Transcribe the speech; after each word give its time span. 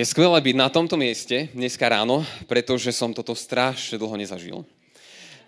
Je 0.00 0.08
skvelé 0.08 0.40
byť 0.40 0.56
na 0.56 0.72
tomto 0.72 0.96
mieste 0.96 1.52
dneska 1.52 1.84
ráno, 1.84 2.24
pretože 2.48 2.88
som 2.88 3.12
toto 3.12 3.36
strašne 3.36 4.00
dlho 4.00 4.16
nezažil. 4.16 4.64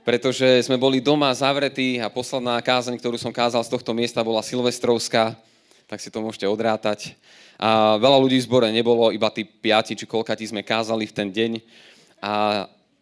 Pretože 0.04 0.68
sme 0.68 0.76
boli 0.76 1.00
doma 1.00 1.32
zavretí 1.32 1.96
a 1.96 2.12
posledná 2.12 2.60
kázaň, 2.60 3.00
ktorú 3.00 3.16
som 3.16 3.32
kázal 3.32 3.64
z 3.64 3.72
tohto 3.72 3.96
miesta, 3.96 4.20
bola 4.20 4.44
Silvestrovská, 4.44 5.40
tak 5.88 6.04
si 6.04 6.12
to 6.12 6.20
môžete 6.20 6.44
odrátať. 6.44 7.16
A 7.56 7.96
veľa 7.96 8.20
ľudí 8.20 8.36
v 8.36 8.44
zbore 8.44 8.68
nebolo, 8.68 9.08
iba 9.08 9.32
tí 9.32 9.48
piati 9.48 9.96
či 9.96 10.04
koľkati 10.04 10.44
sme 10.44 10.60
kázali 10.60 11.08
v 11.08 11.16
ten 11.16 11.32
deň. 11.32 11.52
A 12.20 12.32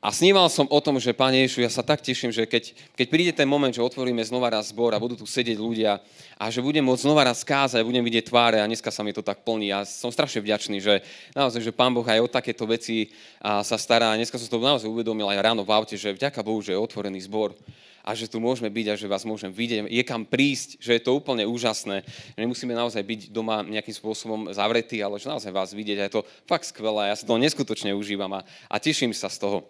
a 0.01 0.09
sníval 0.17 0.49
som 0.49 0.65
o 0.73 0.81
tom, 0.81 0.97
že 0.97 1.13
Pane 1.13 1.45
Ješu, 1.45 1.61
ja 1.61 1.69
sa 1.69 1.85
tak 1.85 2.01
teším, 2.01 2.33
že 2.33 2.49
keď, 2.49 2.73
keď 2.97 3.07
príde 3.13 3.33
ten 3.37 3.45
moment, 3.45 3.69
že 3.69 3.85
otvoríme 3.85 4.25
znova 4.25 4.49
raz 4.49 4.73
zbor 4.73 4.97
a 4.97 5.03
budú 5.03 5.13
tu 5.13 5.29
sedieť 5.29 5.61
ľudia 5.61 6.01
a 6.41 6.49
že 6.49 6.65
budem 6.65 6.81
môcť 6.81 7.05
znova 7.05 7.29
raz 7.29 7.45
kázať, 7.45 7.85
budem 7.85 8.01
vidieť 8.01 8.33
tváre 8.33 8.65
a 8.65 8.65
dneska 8.65 8.89
sa 8.89 9.05
mi 9.05 9.13
to 9.13 9.21
tak 9.21 9.45
plní. 9.45 9.77
Ja 9.77 9.85
som 9.85 10.09
strašne 10.09 10.41
vďačný, 10.41 10.81
že 10.81 11.05
naozaj, 11.37 11.61
že 11.61 11.77
Pán 11.77 11.93
Boh 11.93 12.09
aj 12.09 12.25
o 12.25 12.33
takéto 12.33 12.65
veci 12.65 13.13
sa 13.45 13.77
stará. 13.77 14.17
A 14.17 14.17
dneska 14.17 14.41
som 14.41 14.49
to 14.49 14.57
naozaj 14.57 14.89
uvedomil 14.89 15.29
aj 15.29 15.37
ráno 15.37 15.69
v 15.69 15.77
aute, 15.77 16.01
že 16.01 16.17
vďaka 16.17 16.41
Bohu, 16.41 16.65
že 16.65 16.73
je 16.73 16.81
otvorený 16.81 17.29
zbor 17.29 17.53
a 18.01 18.17
že 18.17 18.25
tu 18.25 18.41
môžeme 18.41 18.73
byť 18.73 18.87
a 18.89 18.95
že 18.97 19.05
vás 19.05 19.29
môžem 19.29 19.53
vidieť. 19.53 19.85
Je 19.85 20.01
kam 20.01 20.25
prísť, 20.25 20.81
že 20.81 20.97
je 20.97 21.05
to 21.05 21.13
úplne 21.13 21.45
úžasné. 21.45 22.09
Nemusíme 22.41 22.73
naozaj 22.73 23.05
byť 23.05 23.21
doma 23.29 23.61
nejakým 23.61 23.93
spôsobom 23.93 24.49
zavretí, 24.57 24.97
ale 25.05 25.21
že 25.21 25.29
naozaj 25.29 25.53
vás 25.53 25.77
vidieť 25.77 25.99
a 26.01 26.07
je 26.09 26.15
to 26.17 26.23
fakt 26.49 26.65
skvelé. 26.65 27.13
Ja 27.13 27.21
sa 27.21 27.29
to 27.29 27.37
neskutočne 27.37 27.93
užívam 27.93 28.33
a, 28.33 28.49
a 28.73 28.81
teším 28.81 29.13
sa 29.13 29.29
z 29.29 29.45
toho. 29.45 29.69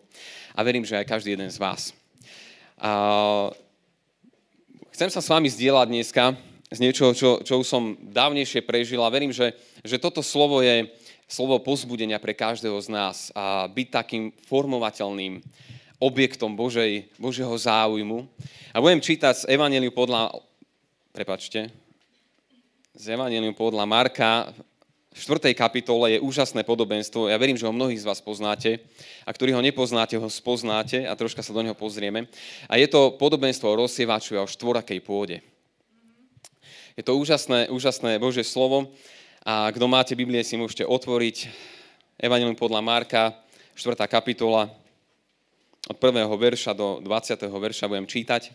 A 0.54 0.62
verím, 0.62 0.86
že 0.86 0.94
aj 1.02 1.18
každý 1.18 1.34
jeden 1.34 1.50
z 1.50 1.58
vás. 1.58 1.90
A, 2.78 3.50
chcem 4.94 5.10
sa 5.10 5.18
s 5.18 5.26
vami 5.26 5.50
zdieľať 5.50 5.90
dneska 5.90 6.49
z 6.70 6.78
niečoho, 6.78 7.10
čo, 7.10 7.42
čo 7.42 7.58
už 7.58 7.66
som 7.66 7.98
dávnejšie 7.98 8.62
prežil 8.62 9.02
a 9.02 9.10
verím, 9.10 9.34
že, 9.34 9.58
že 9.82 9.98
toto 9.98 10.22
slovo 10.22 10.62
je 10.62 10.86
slovo 11.26 11.58
pozbudenia 11.58 12.22
pre 12.22 12.34
každého 12.34 12.78
z 12.78 12.88
nás 12.90 13.16
a 13.34 13.66
byť 13.66 13.88
takým 13.90 14.30
formovateľným 14.46 15.42
objektom 15.98 16.54
Božej, 16.54 17.10
Božieho 17.18 17.52
záujmu. 17.54 18.26
A 18.70 18.78
budem 18.78 19.02
čítať 19.02 19.44
z 19.44 19.48
Evangeliu 19.50 19.90
podľa, 19.90 20.32
prepačte, 21.10 21.74
z 22.94 23.04
Evangeliu 23.14 23.52
podľa 23.52 23.84
Marka 23.84 24.54
v 25.10 25.18
4. 25.18 25.50
kapitole 25.58 26.14
je 26.14 26.22
úžasné 26.22 26.62
podobenstvo. 26.62 27.26
Ja 27.26 27.34
verím, 27.34 27.58
že 27.58 27.66
ho 27.66 27.74
mnohí 27.74 27.98
z 27.98 28.06
vás 28.06 28.22
poznáte. 28.22 28.78
A 29.26 29.34
ktorí 29.34 29.50
ho 29.50 29.58
nepoznáte, 29.58 30.14
ho 30.14 30.30
spoznáte 30.30 31.02
a 31.02 31.18
troška 31.18 31.42
sa 31.42 31.50
do 31.50 31.66
neho 31.66 31.74
pozrieme. 31.74 32.30
A 32.70 32.78
je 32.78 32.86
to 32.86 33.18
podobenstvo 33.18 33.66
o 33.66 33.78
rozsievaču 33.82 34.38
a 34.38 34.46
o 34.46 34.50
štvorakej 34.50 35.02
pôde. 35.02 35.42
Je 37.00 37.08
to 37.08 37.16
úžasné, 37.16 37.72
úžasné 37.72 38.20
Božie 38.20 38.44
slovo. 38.44 38.92
A 39.40 39.72
kto 39.72 39.88
máte 39.88 40.12
Biblie, 40.12 40.44
si 40.44 40.60
môžete 40.60 40.84
otvoriť 40.84 41.48
Evangelium 42.20 42.52
podľa 42.52 42.84
Marka, 42.84 43.40
4. 43.72 43.96
kapitola, 44.04 44.68
od 45.88 45.96
1. 45.96 46.28
verša 46.28 46.76
do 46.76 47.00
20. 47.00 47.40
verša 47.40 47.88
budem 47.88 48.04
čítať. 48.04 48.52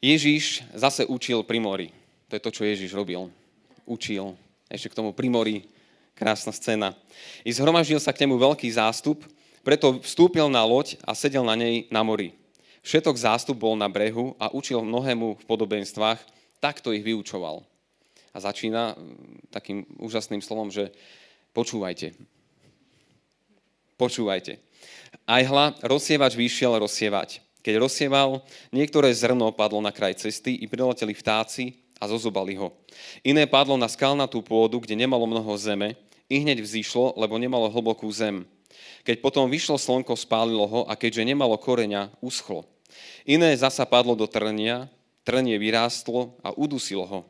Ježíš 0.00 0.64
zase 0.72 1.04
učil 1.04 1.44
pri 1.44 1.60
mori. 1.60 1.92
To 2.32 2.40
je 2.40 2.44
to, 2.48 2.48
čo 2.48 2.64
Ježíš 2.64 2.96
robil. 2.96 3.28
Učil. 3.84 4.32
Ešte 4.72 4.88
k 4.88 4.96
tomu 4.96 5.12
pri 5.12 5.28
mori. 5.28 5.68
Krásna 6.16 6.48
scéna. 6.48 6.96
I 7.44 7.52
zhromaždil 7.52 8.00
sa 8.00 8.16
k 8.16 8.24
nemu 8.24 8.40
veľký 8.40 8.72
zástup, 8.72 9.20
preto 9.60 10.00
vstúpil 10.00 10.48
na 10.48 10.64
loď 10.64 10.96
a 11.04 11.12
sedel 11.12 11.44
na 11.44 11.60
nej 11.60 11.84
na 11.92 12.00
mori. 12.00 12.32
Všetok 12.80 13.20
zástup 13.20 13.60
bol 13.60 13.76
na 13.76 13.84
brehu 13.84 14.32
a 14.40 14.48
učil 14.48 14.80
mnohému 14.80 15.36
v 15.36 15.44
podobenstvách, 15.44 16.35
takto 16.66 16.90
ich 16.90 17.06
vyučoval. 17.06 17.62
A 18.34 18.36
začína 18.42 18.98
mm, 18.98 19.54
takým 19.54 19.86
úžasným 20.02 20.42
slovom, 20.42 20.74
že 20.74 20.90
počúvajte. 21.54 22.18
Počúvajte. 23.94 24.58
Aj 25.24 25.42
hla, 25.46 25.78
rozsievač 25.86 26.34
vyšiel 26.34 26.74
rozsievať. 26.82 27.38
Keď 27.62 27.74
rozsieval, 27.78 28.42
niektoré 28.74 29.14
zrno 29.14 29.54
padlo 29.54 29.78
na 29.78 29.94
kraj 29.94 30.18
cesty 30.18 30.58
i 30.58 30.66
prileteli 30.66 31.14
vtáci 31.14 31.78
a 32.02 32.10
zozobali 32.10 32.58
ho. 32.58 32.74
Iné 33.22 33.46
padlo 33.46 33.78
na 33.78 33.88
skalnatú 33.88 34.42
pôdu, 34.44 34.82
kde 34.82 34.98
nemalo 34.98 35.24
mnoho 35.24 35.54
zeme, 35.56 35.94
i 36.26 36.42
hneď 36.42 36.58
vzýšlo, 36.58 37.14
lebo 37.14 37.38
nemalo 37.38 37.70
hlbokú 37.70 38.10
zem. 38.10 38.42
Keď 39.06 39.22
potom 39.22 39.46
vyšlo 39.46 39.78
slnko, 39.78 40.18
spálilo 40.18 40.66
ho 40.66 40.80
a 40.90 40.98
keďže 40.98 41.22
nemalo 41.22 41.54
koreňa, 41.54 42.10
uschlo. 42.18 42.66
Iné 43.22 43.54
zasa 43.54 43.86
padlo 43.86 44.18
do 44.18 44.26
trnia, 44.26 44.90
trnie 45.26 45.58
vyrástlo 45.58 46.38
a 46.46 46.54
udusilo 46.54 47.02
ho. 47.02 47.20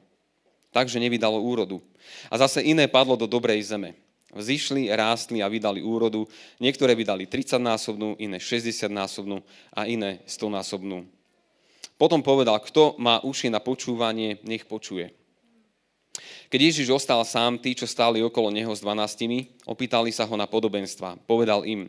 Takže 0.77 1.01
nevydalo 1.01 1.41
úrodu. 1.41 1.81
A 2.29 2.37
zase 2.37 2.61
iné 2.61 2.85
padlo 2.85 3.17
do 3.17 3.25
dobrej 3.25 3.65
zeme 3.65 3.97
Vzýšli, 4.37 4.93
rástli 4.93 5.41
a 5.41 5.49
vydali 5.49 5.81
úrodu. 5.81 6.29
Niektoré 6.61 6.93
vydali 6.93 7.25
30-násobnú, 7.25 8.21
iné 8.21 8.37
60-násobnú 8.37 9.41
a 9.73 9.89
iné 9.89 10.21
100-násobnú. 10.29 11.09
Potom 11.97 12.21
povedal, 12.21 12.61
kto 12.61 13.01
má 13.01 13.25
uši 13.25 13.49
na 13.49 13.63
počúvanie, 13.65 14.37
nech 14.45 14.69
počuje. 14.69 15.09
Keď 16.53 16.61
Ježiš 16.61 16.93
ostal 16.93 17.25
sám, 17.25 17.57
tí, 17.57 17.73
čo 17.73 17.89
stáli 17.89 18.21
okolo 18.21 18.53
neho 18.53 18.71
s 18.77 18.85
dvanáctimi, 18.85 19.65
opýtali 19.65 20.13
sa 20.13 20.29
ho 20.29 20.37
na 20.37 20.45
podobenstva. 20.45 21.17
Povedal 21.25 21.65
im, 21.65 21.89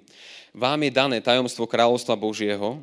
vám 0.56 0.80
je 0.88 0.92
dané 0.96 1.18
tajomstvo 1.20 1.68
kráľovstva 1.68 2.16
Božieho, 2.16 2.80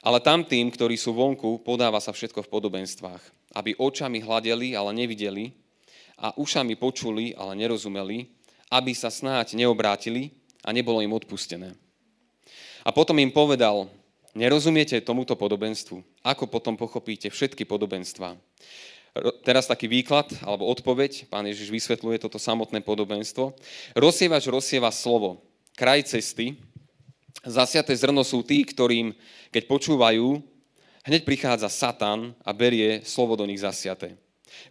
ale 0.00 0.18
tam 0.24 0.44
tým, 0.44 0.72
ktorí 0.72 0.96
sú 0.96 1.12
vonku, 1.12 1.60
podáva 1.60 2.00
sa 2.00 2.12
všetko 2.12 2.44
v 2.44 2.52
podobenstvách, 2.52 3.22
aby 3.56 3.76
očami 3.76 4.24
hľadeli, 4.24 4.72
ale 4.72 4.96
nevideli, 4.96 5.52
a 6.20 6.36
ušami 6.36 6.76
počuli, 6.76 7.32
ale 7.32 7.56
nerozumeli, 7.56 8.28
aby 8.68 8.92
sa 8.92 9.08
snáď 9.08 9.56
neobrátili 9.56 10.36
a 10.60 10.70
nebolo 10.70 11.00
im 11.00 11.16
odpustené. 11.16 11.72
A 12.84 12.92
potom 12.92 13.16
im 13.16 13.32
povedal, 13.32 13.88
nerozumiete 14.36 15.00
tomuto 15.00 15.32
podobenstvu, 15.32 16.04
ako 16.20 16.44
potom 16.46 16.76
pochopíte 16.76 17.32
všetky 17.32 17.64
podobenstva. 17.64 18.36
Teraz 19.42 19.66
taký 19.66 19.90
výklad 19.90 20.30
alebo 20.46 20.70
odpoveď, 20.70 21.26
pán 21.26 21.48
Ježiš 21.48 21.72
vysvetľuje 21.72 22.22
toto 22.22 22.38
samotné 22.38 22.84
podobenstvo. 22.84 23.56
Rozsievač 23.98 24.46
rozsieva 24.46 24.92
slovo, 24.94 25.42
kraj 25.74 26.06
cesty, 26.06 26.54
zasiaté 27.44 27.96
zrno 27.96 28.20
sú 28.24 28.44
tí, 28.44 28.64
ktorým, 28.64 29.16
keď 29.52 29.62
počúvajú, 29.68 30.40
hneď 31.04 31.22
prichádza 31.24 31.72
Satan 31.72 32.36
a 32.44 32.50
berie 32.52 33.00
slovo 33.04 33.36
do 33.36 33.48
nich 33.48 33.60
zasiaté. 33.60 34.16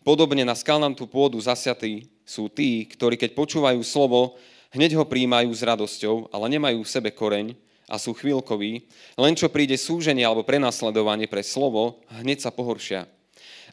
Podobne 0.06 0.46
na 0.46 0.54
skalnatú 0.54 1.10
pôdu 1.10 1.40
zasiatí 1.40 2.12
sú 2.28 2.52
tí, 2.52 2.86
ktorí 2.86 3.18
keď 3.18 3.34
počúvajú 3.34 3.82
slovo, 3.82 4.38
hneď 4.76 5.00
ho 5.00 5.06
príjmajú 5.08 5.50
s 5.50 5.66
radosťou, 5.66 6.30
ale 6.30 6.46
nemajú 6.54 6.86
v 6.86 6.94
sebe 6.94 7.10
koreň 7.10 7.58
a 7.90 7.98
sú 7.98 8.14
chvíľkoví, 8.14 8.86
len 9.18 9.34
čo 9.34 9.50
príde 9.50 9.74
súženie 9.74 10.22
alebo 10.22 10.46
prenasledovanie 10.46 11.26
pre 11.26 11.42
slovo, 11.42 12.06
hneď 12.22 12.46
sa 12.46 12.54
pohoršia. 12.54 13.10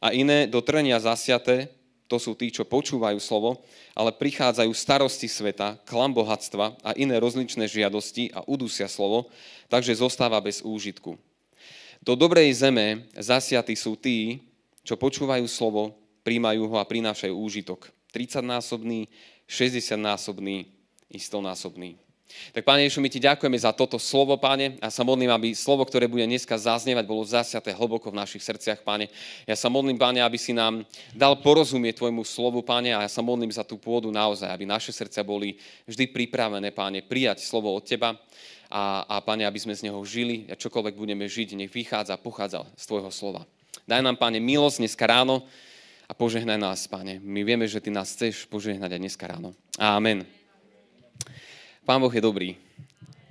A 0.01 0.17
iné 0.17 0.49
do 0.49 0.65
trenia 0.65 0.97
zasiaté, 0.97 1.69
to 2.07 2.23
sú 2.23 2.39
tí, 2.39 2.55
čo 2.55 2.63
počúvajú 2.63 3.19
slovo, 3.19 3.67
ale 3.93 4.15
prichádzajú 4.15 4.71
starosti 4.71 5.27
sveta, 5.27 5.79
klam 5.83 6.15
bohatstva 6.15 6.79
a 6.87 6.91
iné 6.95 7.19
rozličné 7.19 7.67
žiadosti 7.67 8.31
a 8.31 8.47
udusia 8.47 8.87
slovo, 8.87 9.27
takže 9.67 9.99
zostáva 9.99 10.39
bez 10.39 10.63
úžitku. 10.63 11.19
Do 11.99 12.15
dobrej 12.15 12.55
zeme 12.55 13.11
zasiatí 13.19 13.75
sú 13.75 13.99
tí, 13.99 14.39
čo 14.87 14.95
počúvajú 14.95 15.43
slovo, 15.51 15.99
príjmajú 16.23 16.71
ho 16.71 16.77
a 16.79 16.87
prinášajú 16.87 17.35
úžitok. 17.35 17.91
30-násobný, 18.15 19.11
60-násobný 19.51 20.71
i 21.11 21.19
100-násobný. 21.19 22.06
Tak, 22.53 22.67
Pane 22.67 22.83
Ješu, 22.83 22.99
my 23.01 23.09
Ti 23.09 23.23
ďakujeme 23.23 23.59
za 23.59 23.71
toto 23.71 23.97
slovo, 24.03 24.35
Pane. 24.35 24.77
Ja 24.83 24.91
sa 24.91 25.07
modlím, 25.07 25.31
aby 25.31 25.55
slovo, 25.55 25.87
ktoré 25.87 26.11
bude 26.11 26.27
dneska 26.27 26.59
zaznievať, 26.59 27.05
bolo 27.07 27.23
zasiaté 27.23 27.71
hlboko 27.71 28.11
v 28.11 28.19
našich 28.19 28.43
srdciach, 28.43 28.83
Pane. 28.83 29.07
Ja 29.47 29.55
sa 29.55 29.71
modlím, 29.71 29.95
Pane, 29.95 30.21
aby 30.21 30.35
si 30.35 30.51
nám 30.51 30.83
dal 31.15 31.39
porozumieť 31.39 32.03
Tvojmu 32.03 32.27
slovu, 32.27 32.67
Pane, 32.67 32.93
a 32.93 33.07
ja 33.07 33.11
sa 33.11 33.23
modlím 33.23 33.55
za 33.55 33.63
tú 33.63 33.79
pôdu 33.79 34.11
naozaj, 34.11 34.51
aby 34.51 34.67
naše 34.67 34.91
srdcia 34.91 35.23
boli 35.23 35.55
vždy 35.87 36.11
pripravené, 36.11 36.75
Pane, 36.75 37.07
prijať 37.07 37.47
slovo 37.47 37.71
od 37.71 37.87
Teba 37.87 38.19
a, 38.69 39.07
a 39.07 39.17
Pane, 39.23 39.47
aby 39.47 39.59
sme 39.63 39.79
z 39.79 39.87
neho 39.87 40.01
žili 40.03 40.51
a 40.51 40.59
čokoľvek 40.59 40.95
budeme 40.99 41.25
žiť, 41.31 41.55
nech 41.55 41.71
vychádza 41.71 42.19
a 42.19 42.23
pochádza 42.23 42.67
z 42.75 42.85
Tvojho 42.91 43.11
slova. 43.15 43.47
Daj 43.87 44.03
nám, 44.03 44.19
Pane, 44.19 44.43
milosť 44.43 44.83
dneska 44.83 45.07
ráno 45.07 45.47
a 46.11 46.13
požehnaj 46.13 46.59
nás, 46.59 46.91
Pane. 46.91 47.23
My 47.23 47.47
vieme, 47.47 47.71
že 47.71 47.79
Ty 47.79 47.95
nás 47.95 48.13
chceš 48.19 48.51
požehnať 48.51 48.99
aj 48.99 49.01
dneska 49.01 49.25
ráno. 49.31 49.55
Amen. 49.79 50.36
Pán 51.87 52.03
Boh 52.03 52.11
je 52.11 52.19
dobrý. 52.19 52.59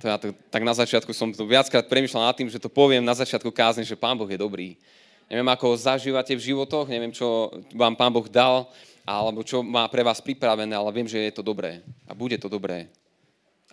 To 0.00 0.04
ja 0.08 0.16
to, 0.16 0.32
tak 0.48 0.64
na 0.64 0.72
začiatku 0.72 1.12
som 1.12 1.28
tu 1.28 1.44
viackrát 1.44 1.84
premyšľal 1.84 2.32
nad 2.32 2.36
tým, 2.36 2.48
že 2.48 2.56
to 2.56 2.72
poviem 2.72 3.04
na 3.04 3.12
začiatku 3.12 3.52
kázne, 3.52 3.84
že 3.84 3.92
Pán 3.92 4.16
Boh 4.16 4.28
je 4.28 4.40
dobrý. 4.40 4.80
Neviem, 5.28 5.46
ako 5.52 5.74
ho 5.74 5.76
zažívate 5.76 6.32
v 6.32 6.44
životoch, 6.52 6.88
neviem, 6.88 7.12
čo 7.12 7.52
vám 7.76 7.92
Pán 7.92 8.08
Boh 8.08 8.24
dal, 8.24 8.64
alebo 9.04 9.44
čo 9.44 9.60
má 9.60 9.84
pre 9.92 10.00
vás 10.00 10.24
pripravené, 10.24 10.72
ale 10.72 10.88
viem, 10.96 11.04
že 11.04 11.20
je 11.20 11.36
to 11.36 11.44
dobré. 11.44 11.84
A 12.08 12.16
bude 12.16 12.40
to 12.40 12.48
dobré. 12.48 12.88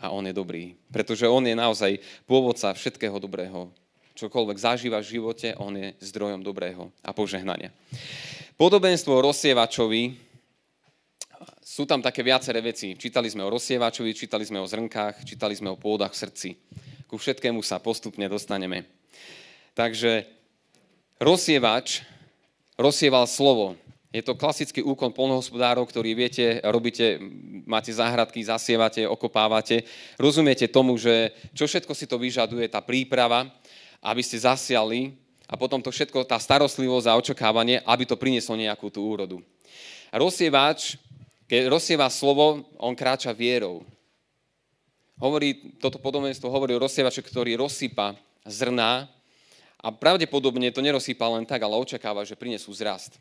A 0.03 0.11
On 0.11 0.25
je 0.27 0.35
dobrý. 0.35 0.75
Pretože 0.91 1.31
On 1.31 1.41
je 1.41 1.55
naozaj 1.55 2.03
pôvodca 2.27 2.75
všetkého 2.75 3.15
dobrého 3.23 3.71
čokoľvek 4.13 4.57
zažívaš 4.61 5.09
v 5.09 5.13
živote, 5.19 5.47
on 5.57 5.73
je 5.73 5.89
zdrojom 6.13 6.45
dobrého 6.45 6.93
a 7.01 7.11
požehnania. 7.11 7.73
Podobenstvo 8.61 9.17
rozsievačovi 9.25 10.32
sú 11.61 11.87
tam 11.87 12.03
také 12.03 12.23
viaceré 12.23 12.59
veci. 12.59 12.95
Čítali 12.97 13.29
sme 13.29 13.45
o 13.45 13.53
rozsievačovi, 13.53 14.11
čítali 14.15 14.43
sme 14.43 14.59
o 14.59 14.67
zrnkách, 14.67 15.23
čítali 15.23 15.55
sme 15.55 15.71
o 15.71 15.79
pôdach 15.79 16.11
v 16.15 16.21
srdci. 16.27 16.49
Ku 17.07 17.15
všetkému 17.19 17.61
sa 17.61 17.77
postupne 17.77 18.25
dostaneme. 18.25 18.89
Takže 19.73 20.25
rozsievač 21.21 22.05
rozsieval 22.77 23.29
slovo. 23.29 23.77
Je 24.13 24.21
to 24.21 24.37
klasický 24.37 24.85
úkon 24.85 25.09
polnohospodárov, 25.09 25.89
ktorý 25.89 26.13
viete, 26.13 26.61
robíte, 26.61 27.17
máte 27.65 27.89
záhradky, 27.89 28.45
zasievate, 28.45 29.09
okopávate. 29.09 29.89
Rozumiete 30.21 30.69
tomu, 30.69 30.93
že 31.01 31.33
čo 31.57 31.65
všetko 31.65 31.93
si 31.97 32.05
to 32.05 32.21
vyžaduje, 32.21 32.69
tá 32.69 32.77
príprava, 32.77 33.49
aby 34.05 34.21
ste 34.21 34.37
zasiali 34.37 35.17
a 35.49 35.57
potom 35.57 35.81
to 35.81 35.89
všetko, 35.89 36.29
tá 36.29 36.37
starostlivosť 36.37 37.07
a 37.09 37.17
očakávanie, 37.17 37.81
aby 37.81 38.05
to 38.05 38.13
prinieslo 38.13 38.53
nejakú 38.53 38.93
tú 38.93 39.01
úrodu. 39.01 39.41
Rozsievač, 40.13 41.01
keď 41.47 41.67
rozsieva 41.67 42.07
slovo, 42.07 42.63
on 42.79 42.95
kráča 42.95 43.35
vierou. 43.35 43.83
Hovorí, 45.19 45.77
toto 45.77 46.01
podobenstvo 46.01 46.49
hovorí 46.49 46.73
o 46.73 46.83
rozsievače, 46.83 47.21
ktorý 47.21 47.59
rozsypa 47.59 48.17
zrná 48.43 49.07
a 49.83 49.87
pravdepodobne 49.91 50.71
to 50.71 50.79
nerozsýpa 50.79 51.27
len 51.27 51.43
tak, 51.43 51.63
ale 51.63 51.75
očakáva, 51.75 52.23
že 52.23 52.39
prinesú 52.39 52.71
zrast. 52.71 53.19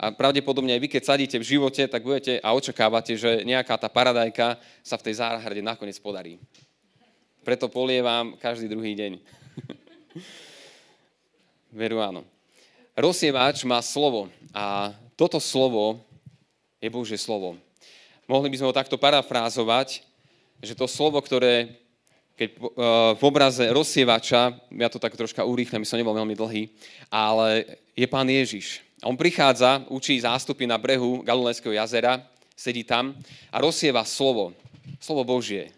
A 0.00 0.10
pravdepodobne 0.10 0.72
aj 0.72 0.80
vy, 0.80 0.88
keď 0.88 1.02
sadíte 1.04 1.36
v 1.36 1.48
živote, 1.56 1.84
tak 1.84 2.02
budete 2.02 2.40
a 2.40 2.56
očakávate, 2.56 3.20
že 3.20 3.44
nejaká 3.44 3.76
tá 3.76 3.86
paradajka 3.86 4.56
sa 4.80 4.96
v 4.96 5.04
tej 5.06 5.20
záhrade 5.20 5.60
nakoniec 5.60 6.00
podarí. 6.00 6.40
Preto 7.44 7.68
polievam 7.68 8.36
každý 8.40 8.68
druhý 8.68 8.96
deň. 8.96 9.20
Veru 11.78 12.02
áno. 12.02 12.26
Rozsievač 12.96 13.62
má 13.62 13.78
slovo 13.84 14.32
a 14.50 14.96
toto 15.14 15.38
slovo 15.38 16.00
je 16.80 16.88
Božie 16.88 17.20
slovo. 17.20 17.60
Mohli 18.24 18.50
by 18.50 18.56
sme 18.56 18.68
ho 18.72 18.74
takto 18.74 18.96
parafrázovať, 18.96 20.00
že 20.64 20.76
to 20.76 20.88
slovo, 20.88 21.20
ktoré 21.20 21.80
keď 22.40 22.50
eh, 22.56 22.60
v 23.20 23.22
obraze 23.28 23.68
rozsievača, 23.68 24.56
ja 24.72 24.88
to 24.88 24.96
tak 24.96 25.12
troška 25.12 25.44
urýchlim, 25.44 25.84
som 25.84 26.00
nebol 26.00 26.16
veľmi 26.16 26.32
dlhý, 26.32 26.72
ale 27.12 27.76
je 27.92 28.08
pán 28.08 28.24
Ježiš. 28.24 28.80
On 29.04 29.12
prichádza, 29.12 29.84
učí 29.92 30.16
zástupy 30.16 30.64
na 30.64 30.80
brehu 30.80 31.20
Galilejského 31.20 31.76
jazera, 31.76 32.24
sedí 32.56 32.84
tam 32.84 33.12
a 33.52 33.60
rozsieva 33.60 34.04
slovo, 34.08 34.56
slovo 35.00 35.24
Božie, 35.24 35.72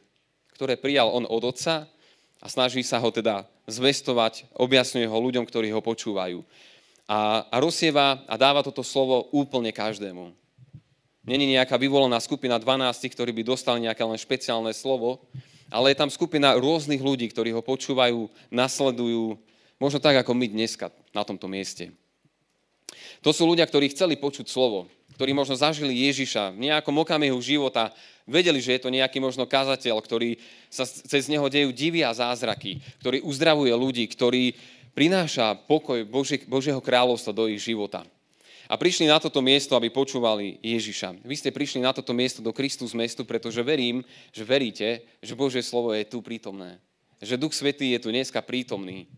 ktoré 0.54 0.78
prijal 0.78 1.10
on 1.10 1.26
od 1.26 1.43
otca 1.50 1.87
a 2.43 2.46
snaží 2.46 2.82
sa 2.87 2.99
ho 2.99 3.10
teda 3.10 3.46
zvestovať, 3.70 4.50
objasňuje 4.58 5.06
ho 5.06 5.19
ľuďom, 5.19 5.46
ktorí 5.46 5.70
ho 5.70 5.82
počúvajú. 5.82 6.43
A, 7.06 7.46
a 7.46 7.56
rozsieva 7.62 8.22
a 8.26 8.34
dáva 8.34 8.62
toto 8.66 8.82
slovo 8.82 9.31
úplne 9.31 9.70
každému. 9.70 10.41
Není 11.22 11.54
nejaká 11.54 11.78
vyvolená 11.78 12.19
skupina 12.19 12.58
12, 12.58 12.98
ktorí 13.14 13.30
by 13.30 13.42
dostali 13.46 13.86
nejaké 13.86 14.02
len 14.02 14.19
špeciálne 14.19 14.74
slovo, 14.74 15.22
ale 15.70 15.94
je 15.94 16.00
tam 16.02 16.10
skupina 16.10 16.58
rôznych 16.58 16.98
ľudí, 16.98 17.30
ktorí 17.30 17.54
ho 17.54 17.62
počúvajú, 17.62 18.26
nasledujú, 18.50 19.38
možno 19.78 19.98
tak 20.02 20.19
ako 20.19 20.34
my 20.34 20.50
dneska 20.50 20.90
na 21.14 21.22
tomto 21.22 21.46
mieste. 21.46 21.94
To 23.22 23.30
sú 23.30 23.46
ľudia, 23.46 23.62
ktorí 23.64 23.94
chceli 23.94 24.19
počuť 24.19 24.50
slovo, 24.50 24.90
ktorí 25.14 25.30
možno 25.30 25.54
zažili 25.54 26.10
Ježiša 26.10 26.58
v 26.58 26.69
nejakom 26.69 26.92
okamihu 27.06 27.38
života, 27.38 27.94
vedeli, 28.26 28.58
že 28.58 28.75
je 28.75 28.82
to 28.82 28.90
nejaký 28.90 29.22
možno 29.22 29.46
kazateľ, 29.46 30.02
ktorý 30.02 30.42
sa 30.66 30.82
cez 30.84 31.30
neho 31.30 31.46
dejú 31.46 31.70
divy 31.70 32.02
a 32.02 32.10
zázraky, 32.10 32.82
ktorý 32.98 33.22
uzdravuje 33.22 33.70
ľudí, 33.70 34.04
ktorý 34.10 34.58
prináša 34.92 35.54
pokoj 35.54 36.02
Božie, 36.02 36.42
Božieho 36.44 36.82
kráľovstva 36.82 37.32
do 37.32 37.46
ich 37.46 37.62
života. 37.62 38.02
A 38.72 38.80
prišli 38.80 39.04
na 39.04 39.20
toto 39.20 39.44
miesto, 39.44 39.76
aby 39.76 39.92
počúvali 39.92 40.56
Ježiša. 40.64 41.20
Vy 41.28 41.34
ste 41.36 41.52
prišli 41.52 41.84
na 41.84 41.92
toto 41.92 42.16
miesto 42.16 42.40
do 42.40 42.56
Kristus 42.56 42.96
mestu, 42.96 43.20
pretože 43.28 43.60
verím, 43.60 44.00
že 44.32 44.48
veríte, 44.48 45.04
že 45.20 45.36
Božie 45.36 45.60
slovo 45.60 45.92
je 45.92 46.08
tu 46.08 46.24
prítomné. 46.24 46.80
Že 47.20 47.36
Duch 47.36 47.52
Svetý 47.52 47.92
je 47.92 48.00
tu 48.00 48.08
dneska 48.08 48.40
prítomný. 48.40 49.12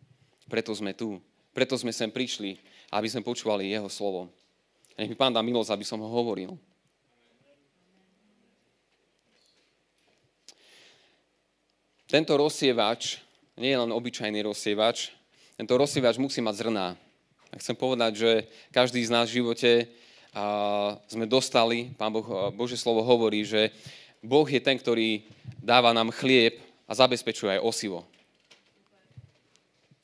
Preto 0.50 0.74
sme 0.74 0.90
tu. 0.90 1.22
Preto 1.54 1.78
sme 1.78 1.94
sem 1.94 2.10
prišli 2.10 2.58
aby 2.94 3.10
sme 3.10 3.26
počúvali 3.26 3.74
jeho 3.74 3.90
slovo. 3.90 4.30
Nech 4.94 5.10
mi 5.10 5.18
pán 5.18 5.34
dá 5.34 5.42
milosť, 5.42 5.74
aby 5.74 5.82
som 5.82 5.98
ho 5.98 6.06
hovoril. 6.06 6.54
Tento 12.06 12.38
rozsievač 12.38 13.18
nie 13.58 13.74
je 13.74 13.80
len 13.82 13.90
obyčajný 13.90 14.46
rozsievač, 14.46 15.10
tento 15.58 15.74
rozsievač 15.74 16.14
musí 16.14 16.38
mať 16.38 16.54
zrná. 16.62 16.86
A 17.54 17.62
chcem 17.62 17.78
povedať, 17.78 18.12
že 18.18 18.30
každý 18.74 18.98
z 19.06 19.14
nás 19.14 19.30
v 19.30 19.38
živote 19.38 19.86
a, 20.34 20.98
sme 21.06 21.30
dostali, 21.30 21.94
pán 21.94 22.10
boh, 22.10 22.50
Bože 22.50 22.74
slovo 22.74 23.06
hovorí, 23.06 23.46
že 23.46 23.70
Boh 24.18 24.42
je 24.48 24.58
ten, 24.58 24.74
ktorý 24.74 25.22
dáva 25.62 25.94
nám 25.94 26.10
chlieb 26.10 26.58
a 26.90 26.98
zabezpečuje 26.98 27.54
aj 27.54 27.62
osivo. 27.62 28.02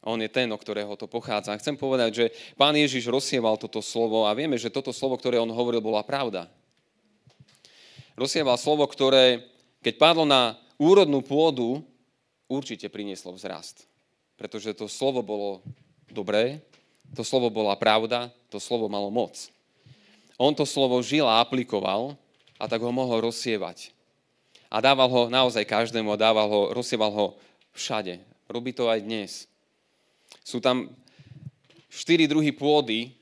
On 0.07 0.17
je 0.17 0.31
ten, 0.31 0.47
o 0.49 0.57
ktorého 0.57 0.95
to 0.95 1.11
pochádza. 1.11 1.59
Chcem 1.59 1.75
povedať, 1.75 2.11
že 2.15 2.27
pán 2.55 2.73
Ježiš 2.73 3.11
rozsieval 3.11 3.59
toto 3.59 3.83
slovo 3.83 4.25
a 4.25 4.33
vieme, 4.33 4.57
že 4.57 4.73
toto 4.73 4.95
slovo, 4.95 5.19
ktoré 5.19 5.37
on 5.43 5.51
hovoril, 5.51 5.83
bola 5.83 6.07
pravda. 6.07 6.47
Rozsieval 8.15 8.57
slovo, 8.57 8.87
ktoré, 8.87 9.45
keď 9.83 9.95
padlo 9.99 10.25
na 10.25 10.57
úrodnú 10.79 11.21
pôdu, 11.21 11.83
určite 12.49 12.87
prinieslo 12.89 13.35
vzrast. 13.35 13.91
Pretože 14.39 14.73
to 14.73 14.89
slovo 14.89 15.21
bolo 15.21 15.61
dobré, 16.09 16.65
to 17.15 17.23
slovo 17.27 17.51
bola 17.51 17.75
pravda, 17.75 18.31
to 18.51 18.63
slovo 18.63 18.87
malo 18.87 19.11
moc. 19.11 19.51
On 20.41 20.55
to 20.57 20.65
slovo 20.65 20.97
žil 21.05 21.29
a 21.29 21.43
aplikoval 21.43 22.17
a 22.57 22.65
tak 22.65 22.81
ho 22.81 22.93
mohol 22.95 23.29
rozsievať. 23.29 23.93
A 24.71 24.79
dával 24.79 25.11
ho 25.11 25.23
naozaj 25.27 25.67
každému 25.67 26.15
a 26.15 26.21
dával 26.21 26.47
ho, 26.47 26.63
rozsieval 26.71 27.11
ho 27.11 27.27
všade. 27.75 28.23
Robí 28.47 28.71
to 28.71 28.87
aj 28.87 29.03
dnes. 29.03 29.51
Sú 30.47 30.63
tam 30.63 30.95
štyri 31.91 32.31
druhy 32.31 32.55
pôdy. 32.55 33.13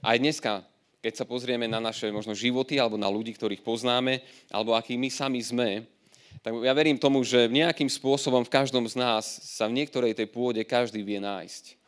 Aj 0.00 0.16
dneska, 0.16 0.64
keď 1.04 1.20
sa 1.20 1.28
pozrieme 1.28 1.68
na 1.68 1.84
naše 1.84 2.08
možno 2.08 2.32
životy 2.32 2.80
alebo 2.80 2.96
na 2.96 3.12
ľudí, 3.12 3.36
ktorých 3.36 3.60
poznáme, 3.60 4.24
alebo 4.48 4.72
akí 4.72 4.96
my 4.96 5.12
sami 5.12 5.44
sme, 5.44 5.84
tak 6.40 6.52
ja 6.60 6.72
verím 6.76 6.96
tomu, 7.00 7.24
že 7.24 7.48
nejakým 7.48 7.88
spôsobom 7.88 8.44
v 8.44 8.52
každom 8.52 8.84
z 8.88 8.96
nás 9.00 9.24
sa 9.44 9.68
v 9.68 9.80
niektorej 9.80 10.16
tej 10.16 10.28
pôde 10.28 10.60
každý 10.64 11.00
vie 11.04 11.20
nájsť. 11.20 11.83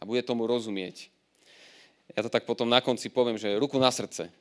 A 0.00 0.08
bude 0.08 0.24
tomu 0.24 0.48
rozumieť. 0.48 1.12
Ja 2.16 2.24
to 2.24 2.32
tak 2.32 2.48
potom 2.48 2.66
na 2.66 2.80
konci 2.80 3.12
poviem, 3.12 3.36
že 3.38 3.60
ruku 3.60 3.78
na 3.78 3.92
srdce. 3.92 4.32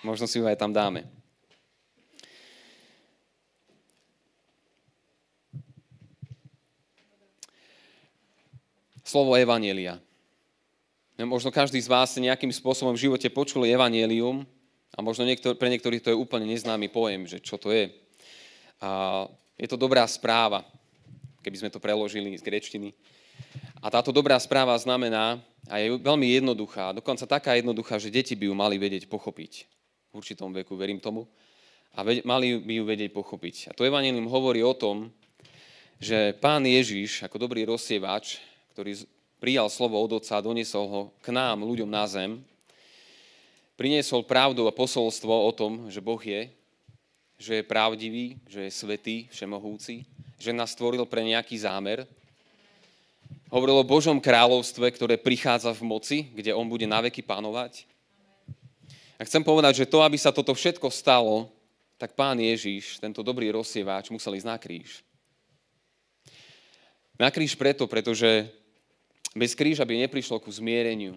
Možno 0.00 0.26
si 0.26 0.40
ju 0.40 0.48
aj 0.48 0.58
tam 0.58 0.72
dáme. 0.72 1.06
slovo 9.06 9.38
Evanielia. 9.38 10.02
Možno 11.16 11.54
každý 11.54 11.80
z 11.80 11.88
vás 11.88 12.18
nejakým 12.18 12.52
spôsobom 12.52 12.92
v 12.92 13.08
živote 13.08 13.30
počuli 13.32 13.72
Evangelium 13.72 14.44
a 14.92 15.00
možno 15.00 15.24
niektor, 15.24 15.56
pre 15.56 15.72
niektorých 15.72 16.02
to 16.04 16.12
je 16.12 16.18
úplne 16.18 16.44
neznámy 16.44 16.92
pojem, 16.92 17.24
že 17.24 17.40
čo 17.40 17.56
to 17.56 17.72
je. 17.72 17.88
A 18.82 19.24
je 19.56 19.64
to 19.70 19.80
dobrá 19.80 20.04
správa, 20.04 20.66
keby 21.40 21.56
sme 21.56 21.72
to 21.72 21.80
preložili 21.80 22.36
z 22.36 22.44
grečtiny. 22.44 22.92
A 23.82 23.86
táto 23.92 24.10
dobrá 24.10 24.40
správa 24.40 24.74
znamená, 24.78 25.38
a 25.66 25.82
je 25.82 25.98
veľmi 25.98 26.26
jednoduchá, 26.38 26.94
dokonca 26.94 27.26
taká 27.26 27.58
jednoduchá, 27.58 27.98
že 27.98 28.10
deti 28.10 28.38
by 28.38 28.50
ju 28.50 28.54
mali 28.54 28.78
vedieť 28.78 29.10
pochopiť. 29.10 29.52
V 30.10 30.22
určitom 30.22 30.54
veku, 30.54 30.78
verím 30.78 31.02
tomu. 31.02 31.26
A 31.96 32.04
mali 32.22 32.60
by 32.60 32.72
ju 32.80 32.84
vedieť 32.86 33.10
pochopiť. 33.10 33.70
A 33.70 33.74
to 33.74 33.82
Evangelium 33.82 34.30
hovorí 34.30 34.62
o 34.62 34.76
tom, 34.76 35.10
že 35.96 36.36
pán 36.38 36.62
Ježiš, 36.62 37.24
ako 37.24 37.48
dobrý 37.48 37.64
rozsievač, 37.64 38.38
ktorý 38.76 39.08
prijal 39.40 39.72
slovo 39.72 39.96
od 40.00 40.20
Otca 40.20 40.36
a 40.36 40.44
doniesol 40.44 40.84
ho 40.88 41.02
k 41.24 41.32
nám, 41.32 41.64
ľuďom 41.64 41.88
na 41.88 42.04
zem, 42.04 42.44
priniesol 43.76 44.24
pravdu 44.24 44.64
a 44.68 44.76
posolstvo 44.76 45.32
o 45.32 45.52
tom, 45.52 45.88
že 45.92 46.04
Boh 46.04 46.20
je, 46.20 46.48
že 47.36 47.60
je 47.60 47.64
pravdivý, 47.68 48.40
že 48.48 48.68
je 48.68 48.72
svetý, 48.72 49.16
všemohúci, 49.28 50.08
že 50.40 50.56
nás 50.56 50.72
stvoril 50.72 51.04
pre 51.04 51.20
nejaký 51.24 51.60
zámer. 51.60 52.08
Hovoril 53.46 53.78
o 53.78 53.86
Božom 53.86 54.18
kráľovstve, 54.18 54.90
ktoré 54.90 55.14
prichádza 55.14 55.70
v 55.70 55.86
moci, 55.86 56.18
kde 56.34 56.50
on 56.50 56.66
bude 56.66 56.82
naveky 56.82 57.22
panovať. 57.22 57.86
A 59.16 59.22
chcem 59.22 59.40
povedať, 59.46 59.86
že 59.86 59.90
to, 59.90 60.02
aby 60.02 60.18
sa 60.18 60.34
toto 60.34 60.50
všetko 60.50 60.90
stalo, 60.90 61.46
tak 61.94 62.18
pán 62.18 62.36
Ježiš, 62.42 62.98
tento 62.98 63.22
dobrý 63.22 63.54
rozsieváč, 63.54 64.10
musel 64.10 64.34
ísť 64.34 64.50
na 64.50 64.58
kríž. 64.58 65.06
Na 67.16 67.30
kríž 67.30 67.54
preto, 67.54 67.86
pretože 67.86 68.50
bez 69.32 69.54
kríža 69.54 69.86
by 69.86 70.04
neprišlo 70.04 70.42
ku 70.42 70.50
zmiereniu. 70.50 71.16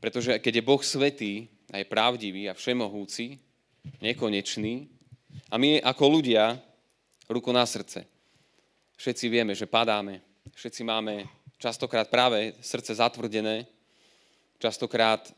Pretože 0.00 0.40
keď 0.40 0.52
je 0.58 0.66
Boh 0.66 0.82
svetý 0.82 1.46
a 1.68 1.78
je 1.78 1.86
pravdivý 1.86 2.48
a 2.48 2.56
všemohúci, 2.56 3.36
nekonečný, 4.00 4.88
a 5.52 5.60
my 5.60 5.84
ako 5.84 6.04
ľudia, 6.08 6.56
ruku 7.28 7.52
na 7.52 7.68
srdce, 7.68 8.08
všetci 8.96 9.28
vieme, 9.28 9.52
že 9.52 9.68
padáme, 9.68 10.24
všetci 10.54 10.82
máme 10.84 11.26
častokrát 11.58 12.08
práve 12.08 12.54
srdce 12.62 12.94
zatvrdené, 12.94 13.66
častokrát 14.58 15.34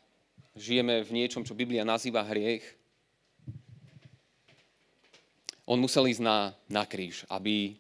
žijeme 0.55 1.03
v 1.03 1.25
niečom, 1.25 1.43
čo 1.47 1.57
Biblia 1.57 1.87
nazýva 1.87 2.23
hriech, 2.27 2.63
on 5.71 5.79
musel 5.79 6.11
ísť 6.11 6.23
na, 6.23 6.51
na 6.67 6.83
kríž, 6.83 7.23
aby 7.31 7.79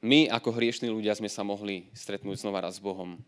my 0.00 0.30
ako 0.30 0.54
hriešní 0.54 0.86
ľudia 0.86 1.12
sme 1.18 1.26
sa 1.26 1.42
mohli 1.42 1.90
stretnúť 1.90 2.46
znova 2.46 2.62
raz 2.62 2.78
s 2.78 2.84
Bohom. 2.84 3.18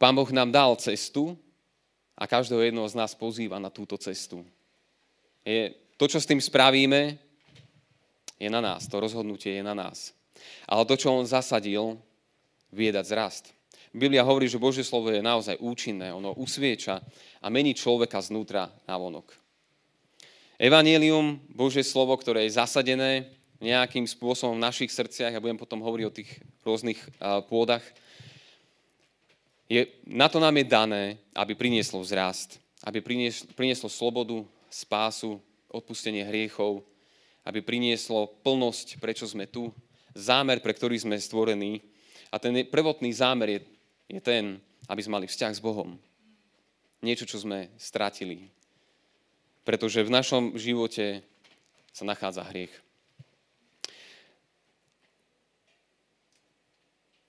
Pán 0.00 0.16
Boh 0.16 0.26
nám 0.32 0.50
dal 0.50 0.72
cestu 0.80 1.36
a 2.16 2.24
každého 2.24 2.64
jednoho 2.64 2.88
z 2.88 2.96
nás 2.96 3.12
pozýva 3.12 3.60
na 3.60 3.68
túto 3.68 3.94
cestu. 4.00 4.42
Je, 5.44 5.76
to, 6.00 6.08
čo 6.08 6.18
s 6.18 6.26
tým 6.26 6.40
spravíme, 6.40 7.20
je 8.40 8.48
na 8.50 8.64
nás. 8.64 8.88
To 8.88 8.98
rozhodnutie 8.98 9.60
je 9.60 9.62
na 9.62 9.76
nás. 9.76 10.16
Ale 10.66 10.88
to, 10.88 10.94
čo 10.96 11.12
on 11.12 11.28
zasadil, 11.28 12.00
vie 12.74 12.90
dať 12.90 13.06
zrast. 13.06 13.44
Biblia 13.94 14.26
hovorí, 14.26 14.50
že 14.50 14.58
Božie 14.58 14.82
slovo 14.82 15.14
je 15.14 15.22
naozaj 15.22 15.62
účinné, 15.62 16.10
ono 16.10 16.34
usvieča 16.34 16.98
a 17.38 17.46
mení 17.46 17.78
človeka 17.78 18.18
znútra 18.18 18.66
na 18.90 18.98
vonok. 18.98 19.30
Evangelium, 20.58 21.38
Božie 21.50 21.86
slovo, 21.86 22.14
ktoré 22.18 22.46
je 22.46 22.58
zasadené 22.58 23.30
nejakým 23.62 24.02
spôsobom 24.06 24.58
v 24.58 24.66
našich 24.66 24.90
srdciach, 24.90 25.30
ja 25.30 25.42
budem 25.42 25.58
potom 25.58 25.78
hovoriť 25.78 26.04
o 26.10 26.16
tých 26.16 26.30
rôznych 26.66 26.98
pôdach, 27.46 27.86
je, 29.70 29.88
na 30.04 30.28
to 30.28 30.42
nám 30.42 30.60
je 30.60 30.66
dané, 30.68 31.04
aby 31.32 31.56
prinieslo 31.56 32.04
vzrast, 32.04 32.60
aby 32.84 33.00
prinieslo, 33.00 33.48
prinieslo 33.56 33.88
slobodu, 33.88 34.44
spásu, 34.68 35.40
odpustenie 35.72 36.26
hriechov, 36.26 36.84
aby 37.48 37.64
prinieslo 37.64 38.28
plnosť, 38.44 39.00
prečo 39.00 39.24
sme 39.24 39.48
tu, 39.48 39.72
zámer, 40.14 40.62
pre 40.62 40.72
ktorý 40.72 40.96
sme 40.96 41.18
stvorení. 41.18 41.82
A 42.30 42.38
ten 42.38 42.54
prvotný 42.66 43.10
zámer 43.14 43.58
je 43.58 43.60
je 44.08 44.20
ten, 44.20 44.60
aby 44.88 45.00
sme 45.00 45.20
mali 45.20 45.26
vzťah 45.26 45.52
s 45.56 45.64
Bohom. 45.64 45.96
Niečo, 47.00 47.28
čo 47.28 47.40
sme 47.40 47.72
stratili. 47.80 48.48
Pretože 49.64 50.04
v 50.04 50.12
našom 50.12 50.56
živote 50.60 51.24
sa 51.92 52.04
nachádza 52.04 52.44
hriech. 52.44 52.72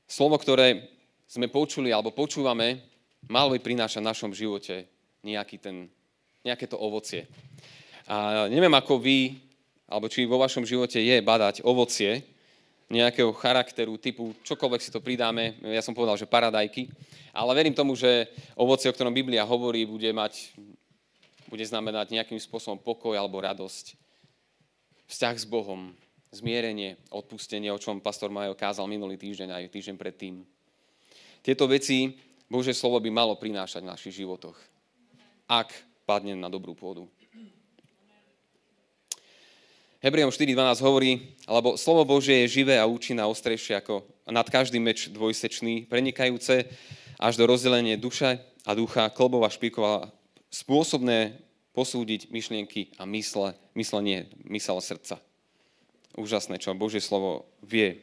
Slovo, 0.08 0.40
ktoré 0.40 0.88
sme 1.28 1.52
počuli 1.52 1.92
alebo 1.92 2.16
počúvame, 2.16 2.80
malo 3.28 3.52
by 3.52 3.60
prinášať 3.60 4.00
v 4.00 4.10
našom 4.12 4.32
živote 4.32 4.88
nejaký 5.26 5.60
ten, 5.60 5.92
nejaké 6.44 6.72
to 6.72 6.80
ovocie. 6.80 7.28
A 8.08 8.48
neviem, 8.48 8.72
ako 8.72 9.02
vy, 9.02 9.42
alebo 9.90 10.08
či 10.08 10.24
vo 10.24 10.40
vašom 10.40 10.64
živote 10.64 11.02
je 11.04 11.18
badať 11.20 11.66
ovocie, 11.68 12.24
nejakého 12.86 13.34
charakteru, 13.34 13.98
typu 13.98 14.38
čokoľvek 14.46 14.82
si 14.82 14.94
to 14.94 15.02
pridáme, 15.02 15.58
ja 15.66 15.82
som 15.82 15.98
povedal, 15.98 16.22
že 16.22 16.30
paradajky, 16.30 16.86
ale 17.34 17.52
verím 17.58 17.74
tomu, 17.74 17.98
že 17.98 18.30
ovocie, 18.54 18.88
o 18.90 18.96
ktorom 18.96 19.14
Biblia 19.14 19.42
hovorí, 19.42 19.90
bude 19.90 20.10
mať, 20.14 20.54
bude 21.50 21.66
znamenať 21.66 22.14
nejakým 22.14 22.38
spôsobom 22.38 22.78
pokoj 22.78 23.18
alebo 23.18 23.42
radosť. 23.42 23.98
Vzťah 25.10 25.36
s 25.38 25.46
Bohom, 25.50 25.94
zmierenie, 26.30 27.02
odpustenie, 27.10 27.74
o 27.74 27.82
čom 27.82 28.02
pastor 28.04 28.30
Majo 28.30 28.54
kázal 28.54 28.86
minulý 28.86 29.18
týždeň 29.18 29.50
aj 29.54 29.74
týždeň 29.74 29.96
predtým. 29.98 30.46
Tieto 31.42 31.66
veci 31.66 32.18
Bože 32.46 32.74
slovo 32.78 33.02
by 33.02 33.10
malo 33.10 33.34
prinášať 33.38 33.82
v 33.82 33.92
našich 33.94 34.14
životoch, 34.22 34.58
ak 35.50 35.74
padne 36.06 36.38
na 36.38 36.50
dobrú 36.50 36.78
pôdu. 36.78 37.10
Hebrejom 40.06 40.30
4.12 40.30 40.86
hovorí, 40.86 41.34
alebo 41.50 41.82
slovo 41.82 42.06
Božie 42.06 42.46
je 42.46 42.62
živé 42.62 42.78
a 42.78 42.86
účinné 42.86 43.26
a 43.26 43.32
ostrejšie 43.34 43.82
ako 43.82 44.06
nad 44.30 44.46
každý 44.46 44.78
meč 44.78 45.10
dvojsečný, 45.10 45.90
prenikajúce 45.90 46.70
až 47.18 47.34
do 47.42 47.50
rozdelenie 47.50 47.98
duše 47.98 48.38
a 48.70 48.78
ducha, 48.78 49.10
klbov 49.10 49.50
a 49.50 49.50
spôsobné 50.54 51.42
posúdiť 51.74 52.30
myšlienky 52.30 52.94
a 53.02 53.10
mysle, 53.10 53.58
myslenie, 53.74 54.30
mysel 54.46 54.78
srdca. 54.78 55.18
Úžasné, 56.14 56.62
čo 56.62 56.78
Božie 56.78 57.02
slovo 57.02 57.50
vie. 57.66 57.98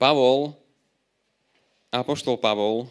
Pavol, 0.00 0.56
apoštol 1.92 2.40
Pavol, 2.40 2.88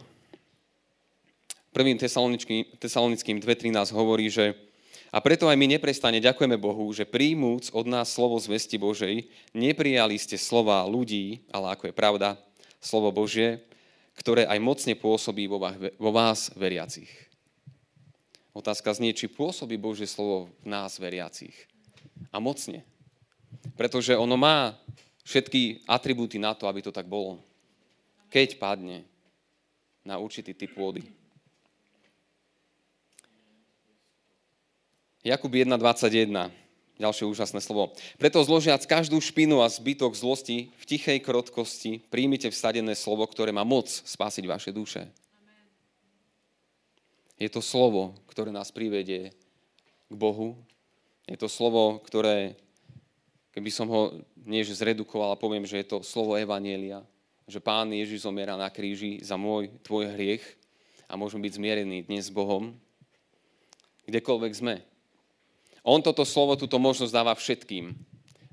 prvým 1.74 1.98
tesalonickým 1.98 3.41
2.13 3.41 3.89
hovorí, 3.89 4.29
že 4.29 4.53
a 5.13 5.22
preto 5.22 5.46
aj 5.46 5.53
my 5.53 5.77
neprestane 5.77 6.17
ďakujeme 6.17 6.58
Bohu, 6.58 6.89
že 6.89 7.05
príjmúc 7.05 7.70
od 7.70 7.86
nás 7.86 8.10
slovo 8.10 8.41
zvesti 8.41 8.82
Božej, 8.82 9.29
neprijali 9.53 10.17
ste 10.17 10.41
slova 10.41 10.82
ľudí, 10.89 11.46
ale 11.53 11.77
ako 11.77 11.93
je 11.93 11.93
pravda, 11.93 12.29
slovo 12.82 13.13
Božie, 13.13 13.62
ktoré 14.17 14.50
aj 14.50 14.58
mocne 14.58 14.98
pôsobí 14.98 15.46
vo 15.46 16.10
vás 16.10 16.50
veriacich. 16.58 17.10
Otázka 18.53 18.93
znie, 18.93 19.13
či 19.13 19.29
pôsobí 19.29 19.77
Božie 19.77 20.10
slovo 20.10 20.50
v 20.62 20.70
nás 20.70 20.98
veriacich. 21.01 21.53
A 22.29 22.38
mocne. 22.38 22.86
Pretože 23.74 24.13
ono 24.13 24.38
má 24.38 24.77
všetky 25.25 25.86
atribúty 25.89 26.38
na 26.38 26.53
to, 26.53 26.70
aby 26.70 26.82
to 26.82 26.93
tak 26.93 27.10
bolo. 27.10 27.41
Keď 28.29 28.62
padne 28.62 29.05
na 30.05 30.22
určitý 30.22 30.53
typ 30.53 30.74
pôdy. 30.77 31.01
Jakub 35.24 35.48
1.21, 35.48 36.51
ďalšie 37.00 37.24
úžasné 37.24 37.63
slovo. 37.63 37.96
Preto 38.20 38.44
zložiac 38.44 38.84
každú 38.84 39.24
špinu 39.24 39.63
a 39.63 39.72
zbytok 39.72 40.12
zlosti 40.20 40.75
v 40.75 40.84
tichej 40.84 41.24
krotkosti 41.24 42.03
príjmite 42.12 42.51
vsadené 42.51 42.92
slovo, 42.92 43.24
ktoré 43.24 43.56
má 43.56 43.63
moc 43.63 43.88
spásiť 43.88 44.44
vaše 44.44 44.75
duše. 44.75 45.08
Je 47.39 47.48
to 47.48 47.63
slovo, 47.63 48.20
ktoré 48.27 48.51
nás 48.51 48.68
privedie 48.75 49.32
k 50.12 50.13
Bohu. 50.20 50.60
Je 51.24 51.39
to 51.39 51.48
slovo, 51.48 52.03
ktoré, 52.03 52.60
keby 53.56 53.72
som 53.72 53.88
ho 53.88 54.20
nie 54.44 54.60
že 54.68 54.75
zredukoval, 54.75 55.32
ale 55.32 55.39
poviem, 55.39 55.63
že 55.63 55.80
je 55.80 55.88
to 55.88 56.03
slovo 56.03 56.36
Evanielia, 56.36 57.00
že 57.48 57.63
Pán 57.63 57.88
Ježiš 57.96 58.27
zomiera 58.27 58.60
na 58.60 58.68
kríži 58.68 59.24
za 59.24 59.39
môj, 59.39 59.72
tvoj 59.88 60.20
hriech 60.20 60.44
a 61.08 61.15
môžeme 61.15 61.48
byť 61.48 61.56
zmierení 61.56 62.03
dnes 62.12 62.27
s 62.27 62.36
Bohom, 62.36 62.75
kdekoľvek 64.03 64.51
sme. 64.51 64.84
On 65.83 65.99
toto 65.99 66.23
slovo, 66.23 66.55
túto 66.55 66.79
možnosť 66.79 67.11
dáva 67.11 67.35
všetkým, 67.35 67.91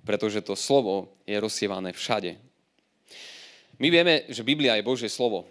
pretože 0.03 0.43
to 0.43 0.59
slovo 0.59 1.15
je 1.23 1.39
rozsievané 1.39 1.95
všade. 1.95 2.35
My 3.79 3.89
vieme, 3.89 4.27
že 4.27 4.43
Biblia 4.43 4.75
je 4.77 4.85
Božie 4.85 5.07
slovo. 5.07 5.47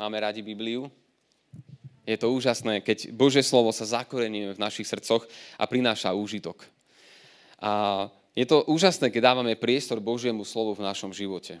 Máme 0.00 0.16
radi 0.16 0.40
Bibliu. 0.40 0.88
Je 2.08 2.16
to 2.16 2.32
úžasné, 2.32 2.80
keď 2.80 3.12
Božie 3.12 3.44
slovo 3.44 3.70
sa 3.70 3.84
zakorení 3.84 4.56
v 4.56 4.58
našich 4.58 4.88
srdcoch 4.88 5.28
a 5.60 5.64
prináša 5.68 6.16
úžitok. 6.16 6.64
A 7.60 8.08
je 8.32 8.48
to 8.48 8.64
úžasné, 8.64 9.12
keď 9.12 9.36
dávame 9.36 9.60
priestor 9.60 10.00
Božiemu 10.00 10.48
slovu 10.48 10.72
v 10.74 10.86
našom 10.88 11.12
živote. 11.12 11.60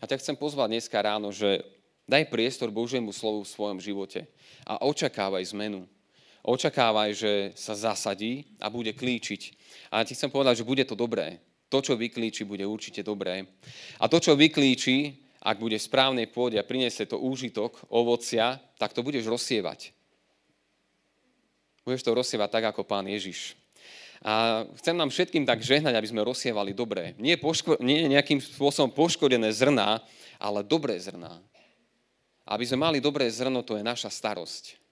A 0.00 0.08
ťa 0.08 0.24
chcem 0.24 0.36
pozvať 0.40 0.72
dneska 0.72 0.96
ráno, 0.96 1.28
že 1.30 1.62
daj 2.08 2.32
priestor 2.32 2.72
Božiemu 2.72 3.12
slovu 3.12 3.44
v 3.44 3.52
svojom 3.52 3.78
živote 3.78 4.24
a 4.64 4.80
očakávaj 4.88 5.44
zmenu 5.52 5.84
očakávaj, 6.44 7.10
že 7.16 7.32
sa 7.56 7.72
zasadí 7.72 8.44
a 8.60 8.68
bude 8.68 8.92
klíčiť. 8.92 9.42
A 9.88 10.04
ti 10.04 10.12
chcem 10.12 10.28
povedať, 10.28 10.60
že 10.60 10.68
bude 10.68 10.84
to 10.84 10.92
dobré. 10.92 11.40
To, 11.72 11.80
čo 11.80 11.96
vyklíči, 11.96 12.44
bude 12.44 12.62
určite 12.68 13.00
dobré. 13.00 13.48
A 13.98 14.04
to, 14.06 14.20
čo 14.20 14.36
vyklíči, 14.36 15.24
ak 15.40 15.58
bude 15.58 15.80
v 15.80 15.88
správnej 15.88 16.28
pôde 16.28 16.60
a 16.60 16.64
priniesie 16.64 17.08
to 17.08 17.16
úžitok, 17.20 17.76
ovocia, 17.88 18.60
tak 18.76 18.92
to 18.92 19.00
budeš 19.00 19.26
rozsievať. 19.26 19.90
Budeš 21.84 22.04
to 22.04 22.16
rozsievať 22.16 22.48
tak, 22.48 22.64
ako 22.72 22.84
pán 22.84 23.04
Ježiš. 23.08 23.56
A 24.24 24.64
chcem 24.80 24.96
nám 24.96 25.12
všetkým 25.12 25.44
tak 25.44 25.60
žehnať, 25.60 26.00
aby 26.00 26.08
sme 26.08 26.24
rozsievali 26.24 26.72
dobré. 26.72 27.12
Nie, 27.20 27.36
poško- 27.36 27.76
nie 27.84 28.08
nejakým 28.08 28.40
spôsobom 28.40 28.88
poškodené 28.88 29.52
zrná, 29.52 30.00
ale 30.40 30.64
dobré 30.64 30.96
zrná. 30.96 31.44
Aby 32.48 32.64
sme 32.64 32.88
mali 32.88 33.04
dobré 33.04 33.28
zrno, 33.28 33.60
to 33.60 33.76
je 33.76 33.84
naša 33.84 34.08
starosť. 34.08 34.83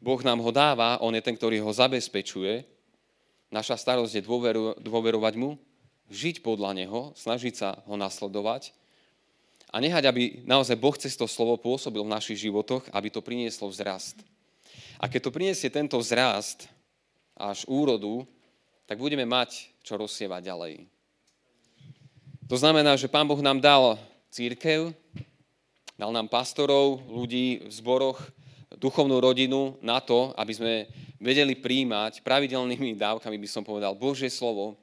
Boh 0.00 0.20
nám 0.24 0.40
ho 0.40 0.48
dáva, 0.48 0.96
on 1.04 1.12
je 1.12 1.20
ten, 1.20 1.36
ktorý 1.36 1.60
ho 1.60 1.70
zabezpečuje. 1.70 2.64
Naša 3.52 3.76
starosť 3.76 4.16
je 4.16 4.22
dôveru, 4.24 4.80
dôverovať 4.80 5.34
mu, 5.36 5.60
žiť 6.08 6.40
podľa 6.40 6.72
neho, 6.72 7.12
snažiť 7.14 7.54
sa 7.54 7.68
ho 7.84 7.94
nasledovať 8.00 8.72
a 9.70 9.76
nehať, 9.78 10.04
aby 10.10 10.22
naozaj 10.48 10.74
Boh 10.80 10.96
cez 10.98 11.14
to 11.14 11.30
slovo 11.30 11.54
pôsobil 11.60 12.02
v 12.02 12.10
našich 12.10 12.42
životoch, 12.42 12.88
aby 12.90 13.12
to 13.12 13.22
prinieslo 13.22 13.70
vzrast. 13.70 14.18
A 14.98 15.06
keď 15.06 15.28
to 15.28 15.34
priniesie 15.34 15.70
tento 15.70 16.00
vzrast 16.00 16.66
až 17.38 17.62
úrodu, 17.70 18.26
tak 18.88 18.98
budeme 18.98 19.22
mať 19.22 19.70
čo 19.86 19.94
rozsievať 20.00 20.42
ďalej. 20.42 20.74
To 22.50 22.56
znamená, 22.58 22.98
že 22.98 23.06
Pán 23.06 23.30
Boh 23.30 23.38
nám 23.38 23.62
dal 23.62 23.94
církev, 24.34 24.90
dal 25.94 26.10
nám 26.10 26.26
pastorov, 26.26 26.98
ľudí 27.06 27.62
v 27.62 27.70
zboroch, 27.70 28.18
duchovnú 28.78 29.18
rodinu 29.18 29.74
na 29.82 29.98
to, 29.98 30.30
aby 30.38 30.52
sme 30.54 30.72
vedeli 31.18 31.58
príjmať 31.58 32.22
pravidelnými 32.22 32.94
dávkami, 32.94 33.36
by 33.40 33.48
som 33.50 33.62
povedal, 33.66 33.98
Božie 33.98 34.30
slovo. 34.30 34.78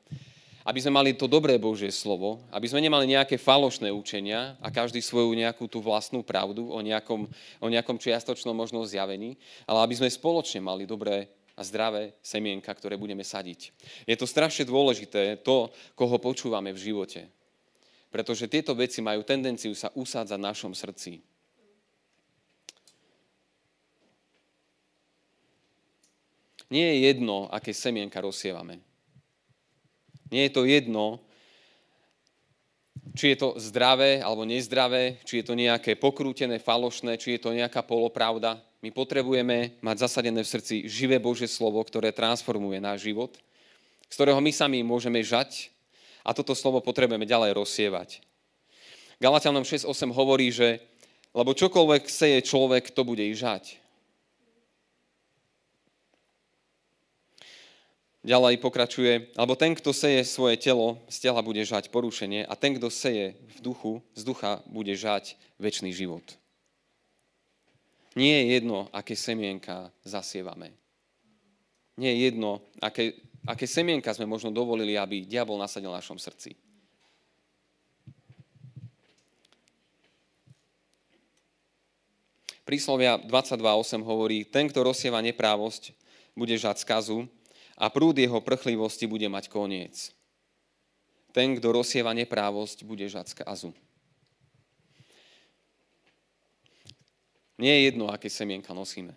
aby 0.67 0.83
sme 0.83 0.99
mali 0.99 1.15
to 1.15 1.31
dobré 1.31 1.55
Božie 1.55 1.87
slovo, 1.95 2.43
aby 2.51 2.67
sme 2.67 2.83
nemali 2.83 3.07
nejaké 3.07 3.39
falošné 3.39 3.87
učenia 3.87 4.59
a 4.59 4.67
každý 4.67 4.99
svoju 4.99 5.31
nejakú 5.31 5.63
tú 5.63 5.79
vlastnú 5.79 6.19
pravdu 6.27 6.67
o 6.67 6.79
nejakom, 6.83 7.23
o 7.63 7.67
nejakom 7.71 7.95
čiastočnom 7.95 8.51
možno 8.51 8.83
zjavení, 8.83 9.39
ale 9.63 9.87
aby 9.87 9.95
sme 9.95 10.11
spoločne 10.11 10.59
mali 10.59 10.83
dobré 10.83 11.31
a 11.55 11.63
zdravé 11.63 12.19
semienka, 12.19 12.67
ktoré 12.75 12.99
budeme 12.99 13.23
sadiť. 13.23 13.71
Je 14.03 14.15
to 14.19 14.27
strašne 14.27 14.67
dôležité, 14.67 15.39
to, 15.39 15.71
koho 15.95 16.19
počúvame 16.19 16.75
v 16.75 16.83
živote. 16.91 17.31
Pretože 18.11 18.51
tieto 18.51 18.75
veci 18.75 18.99
majú 18.99 19.23
tendenciu 19.23 19.71
sa 19.71 19.87
usádzať 19.95 20.35
v 20.35 20.47
našom 20.51 20.75
srdci. 20.75 21.23
Nie 26.67 26.93
je 26.93 26.97
jedno, 27.11 27.47
aké 27.47 27.71
semienka 27.71 28.19
rozsievame. 28.19 28.83
Nie 30.27 30.51
je 30.51 30.53
to 30.53 30.67
jedno, 30.67 31.23
či 33.15 33.33
je 33.33 33.37
to 33.39 33.55
zdravé 33.55 34.19
alebo 34.19 34.43
nezdravé, 34.43 35.23
či 35.23 35.39
je 35.41 35.45
to 35.47 35.55
nejaké 35.55 35.95
pokrútené, 35.95 36.59
falošné, 36.59 37.15
či 37.15 37.39
je 37.39 37.41
to 37.41 37.55
nejaká 37.55 37.81
polopravda. 37.81 38.59
My 38.83 38.91
potrebujeme 38.91 39.79
mať 39.79 39.95
zasadené 40.05 40.43
v 40.43 40.51
srdci 40.51 40.75
živé 40.85 41.17
Božie 41.17 41.47
slovo, 41.47 41.79
ktoré 41.81 42.11
transformuje 42.11 42.77
náš 42.77 43.07
život, 43.07 43.39
z 44.11 44.13
ktorého 44.13 44.43
my 44.43 44.51
sami 44.51 44.83
môžeme 44.83 45.23
žať 45.23 45.71
a 46.21 46.35
toto 46.35 46.51
slovo 46.53 46.83
potrebujeme 46.83 47.25
ďalej 47.25 47.55
rozsievať. 47.57 48.19
Galatianom 49.17 49.65
6.8 49.65 49.87
hovorí, 50.13 50.53
že 50.53 50.83
lebo 51.33 51.53
čokoľvek 51.53 52.09
seje 52.09 52.39
človek, 52.41 52.93
to 52.93 53.05
bude 53.05 53.21
i 53.21 53.33
žať. 53.33 53.77
Ďalej 58.27 58.59
pokračuje, 58.59 59.31
alebo 59.39 59.55
ten, 59.55 59.71
kto 59.71 59.95
seje 59.95 60.19
svoje 60.27 60.59
telo, 60.59 60.99
z 61.07 61.23
tela 61.23 61.39
bude 61.39 61.63
žať 61.63 61.87
porušenie 61.87 62.43
a 62.43 62.59
ten, 62.59 62.75
kto 62.75 62.91
seje 62.91 63.39
v 63.55 63.57
duchu, 63.63 64.03
z 64.19 64.27
ducha 64.27 64.59
bude 64.67 64.91
žať 64.99 65.39
väčší 65.55 65.95
život. 65.95 66.35
Nie 68.19 68.43
je 68.43 68.59
jedno, 68.59 68.91
aké 68.91 69.15
semienka 69.15 69.95
zasievame. 70.03 70.75
Nie 71.95 72.11
je 72.11 72.27
jedno, 72.27 72.59
aké, 72.83 73.15
aké 73.47 73.63
semienka 73.63 74.11
sme 74.11 74.27
možno 74.27 74.51
dovolili, 74.51 74.99
aby 74.99 75.23
diabol 75.23 75.55
nasadil 75.55 75.95
v 75.95 75.99
našom 76.03 76.19
srdci. 76.19 76.51
Príslovia 82.67 83.15
22.8 83.23 84.03
hovorí, 84.03 84.43
ten, 84.43 84.67
kto 84.67 84.83
rozsieva 84.83 85.23
neprávosť, 85.23 85.95
bude 86.35 86.51
žať 86.59 86.83
skazu, 86.83 87.23
a 87.77 87.93
prúd 87.93 88.17
jeho 88.17 88.41
prchlivosti 88.41 89.05
bude 89.05 89.29
mať 89.29 89.53
koniec. 89.53 90.09
Ten, 91.29 91.53
kto 91.53 91.69
rozsieva 91.69 92.09
neprávosť, 92.17 92.81
bude 92.81 93.05
žať 93.05 93.37
skazu. 93.37 93.69
Nie 97.61 97.77
je 97.77 97.93
jedno, 97.93 98.09
aké 98.09 98.29
semienka 98.29 98.73
nosíme. 98.73 99.13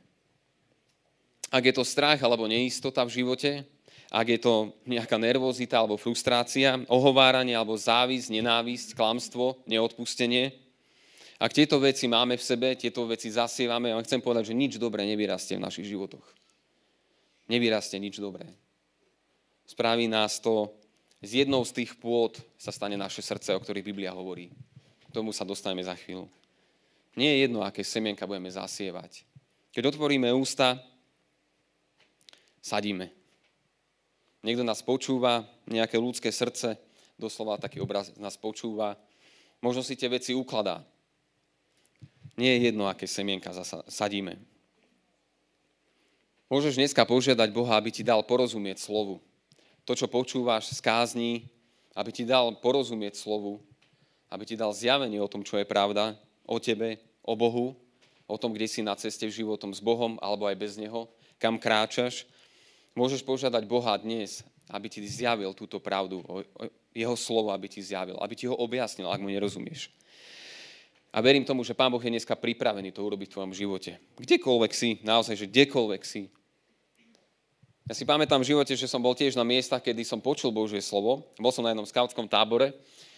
Ak 1.48 1.64
je 1.64 1.72
to 1.72 1.84
strach 1.84 2.20
alebo 2.20 2.44
neistota 2.44 3.04
v 3.08 3.24
živote, 3.24 3.64
ak 4.12 4.26
je 4.26 4.38
to 4.42 4.76
nejaká 4.84 5.16
nervozita 5.16 5.80
alebo 5.80 5.96
frustrácia, 5.96 6.76
ohováranie 6.88 7.56
alebo 7.56 7.76
závisť, 7.76 8.28
nenávisť, 8.32 8.92
klamstvo, 8.92 9.60
neodpustenie, 9.64 10.52
ak 11.40 11.56
tieto 11.56 11.80
veci 11.80 12.04
máme 12.04 12.36
v 12.36 12.44
sebe, 12.44 12.68
tieto 12.76 13.08
veci 13.08 13.32
zasievame, 13.32 13.96
ja 13.96 14.04
chcem 14.04 14.20
povedať, 14.20 14.52
že 14.52 14.58
nič 14.60 14.72
dobré 14.76 15.08
nevyrastie 15.08 15.56
v 15.56 15.64
našich 15.64 15.88
životoch 15.88 16.39
nevyrastie 17.50 17.98
nič 17.98 18.22
dobré. 18.22 18.46
Spraví 19.66 20.06
nás 20.06 20.38
to, 20.38 20.70
z 21.18 21.44
jednou 21.44 21.66
z 21.66 21.82
tých 21.82 21.98
pôd 21.98 22.38
sa 22.54 22.70
stane 22.70 22.94
naše 22.94 23.20
srdce, 23.20 23.50
o 23.52 23.60
ktorých 23.60 23.84
Biblia 23.84 24.14
hovorí. 24.14 24.54
K 25.10 25.10
tomu 25.10 25.34
sa 25.34 25.42
dostaneme 25.42 25.82
za 25.82 25.98
chvíľu. 25.98 26.30
Nie 27.18 27.34
je 27.34 27.50
jedno, 27.50 27.66
aké 27.66 27.82
semienka 27.82 28.24
budeme 28.24 28.48
zasievať. 28.48 29.26
Keď 29.74 29.90
otvoríme 29.90 30.30
ústa, 30.30 30.78
sadíme. 32.62 33.10
Niekto 34.40 34.64
nás 34.64 34.80
počúva, 34.80 35.44
nejaké 35.68 36.00
ľudské 36.00 36.32
srdce, 36.32 36.78
doslova 37.20 37.60
taký 37.60 37.82
obraz 37.84 38.14
nás 38.16 38.40
počúva, 38.40 38.96
možno 39.60 39.84
si 39.84 39.98
tie 39.98 40.08
veci 40.08 40.32
ukladá. 40.32 40.80
Nie 42.40 42.56
je 42.56 42.72
jedno, 42.72 42.88
aké 42.88 43.04
semienka 43.04 43.52
sadíme. 43.92 44.40
Môžeš 46.50 46.82
dneska 46.82 47.06
požiadať 47.06 47.54
Boha, 47.54 47.78
aby 47.78 47.94
ti 47.94 48.02
dal 48.02 48.26
porozumieť 48.26 48.82
slovu. 48.82 49.22
To, 49.86 49.94
čo 49.94 50.10
počúvaš 50.10 50.74
z 50.74 50.82
kázni, 50.82 51.46
aby 51.94 52.10
ti 52.10 52.26
dal 52.26 52.50
porozumieť 52.58 53.22
slovu, 53.22 53.62
aby 54.26 54.42
ti 54.42 54.58
dal 54.58 54.74
zjavenie 54.74 55.22
o 55.22 55.30
tom, 55.30 55.46
čo 55.46 55.62
je 55.62 55.66
pravda, 55.66 56.18
o 56.42 56.58
tebe, 56.58 56.98
o 57.22 57.38
Bohu, 57.38 57.78
o 58.26 58.34
tom, 58.34 58.50
kde 58.50 58.66
si 58.66 58.82
na 58.82 58.98
ceste 58.98 59.30
v 59.30 59.36
životom 59.46 59.70
s 59.70 59.78
Bohom 59.78 60.18
alebo 60.18 60.50
aj 60.50 60.58
bez 60.58 60.74
Neho, 60.74 61.06
kam 61.38 61.54
kráčaš. 61.54 62.26
Môžeš 62.98 63.22
požiadať 63.22 63.70
Boha 63.70 63.94
dnes, 64.02 64.42
aby 64.74 64.90
ti 64.90 65.06
zjavil 65.06 65.54
túto 65.54 65.78
pravdu, 65.78 66.26
jeho 66.90 67.14
slovo, 67.14 67.54
aby 67.54 67.70
ti 67.70 67.78
zjavil, 67.78 68.18
aby 68.18 68.34
ti 68.34 68.50
ho 68.50 68.58
objasnil, 68.58 69.06
ak 69.06 69.22
mu 69.22 69.30
nerozumieš. 69.30 69.94
A 71.14 71.22
verím 71.22 71.46
tomu, 71.46 71.62
že 71.62 71.78
Pán 71.78 71.94
Boh 71.94 72.02
je 72.02 72.10
dneska 72.10 72.34
pripravený 72.34 72.90
to 72.90 73.06
urobiť 73.06 73.30
v 73.30 73.34
tvojom 73.38 73.54
živote. 73.54 74.02
Kdekoľvek 74.18 74.72
si, 74.74 74.98
naozaj, 75.06 75.38
že 75.38 75.46
kdekoľvek 75.46 76.02
si, 76.02 76.30
ja 77.90 77.98
si 77.98 78.06
pamätám 78.06 78.38
v 78.38 78.54
živote, 78.54 78.70
že 78.78 78.86
som 78.86 79.02
bol 79.02 79.18
tiež 79.18 79.34
na 79.34 79.42
miestach, 79.42 79.82
kedy 79.82 80.06
som 80.06 80.22
počul 80.22 80.54
Božie 80.54 80.78
slovo. 80.78 81.26
Bol 81.34 81.50
som 81.50 81.66
na 81.66 81.74
jednom 81.74 81.82
skautskom 81.82 82.30
tábore 82.30 82.70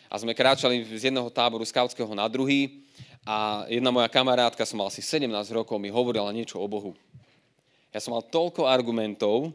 a 0.09 0.17
sme 0.17 0.33
kráčali 0.33 0.81
z 0.97 1.13
jedného 1.13 1.29
táboru 1.29 1.61
skautského 1.61 2.09
na 2.17 2.25
druhý 2.25 2.81
a 3.21 3.69
jedna 3.69 3.93
moja 3.93 4.09
kamarátka, 4.09 4.65
som 4.65 4.81
mal 4.81 4.89
asi 4.89 5.05
17 5.05 5.29
rokov, 5.53 5.77
mi 5.77 5.93
hovorila 5.93 6.33
niečo 6.33 6.57
o 6.57 6.65
Bohu. 6.65 6.97
Ja 7.93 8.01
som 8.01 8.17
mal 8.17 8.25
toľko 8.25 8.65
argumentov, 8.65 9.53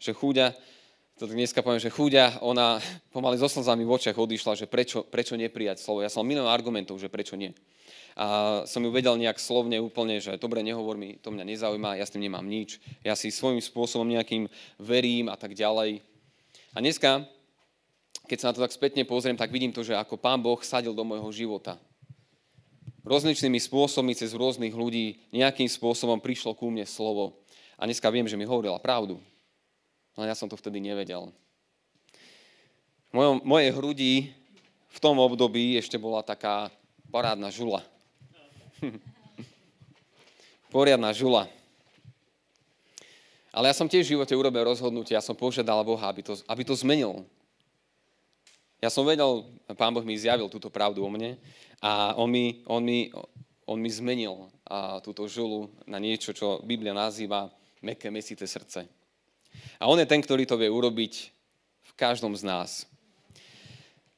že 0.00 0.16
chúďa, 0.16 0.56
to 1.18 1.26
dneska 1.26 1.60
poviem, 1.66 1.82
že 1.82 1.90
chúďa, 1.90 2.38
ona 2.40 2.78
pomaly 3.10 3.36
so 3.42 3.50
slzami 3.50 3.82
v 3.82 3.90
očiach 3.90 4.14
odišla, 4.14 4.54
že 4.54 4.70
prečo, 4.70 5.02
prečo 5.02 5.34
neprijať 5.34 5.82
slovo. 5.82 6.00
Ja 6.00 6.08
som 6.08 6.22
mal 6.22 6.30
milión 6.30 6.46
argumentov, 6.46 7.02
že 7.02 7.10
prečo 7.10 7.34
nie 7.34 7.50
a 8.18 8.26
som 8.66 8.82
ju 8.82 8.90
vedel 8.90 9.14
nejak 9.14 9.38
slovne 9.38 9.78
úplne, 9.78 10.18
že 10.18 10.34
dobre, 10.42 10.66
nehovor 10.66 10.98
mi, 10.98 11.22
to 11.22 11.30
mňa 11.30 11.54
nezaujíma, 11.54 12.02
ja 12.02 12.02
s 12.02 12.10
tým 12.10 12.26
nemám 12.26 12.42
nič, 12.42 12.82
ja 13.06 13.14
si 13.14 13.30
svojím 13.30 13.62
spôsobom 13.62 14.10
nejakým 14.10 14.50
verím 14.82 15.30
a 15.30 15.38
tak 15.38 15.54
ďalej. 15.54 16.02
A 16.74 16.82
dneska, 16.82 17.22
keď 18.26 18.36
sa 18.42 18.46
na 18.50 18.54
to 18.58 18.64
tak 18.66 18.74
spätne 18.74 19.06
pozriem, 19.06 19.38
tak 19.38 19.54
vidím 19.54 19.70
to, 19.70 19.86
že 19.86 19.94
ako 19.94 20.18
Pán 20.18 20.42
Boh 20.42 20.58
sadil 20.66 20.98
do 20.98 21.06
môjho 21.06 21.30
života. 21.30 21.78
Rozličnými 23.06 23.62
spôsobmi 23.62 24.18
cez 24.18 24.34
rôznych 24.34 24.74
ľudí 24.74 25.22
nejakým 25.30 25.70
spôsobom 25.70 26.18
prišlo 26.18 26.58
ku 26.58 26.74
mne 26.74 26.84
slovo. 26.90 27.38
A 27.78 27.86
dneska 27.86 28.10
viem, 28.10 28.26
že 28.26 28.34
mi 28.34 28.44
hovorila 28.44 28.82
pravdu. 28.82 29.22
Ale 30.18 30.26
ja 30.26 30.34
som 30.34 30.50
to 30.50 30.58
vtedy 30.58 30.82
nevedel. 30.82 31.30
V 33.14 33.38
mojej 33.46 33.70
hrudi 33.70 34.34
v 34.90 34.98
tom 34.98 35.22
období 35.22 35.78
ešte 35.78 35.94
bola 35.94 36.26
taká 36.26 36.74
parádna 37.14 37.54
žula. 37.54 37.86
Poriadna 40.74 41.14
žula. 41.14 41.46
Ale 43.54 43.70
ja 43.70 43.74
som 43.78 43.86
tiež 43.86 44.10
v 44.10 44.18
živote 44.18 44.34
urobil 44.34 44.66
rozhodnutie, 44.66 45.14
ja 45.14 45.22
som 45.22 45.38
požiadal 45.38 45.86
Boha, 45.86 46.10
aby 46.10 46.26
to, 46.26 46.34
aby 46.50 46.66
to 46.66 46.74
zmenil. 46.74 47.22
Ja 48.82 48.90
som 48.90 49.06
vedel, 49.06 49.46
Pán 49.78 49.94
Boh 49.94 50.02
mi 50.02 50.18
zjavil 50.18 50.50
túto 50.50 50.66
pravdu 50.66 51.06
o 51.06 51.10
mne 51.10 51.38
a 51.78 52.18
on 52.18 52.26
mi, 52.26 52.66
on 52.66 52.82
mi, 52.82 53.14
on 53.70 53.78
mi 53.78 53.86
zmenil 53.86 54.50
a, 54.66 54.98
túto 54.98 55.30
žulu 55.30 55.70
na 55.86 56.02
niečo, 56.02 56.34
čo 56.34 56.58
Biblia 56.66 56.90
nazýva 56.90 57.54
meké 57.86 58.10
mesité 58.10 58.50
srdce. 58.50 58.97
A 59.78 59.86
on 59.86 59.98
je 59.98 60.10
ten, 60.10 60.18
ktorý 60.18 60.46
to 60.46 60.58
vie 60.58 60.70
urobiť 60.70 61.14
v 61.82 61.92
každom 61.94 62.34
z 62.34 62.42
nás. 62.42 62.70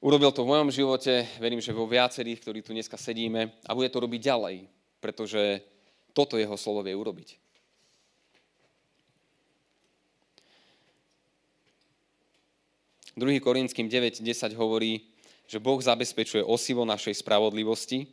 Urobil 0.01 0.33
to 0.33 0.49
v 0.49 0.57
mojom 0.57 0.73
živote, 0.73 1.29
verím, 1.37 1.61
že 1.61 1.77
vo 1.77 1.85
viacerých, 1.85 2.41
ktorí 2.41 2.65
tu 2.65 2.73
dneska 2.73 2.97
sedíme 2.97 3.53
a 3.69 3.77
bude 3.77 3.93
to 3.93 4.01
robiť 4.01 4.21
ďalej, 4.33 4.57
pretože 4.97 5.61
toto 6.17 6.41
jeho 6.41 6.57
slovo 6.57 6.81
vie 6.81 6.97
urobiť. 6.97 7.37
Druhý 13.13 13.37
Korinským 13.45 13.93
9.10 13.93 14.57
hovorí, 14.57 15.05
že 15.45 15.61
Boh 15.61 15.77
zabezpečuje 15.77 16.41
osivo 16.41 16.89
našej 16.89 17.21
spravodlivosti 17.21 18.09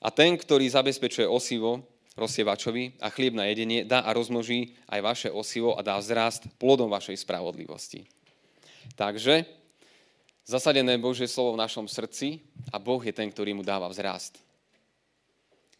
a 0.00 0.08
ten, 0.08 0.32
ktorý 0.40 0.64
zabezpečuje 0.64 1.28
osivo 1.28 1.84
rozsievačovi 2.14 3.02
a 3.02 3.10
chlieb 3.10 3.34
na 3.34 3.50
jedenie, 3.50 3.82
dá 3.82 4.06
a 4.06 4.14
rozmnoží 4.14 4.78
aj 4.86 5.00
vaše 5.02 5.28
osivo 5.30 5.74
a 5.74 5.82
dá 5.82 5.98
vzrast 5.98 6.46
plodom 6.62 6.86
vašej 6.90 7.26
spravodlivosti. 7.26 8.06
Takže 8.94 9.42
zasadené 10.46 10.94
Božie 10.98 11.26
slovo 11.26 11.58
v 11.58 11.62
našom 11.66 11.90
srdci 11.90 12.38
a 12.70 12.78
Boh 12.78 13.02
je 13.02 13.10
ten, 13.10 13.26
ktorý 13.26 13.56
mu 13.56 13.66
dáva 13.66 13.90
vzrast. 13.90 14.38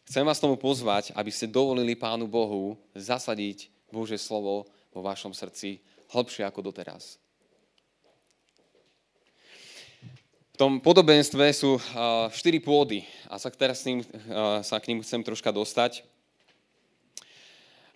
Chcem 0.05 0.27
vás 0.27 0.42
tomu 0.42 0.61
pozvať, 0.61 1.14
aby 1.16 1.31
ste 1.33 1.49
dovolili 1.49 1.97
Pánu 1.97 2.29
Bohu 2.29 2.77
zasadiť 2.92 3.73
Božie 3.88 4.18
slovo 4.20 4.68
vo 4.92 5.01
vašom 5.01 5.33
srdci 5.33 5.81
hlbšie 6.12 6.44
ako 6.44 6.61
doteraz. 6.70 7.16
V 10.55 10.57
tom 10.61 10.79
podobenstve 10.79 11.51
sú 11.51 11.83
štyri 12.31 12.62
pôdy 12.62 13.03
a 13.27 13.42
sa, 13.42 13.51
teraz 13.51 13.83
s 13.83 13.90
ním, 13.90 14.07
sa 14.62 14.79
k 14.79 14.94
ním 14.94 15.03
chcem 15.03 15.18
troška 15.27 15.51
dostať. 15.51 16.07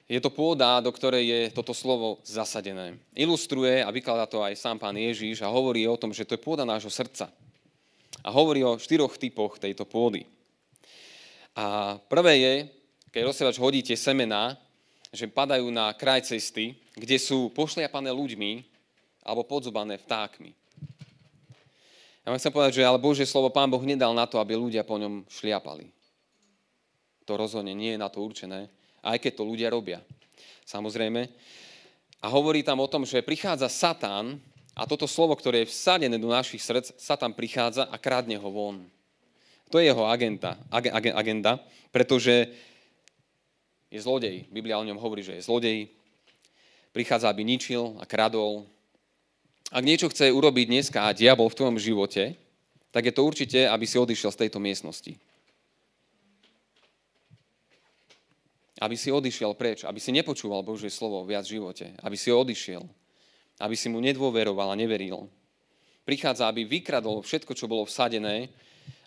Je 0.08 0.16
to 0.24 0.32
pôda, 0.32 0.80
do 0.80 0.88
ktorej 0.88 1.24
je 1.28 1.40
toto 1.52 1.76
slovo 1.76 2.16
zasadené. 2.24 2.96
Ilustruje 3.12 3.84
a 3.84 3.92
vykladá 3.92 4.24
to 4.24 4.40
aj 4.40 4.56
sám 4.56 4.80
pán 4.80 4.96
Ježiš 4.96 5.44
a 5.44 5.52
hovorí 5.52 5.84
o 5.84 6.00
tom, 6.00 6.16
že 6.16 6.24
to 6.24 6.32
je 6.32 6.40
pôda 6.40 6.64
nášho 6.64 6.88
srdca. 6.88 7.28
A 8.24 8.32
hovorí 8.32 8.64
o 8.64 8.80
štyroch 8.80 9.20
typoch 9.20 9.60
tejto 9.60 9.84
pôdy. 9.84 10.24
A 11.52 12.00
prvé 12.08 12.40
je, 12.40 12.54
keď 13.12 13.20
rozsievač 13.28 13.60
hodíte 13.60 13.92
semená, 14.00 14.56
že 15.12 15.28
padajú 15.28 15.68
na 15.68 15.92
kraj 15.92 16.24
cesty, 16.24 16.72
kde 16.96 17.20
sú 17.20 17.52
pošliapané 17.52 18.08
ľuďmi 18.08 18.64
alebo 19.28 19.44
podzubané 19.44 20.00
vtákmi. 20.00 20.56
Ja 22.24 22.32
vám 22.32 22.40
chcem 22.40 22.52
povedať, 22.52 22.80
že 22.80 22.88
ale 22.88 22.96
Božie 23.00 23.28
slovo 23.28 23.52
Pán 23.52 23.68
Boh 23.68 23.80
nedal 23.84 24.16
na 24.16 24.24
to, 24.24 24.40
aby 24.40 24.56
ľudia 24.56 24.88
po 24.88 24.96
ňom 24.96 25.28
šliapali. 25.28 25.92
To 27.28 27.36
rozhodne 27.36 27.76
nie 27.76 27.92
je 27.92 28.00
na 28.00 28.08
to 28.08 28.24
určené, 28.24 28.72
aj 29.02 29.18
keď 29.22 29.32
to 29.38 29.48
ľudia 29.48 29.68
robia. 29.70 30.02
Samozrejme. 30.68 31.28
A 32.18 32.26
hovorí 32.28 32.66
tam 32.66 32.82
o 32.82 32.90
tom, 32.90 33.06
že 33.06 33.24
prichádza 33.24 33.70
Satan 33.70 34.42
a 34.74 34.86
toto 34.86 35.06
slovo, 35.06 35.34
ktoré 35.38 35.64
je 35.64 35.70
vsadené 35.70 36.18
do 36.18 36.30
našich 36.30 36.62
srdc, 36.62 36.98
Satan 36.98 37.34
prichádza 37.34 37.86
a 37.86 37.96
krádne 37.98 38.38
ho 38.38 38.50
von. 38.50 38.82
To 39.68 39.78
je 39.78 39.90
jeho 39.90 40.08
agenda, 40.08 40.56
agenda 41.14 41.60
pretože 41.92 42.48
je 43.88 44.00
zlodej. 44.00 44.44
Biblia 44.52 44.76
o 44.76 44.84
ňom 44.84 45.00
hovorí, 45.00 45.24
že 45.24 45.40
je 45.40 45.46
zlodej. 45.46 45.88
Prichádza, 46.92 47.28
aby 47.32 47.44
ničil 47.44 47.96
a 48.00 48.04
kradol, 48.04 48.68
ak 49.68 49.84
niečo 49.84 50.08
chce 50.08 50.32
urobiť 50.32 50.66
dneska 50.68 51.12
diabol 51.12 51.52
v 51.52 51.58
tvojom 51.60 51.76
živote, 51.76 52.32
tak 52.88 53.04
je 53.04 53.12
to 53.12 53.20
určite, 53.20 53.60
aby 53.68 53.84
si 53.84 54.00
odišiel 54.00 54.32
z 54.32 54.40
tejto 54.46 54.56
miestnosti. 54.56 55.12
Aby 58.78 58.94
si 58.94 59.10
odišiel 59.10 59.58
preč, 59.58 59.82
aby 59.82 59.98
si 59.98 60.14
nepočúval 60.14 60.62
Božie 60.62 60.90
slovo 60.90 61.26
viac 61.26 61.42
v 61.46 61.58
živote, 61.58 61.98
aby 61.98 62.14
si 62.14 62.30
odišiel, 62.30 62.86
aby 63.58 63.74
si 63.74 63.90
mu 63.90 63.98
nedôveroval 63.98 64.70
a 64.70 64.78
neveril. 64.78 65.26
Prichádza, 66.06 66.46
aby 66.46 66.64
vykradol 66.64 67.20
všetko, 67.20 67.52
čo 67.58 67.66
bolo 67.66 67.84
vsadené 67.84 68.48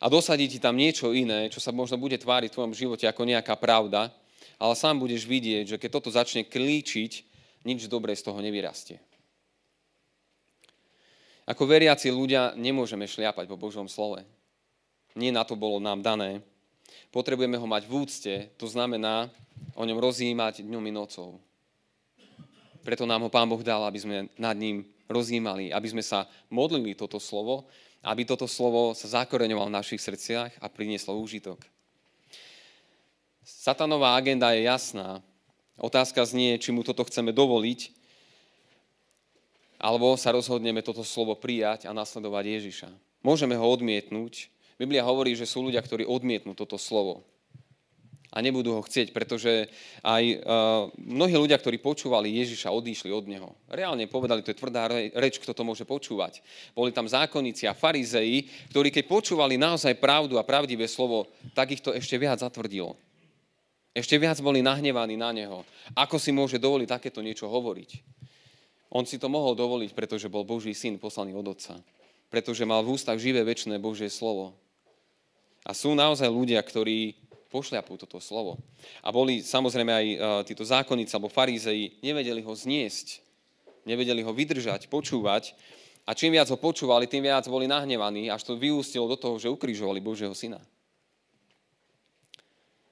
a 0.03 0.12
dosadí 0.12 0.45
ti 0.51 0.60
tam 0.60 0.75
niečo 0.75 1.15
iné, 1.15 1.47
čo 1.49 1.63
sa 1.63 1.71
možno 1.71 1.97
bude 1.97 2.19
tváriť 2.19 2.51
v 2.51 2.55
tvojom 2.60 2.73
živote 2.75 3.07
ako 3.07 3.25
nejaká 3.25 3.55
pravda, 3.57 4.12
ale 4.62 4.73
sám 4.77 5.01
budeš 5.01 5.25
vidieť, 5.25 5.75
že 5.75 5.79
keď 5.81 5.89
toto 5.89 6.13
začne 6.13 6.45
klíčiť, 6.45 7.12
nič 7.65 7.89
dobré 7.89 8.13
z 8.13 8.25
toho 8.27 8.38
nevyrastie. 8.41 9.01
Ako 11.49 11.65
veriaci 11.65 12.13
ľudia 12.13 12.53
nemôžeme 12.53 13.10
šliapať 13.10 13.49
po 13.49 13.57
Božom 13.57 13.89
slove. 13.89 14.21
Nie 15.17 15.34
na 15.34 15.41
to 15.41 15.57
bolo 15.57 15.81
nám 15.81 16.05
dané. 16.05 16.45
Potrebujeme 17.10 17.57
ho 17.57 17.67
mať 17.67 17.84
v 17.89 17.93
úcte, 17.97 18.34
to 18.55 18.69
znamená 18.69 19.27
o 19.76 19.84
ňom 19.84 20.00
rozjímať 20.00 20.66
dňom 20.66 20.84
i 20.88 20.94
nocou. 20.94 21.40
Preto 22.82 23.06
nám 23.06 23.26
ho 23.26 23.30
Pán 23.30 23.46
Boh 23.46 23.62
dal, 23.62 23.86
aby 23.86 24.00
sme 24.02 24.16
nad 24.38 24.58
ním 24.58 24.86
rozjímali, 25.06 25.70
aby 25.70 25.88
sme 25.90 26.02
sa 26.02 26.26
modlili 26.50 26.98
toto 26.98 27.22
slovo, 27.22 27.70
aby 28.02 28.26
toto 28.26 28.50
slovo 28.50 28.98
sa 28.98 29.22
zakoreňovalo 29.22 29.70
v 29.70 29.78
našich 29.78 30.02
srdciach 30.02 30.58
a 30.58 30.66
prinieslo 30.72 31.14
úžitok. 31.22 31.62
Satanová 33.46 34.18
agenda 34.18 34.50
je 34.58 34.66
jasná. 34.66 35.22
Otázka 35.78 36.26
znie, 36.26 36.58
či 36.58 36.74
mu 36.74 36.82
toto 36.82 37.06
chceme 37.06 37.34
dovoliť 37.34 38.02
alebo 39.82 40.14
sa 40.14 40.30
rozhodneme 40.30 40.86
toto 40.86 41.02
slovo 41.02 41.34
prijať 41.34 41.90
a 41.90 41.92
nasledovať 41.92 42.46
Ježiša. 42.46 42.90
Môžeme 43.26 43.58
ho 43.58 43.66
odmietnúť. 43.66 44.54
Biblia 44.78 45.02
hovorí, 45.02 45.34
že 45.34 45.50
sú 45.50 45.66
ľudia, 45.66 45.82
ktorí 45.82 46.06
odmietnú 46.06 46.54
toto 46.54 46.78
slovo 46.78 47.26
a 48.32 48.38
nebudú 48.39 48.80
ho 48.80 48.82
chcieť, 48.82 49.12
pretože 49.12 49.67
aj 50.08 50.24
uh, 50.24 50.88
mnohí 50.96 51.36
ľudia, 51.36 51.60
ktorí 51.60 51.84
počúvali 51.84 52.32
Ježiša, 52.39 52.72
odišli 52.72 53.12
od 53.12 53.28
neho. 53.28 53.52
Reálne 53.67 54.08
povedali, 54.08 54.39
to 54.39 54.56
je 54.56 54.60
tvrdá 54.60 54.88
reč, 55.20 55.36
kto 55.36 55.52
to 55.52 55.67
môže 55.67 55.84
počúvať. 55.84 56.39
Boli 56.72 56.96
tam 56.96 57.12
zákonníci 57.12 57.67
a 57.67 57.76
farizei, 57.76 58.48
ktorí 58.72 58.88
keď 58.88 59.04
počúvali 59.12 59.60
naozaj 59.60 60.00
pravdu 60.00 60.39
a 60.39 60.48
pravdivé 60.48 60.88
slovo, 60.88 61.28
tak 61.52 61.76
ich 61.76 61.84
to 61.84 61.91
ešte 61.91 62.15
viac 62.15 62.39
zatvrdilo. 62.39 62.96
Ešte 63.91 64.15
viac 64.15 64.39
boli 64.39 64.63
nahnevaní 64.63 65.20
na 65.20 65.36
neho. 65.36 65.67
Ako 65.91 66.15
si 66.15 66.32
môže 66.32 66.56
dovoliť 66.56 66.88
takéto 66.88 67.20
niečo 67.20 67.52
hovoriť? 67.52 68.00
On 68.96 69.04
si 69.04 69.20
to 69.20 69.28
mohol 69.28 69.52
dovoliť, 69.52 69.91
pretože 69.91 70.32
bol 70.32 70.48
Boží 70.48 70.72
syn 70.72 70.96
poslaný 70.96 71.36
od 71.36 71.52
Otca. 71.52 71.76
Pretože 72.32 72.63
mal 72.63 72.80
v 72.80 72.96
ústach 72.96 73.20
živé 73.20 73.44
väčšie 73.44 73.76
Božie 73.76 74.08
slovo. 74.08 74.56
A 75.67 75.76
sú 75.76 75.91
naozaj 75.91 76.32
ľudia, 76.32 76.63
ktorí 76.63 77.20
pošľapú 77.52 78.00
toto 78.00 78.18
slovo. 78.24 78.56
A 79.04 79.12
boli 79.12 79.44
samozrejme 79.44 79.92
aj 79.92 80.08
uh, 80.08 80.18
títo 80.48 80.64
zákonníci 80.64 81.12
alebo 81.12 81.28
farízeji, 81.28 82.00
nevedeli 82.00 82.40
ho 82.40 82.56
zniesť, 82.56 83.20
nevedeli 83.84 84.24
ho 84.24 84.32
vydržať, 84.32 84.88
počúvať. 84.88 85.52
A 86.08 86.18
čím 86.18 86.34
viac 86.34 86.50
ho 86.50 86.58
počúvali, 86.58 87.06
tým 87.06 87.28
viac 87.28 87.46
boli 87.46 87.70
nahnevaní, 87.70 88.32
až 88.32 88.48
to 88.48 88.58
vyústilo 88.58 89.06
do 89.06 89.20
toho, 89.20 89.38
že 89.38 89.52
ukrižovali 89.52 90.02
Božieho 90.02 90.34
syna. 90.34 90.64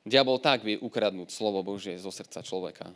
Diabol 0.05 0.37
tak 0.43 0.67
vie 0.67 0.77
ukradnúť 0.77 1.31
slovo 1.31 1.63
Božie 1.63 1.97
zo 1.97 2.11
srdca 2.11 2.43
človeka. 2.43 2.91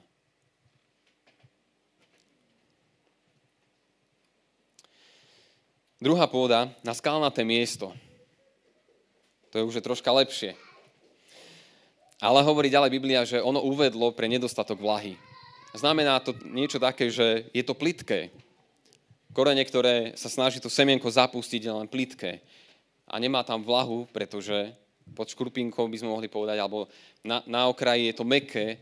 Druhá 6.03 6.27
pôda 6.27 6.67
na 6.83 6.91
skalnaté 6.91 7.47
miesto. 7.47 7.95
To 9.55 9.61
je 9.61 9.63
už 9.63 9.79
troška 9.79 10.11
lepšie. 10.11 10.51
Ale 12.23 12.39
hovorí 12.39 12.71
ďalej 12.71 12.87
Biblia, 12.95 13.27
že 13.27 13.43
ono 13.43 13.59
uvedlo 13.59 14.15
pre 14.15 14.31
nedostatok 14.31 14.79
vlahy. 14.79 15.19
Znamená 15.75 16.23
to 16.23 16.31
niečo 16.47 16.79
také, 16.79 17.11
že 17.11 17.51
je 17.51 17.63
to 17.67 17.75
plitké. 17.75 18.31
Korene, 19.35 19.59
ktoré 19.67 20.15
sa 20.15 20.31
snaží 20.31 20.63
to 20.63 20.71
semienko 20.71 21.11
zapustiť, 21.11 21.67
je 21.67 21.73
len 21.75 21.91
plitké. 21.91 22.39
A 23.11 23.19
nemá 23.19 23.43
tam 23.43 23.59
vlahu, 23.59 24.07
pretože 24.15 24.71
pod 25.11 25.27
škrupinkou 25.27 25.83
by 25.91 25.99
sme 25.99 26.15
mohli 26.15 26.31
povedať, 26.31 26.63
alebo 26.63 26.87
na, 27.27 27.43
na 27.43 27.67
okraji 27.67 28.07
je 28.07 28.15
to 28.15 28.23
meké, 28.23 28.79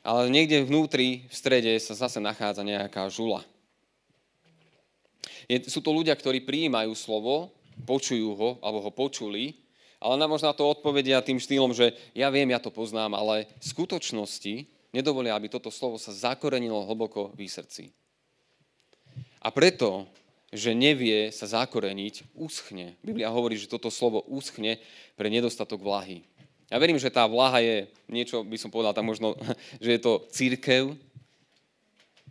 ale 0.00 0.32
niekde 0.32 0.64
vnútri, 0.64 1.28
v 1.28 1.34
strede 1.36 1.76
sa 1.76 1.92
zase 1.92 2.16
nachádza 2.16 2.64
nejaká 2.64 3.04
žula. 3.12 3.44
Je, 5.44 5.68
sú 5.68 5.84
to 5.84 5.92
ľudia, 5.92 6.16
ktorí 6.16 6.48
prijímajú 6.48 6.96
slovo, 6.96 7.52
počujú 7.84 8.32
ho, 8.40 8.50
alebo 8.64 8.80
ho 8.80 8.88
počuli, 8.88 9.52
ale 10.00 10.16
nám 10.16 10.32
možno 10.32 10.50
to 10.56 10.64
odpovedia 10.64 11.20
tým 11.20 11.36
štýlom, 11.36 11.76
že 11.76 11.92
ja 12.16 12.32
viem, 12.32 12.48
ja 12.48 12.58
to 12.58 12.72
poznám, 12.72 13.12
ale 13.12 13.46
v 13.60 13.64
skutočnosti 13.68 14.64
nedovolia, 14.96 15.36
aby 15.36 15.52
toto 15.52 15.68
slovo 15.68 16.00
sa 16.00 16.10
zakorenilo 16.10 16.88
hlboko 16.88 17.30
v 17.36 17.44
srdci. 17.46 17.92
A 19.44 19.52
preto, 19.52 20.08
že 20.50 20.74
nevie 20.74 21.30
sa 21.30 21.46
zakoreniť, 21.46 22.34
uschne. 22.34 22.98
Biblia 23.04 23.30
hovorí, 23.30 23.54
že 23.54 23.70
toto 23.70 23.92
slovo 23.92 24.24
uschne 24.26 24.80
pre 25.14 25.30
nedostatok 25.30 25.78
vlahy. 25.78 26.26
Ja 26.72 26.80
verím, 26.80 26.98
že 26.98 27.12
tá 27.12 27.26
vlaha 27.28 27.60
je 27.62 27.76
niečo, 28.10 28.42
by 28.42 28.56
som 28.58 28.72
povedal 28.72 28.96
tam 28.96 29.06
možno, 29.06 29.36
že 29.84 29.94
je 29.94 30.00
to 30.00 30.26
církev, 30.32 30.96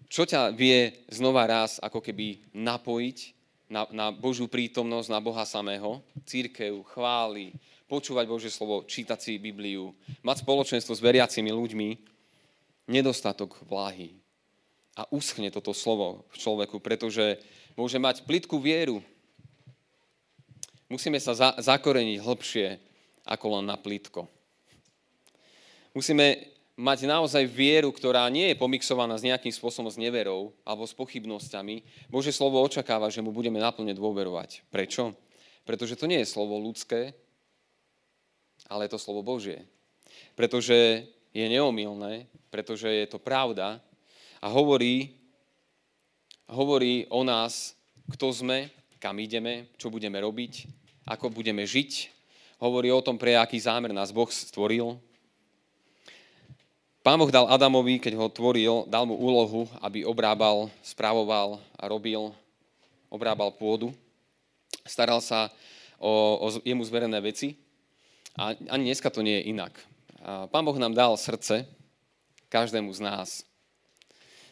čo 0.10 0.26
ťa 0.26 0.50
vie 0.58 1.06
znova 1.14 1.46
raz 1.46 1.78
ako 1.78 2.02
keby 2.02 2.42
napojiť 2.50 3.39
na, 3.70 3.86
na 3.94 4.10
Božiu 4.10 4.50
prítomnosť, 4.50 5.08
na 5.14 5.22
Boha 5.22 5.46
samého, 5.46 6.02
církev, 6.26 6.82
chváli, 6.90 7.54
počúvať 7.86 8.26
Božie 8.26 8.50
slovo, 8.50 8.82
čítať 8.84 9.18
si 9.22 9.42
Bibliu, 9.42 9.94
mať 10.26 10.42
spoločenstvo 10.42 10.98
s 10.98 11.06
veriacimi 11.06 11.54
ľuďmi, 11.54 11.90
nedostatok 12.90 13.62
vláhy. 13.70 14.18
A 14.98 15.06
uschne 15.14 15.54
toto 15.54 15.72
slovo 15.72 16.26
v 16.34 16.36
človeku, 16.42 16.82
pretože 16.82 17.40
môže 17.78 18.02
mať 18.02 18.26
plitkú 18.26 18.58
vieru. 18.58 19.00
Musíme 20.90 21.22
sa 21.22 21.38
za, 21.38 21.50
zakoreniť 21.62 22.18
hlbšie 22.20 22.68
ako 23.30 23.46
len 23.62 23.70
na 23.70 23.78
plitko. 23.78 24.26
Musíme 25.94 26.59
mať 26.80 27.12
naozaj 27.12 27.44
vieru, 27.44 27.92
ktorá 27.92 28.24
nie 28.32 28.56
je 28.56 28.56
pomixovaná 28.56 29.20
s 29.20 29.28
nejakým 29.28 29.52
spôsobom 29.52 29.92
s 29.92 30.00
neverou 30.00 30.56
alebo 30.64 30.88
s 30.88 30.96
pochybnosťami, 30.96 32.08
Bože 32.08 32.32
slovo 32.32 32.64
očakáva, 32.64 33.12
že 33.12 33.20
mu 33.20 33.36
budeme 33.36 33.60
naplne 33.60 33.92
dôverovať. 33.92 34.64
Prečo? 34.72 35.12
Pretože 35.68 36.00
to 36.00 36.08
nie 36.08 36.24
je 36.24 36.32
slovo 36.32 36.56
ľudské, 36.56 37.12
ale 38.72 38.88
je 38.88 38.96
to 38.96 39.04
slovo 39.04 39.20
Božie. 39.20 39.68
Pretože 40.40 41.04
je 41.36 41.46
neomilné, 41.52 42.32
pretože 42.48 42.88
je 42.88 43.08
to 43.12 43.20
pravda 43.20 43.84
a 44.40 44.48
hovorí, 44.48 45.20
hovorí 46.48 47.04
o 47.12 47.28
nás, 47.28 47.76
kto 48.08 48.32
sme, 48.32 48.72
kam 49.04 49.20
ideme, 49.20 49.68
čo 49.76 49.92
budeme 49.92 50.16
robiť, 50.24 50.66
ako 51.12 51.28
budeme 51.28 51.68
žiť. 51.68 52.16
Hovorí 52.64 52.88
o 52.92 53.04
tom, 53.04 53.20
pre 53.20 53.36
aký 53.36 53.60
zámer 53.60 53.92
nás 53.92 54.16
Boh 54.16 54.28
stvoril, 54.32 55.00
Pán 57.00 57.16
Boh 57.16 57.32
dal 57.32 57.48
Adamovi, 57.48 57.96
keď 57.96 58.20
ho 58.20 58.28
tvoril, 58.28 58.84
dal 58.92 59.08
mu 59.08 59.16
úlohu, 59.16 59.72
aby 59.80 60.04
obrábal, 60.04 60.68
spravoval 60.84 61.56
a 61.80 61.88
robil, 61.88 62.36
obrábal 63.08 63.56
pôdu. 63.56 63.96
Staral 64.84 65.24
sa 65.24 65.48
o, 65.96 66.12
o 66.44 66.48
jemu 66.60 66.84
zverené 66.84 67.16
veci. 67.24 67.56
A 68.36 68.52
ani 68.68 68.92
dneska 68.92 69.08
to 69.08 69.24
nie 69.24 69.40
je 69.40 69.56
inak. 69.56 69.72
A 70.20 70.52
Pán 70.52 70.68
Boh 70.68 70.76
nám 70.76 70.92
dal 70.92 71.16
srdce, 71.16 71.64
každému 72.52 72.92
z 72.92 73.00
nás. 73.00 73.48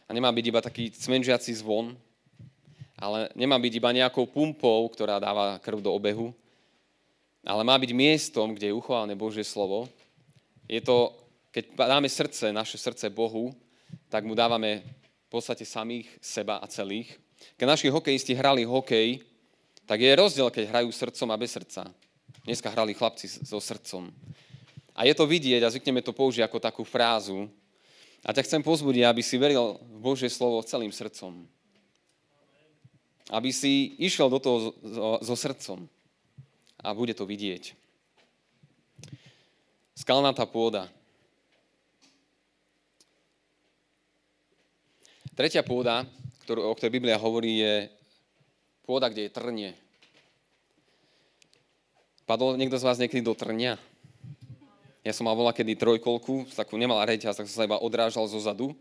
A 0.08 0.16
nemá 0.16 0.32
byť 0.32 0.46
iba 0.48 0.64
taký 0.64 0.88
cmenžiaci 0.88 1.52
zvon, 1.52 2.00
ale 2.96 3.28
nemá 3.36 3.60
byť 3.60 3.74
iba 3.76 3.92
nejakou 3.92 4.24
pumpou, 4.24 4.88
ktorá 4.88 5.20
dáva 5.20 5.60
krv 5.60 5.84
do 5.84 5.92
obehu, 5.92 6.32
ale 7.44 7.68
má 7.68 7.76
byť 7.76 7.92
miestom, 7.92 8.56
kde 8.56 8.72
je 8.72 8.78
uchované 8.80 9.20
Božie 9.20 9.44
slovo. 9.44 9.92
Je 10.72 10.80
to, 10.80 11.12
keď 11.52 11.64
dáme 11.76 12.10
srdce, 12.10 12.54
naše 12.54 12.78
srdce 12.78 13.10
Bohu, 13.10 13.56
tak 14.10 14.24
mu 14.28 14.36
dávame 14.36 14.84
v 15.28 15.30
podstate 15.30 15.66
samých 15.66 16.08
seba 16.22 16.60
a 16.60 16.68
celých. 16.68 17.20
Keď 17.60 17.66
naši 17.68 17.88
hokejisti 17.90 18.34
hrali 18.36 18.66
hokej, 18.66 19.22
tak 19.88 20.04
je 20.04 20.20
rozdiel, 20.20 20.52
keď 20.52 20.68
hrajú 20.68 20.90
srdcom 20.92 21.32
a 21.32 21.38
bez 21.40 21.52
srdca. 21.56 21.88
Dneska 22.44 22.72
hrali 22.72 22.96
chlapci 22.96 23.28
so 23.28 23.60
srdcom. 23.60 24.12
A 24.98 25.06
je 25.06 25.14
to 25.16 25.30
vidieť 25.30 25.64
a 25.64 25.72
zvykneme 25.72 26.02
to 26.02 26.12
použiť 26.16 26.44
ako 26.44 26.58
takú 26.60 26.84
frázu. 26.84 27.48
A 28.26 28.34
ťa 28.34 28.44
chcem 28.44 28.62
pozbudiť, 28.66 29.04
aby 29.06 29.22
si 29.22 29.38
veril 29.38 29.78
v 29.80 30.00
Božie 30.02 30.28
slovo 30.28 30.60
celým 30.66 30.92
srdcom. 30.92 31.46
Aby 33.30 33.54
si 33.54 33.96
išiel 34.02 34.28
do 34.32 34.40
toho 34.40 34.58
so, 35.22 35.36
srdcom. 35.36 35.86
A 36.82 36.96
bude 36.96 37.14
to 37.14 37.28
vidieť. 37.28 37.76
Skalnatá 39.94 40.48
pôda. 40.50 40.90
Tretia 45.38 45.62
pôda, 45.62 46.02
ktorú, 46.50 46.66
o 46.66 46.74
ktorej 46.74 46.98
Biblia 46.98 47.14
hovorí, 47.22 47.62
je 47.62 47.94
pôda, 48.82 49.06
kde 49.06 49.30
je 49.30 49.36
trnie. 49.38 49.70
Padol 52.26 52.58
niekto 52.58 52.74
z 52.74 52.82
vás 52.82 52.98
niekedy 52.98 53.22
do 53.22 53.38
trnia? 53.38 53.78
Ja 55.06 55.14
som 55.14 55.30
mal 55.30 55.38
volá 55.38 55.54
kedy 55.54 55.78
trojkolku, 55.78 56.50
takú 56.58 56.74
nemala 56.82 57.06
reťaz, 57.06 57.38
tak 57.38 57.46
som 57.46 57.54
sa 57.54 57.70
iba 57.70 57.78
odrážal 57.78 58.26
zo 58.26 58.42
zadu. 58.42 58.74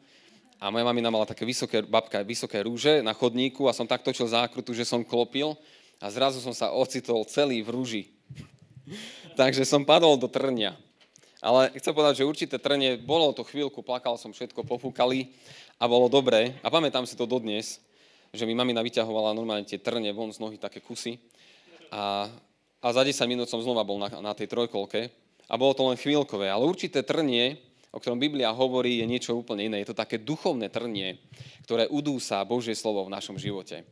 A 0.56 0.72
moja 0.72 0.88
mamina 0.88 1.12
mala 1.12 1.28
také 1.28 1.44
vysoké, 1.44 1.84
babka, 1.84 2.24
vysoké 2.24 2.64
rúže 2.64 3.04
na 3.04 3.12
chodníku 3.12 3.68
a 3.68 3.76
som 3.76 3.84
tak 3.84 4.00
točil 4.00 4.24
zákrutu, 4.24 4.72
že 4.72 4.88
som 4.88 5.04
klopil 5.04 5.60
a 6.00 6.08
zrazu 6.08 6.40
som 6.40 6.56
sa 6.56 6.72
ocitol 6.72 7.28
celý 7.28 7.60
v 7.60 7.68
rúži. 7.68 8.02
Takže 9.36 9.68
som 9.68 9.84
padol 9.84 10.16
do 10.16 10.24
trnia. 10.24 10.72
Ale 11.44 11.68
chcem 11.76 11.92
povedať, 11.92 12.24
že 12.24 12.28
určité 12.32 12.56
trnie, 12.56 12.96
bolo 12.96 13.28
to 13.36 13.44
chvíľku, 13.44 13.84
plakal 13.84 14.16
som 14.16 14.32
všetko, 14.32 14.64
pofúkali 14.64 15.36
a 15.76 15.84
bolo 15.84 16.08
dobré. 16.08 16.56
A 16.64 16.72
pamätám 16.72 17.04
si 17.04 17.16
to 17.16 17.28
dodnes, 17.28 17.80
že 18.32 18.44
mi 18.48 18.56
mamina 18.56 18.80
vyťahovala 18.80 19.36
normálne 19.36 19.68
tie 19.68 19.80
trne 19.80 20.12
von 20.12 20.32
z 20.32 20.40
nohy, 20.40 20.56
také 20.56 20.80
kusy. 20.80 21.20
A, 21.92 22.28
a 22.82 22.86
za 22.92 23.02
10 23.04 23.16
minút 23.28 23.48
som 23.48 23.62
znova 23.62 23.84
bol 23.86 24.00
na, 24.00 24.08
na 24.20 24.32
tej 24.32 24.50
trojkolke 24.50 25.12
a 25.46 25.54
bolo 25.54 25.72
to 25.76 25.86
len 25.86 26.00
chvíľkové. 26.00 26.50
Ale 26.50 26.66
určité 26.66 27.06
trnie, 27.06 27.60
o 27.94 28.00
ktorom 28.02 28.20
Biblia 28.20 28.52
hovorí, 28.52 29.00
je 29.00 29.06
niečo 29.08 29.32
úplne 29.38 29.70
iné. 29.70 29.80
Je 29.80 29.88
to 29.92 29.96
také 29.96 30.20
duchovné 30.20 30.68
trnie, 30.68 31.16
ktoré 31.64 31.88
udúsa 31.88 32.44
Božie 32.44 32.74
slovo 32.76 33.06
v 33.06 33.14
našom 33.14 33.40
živote. 33.40 33.86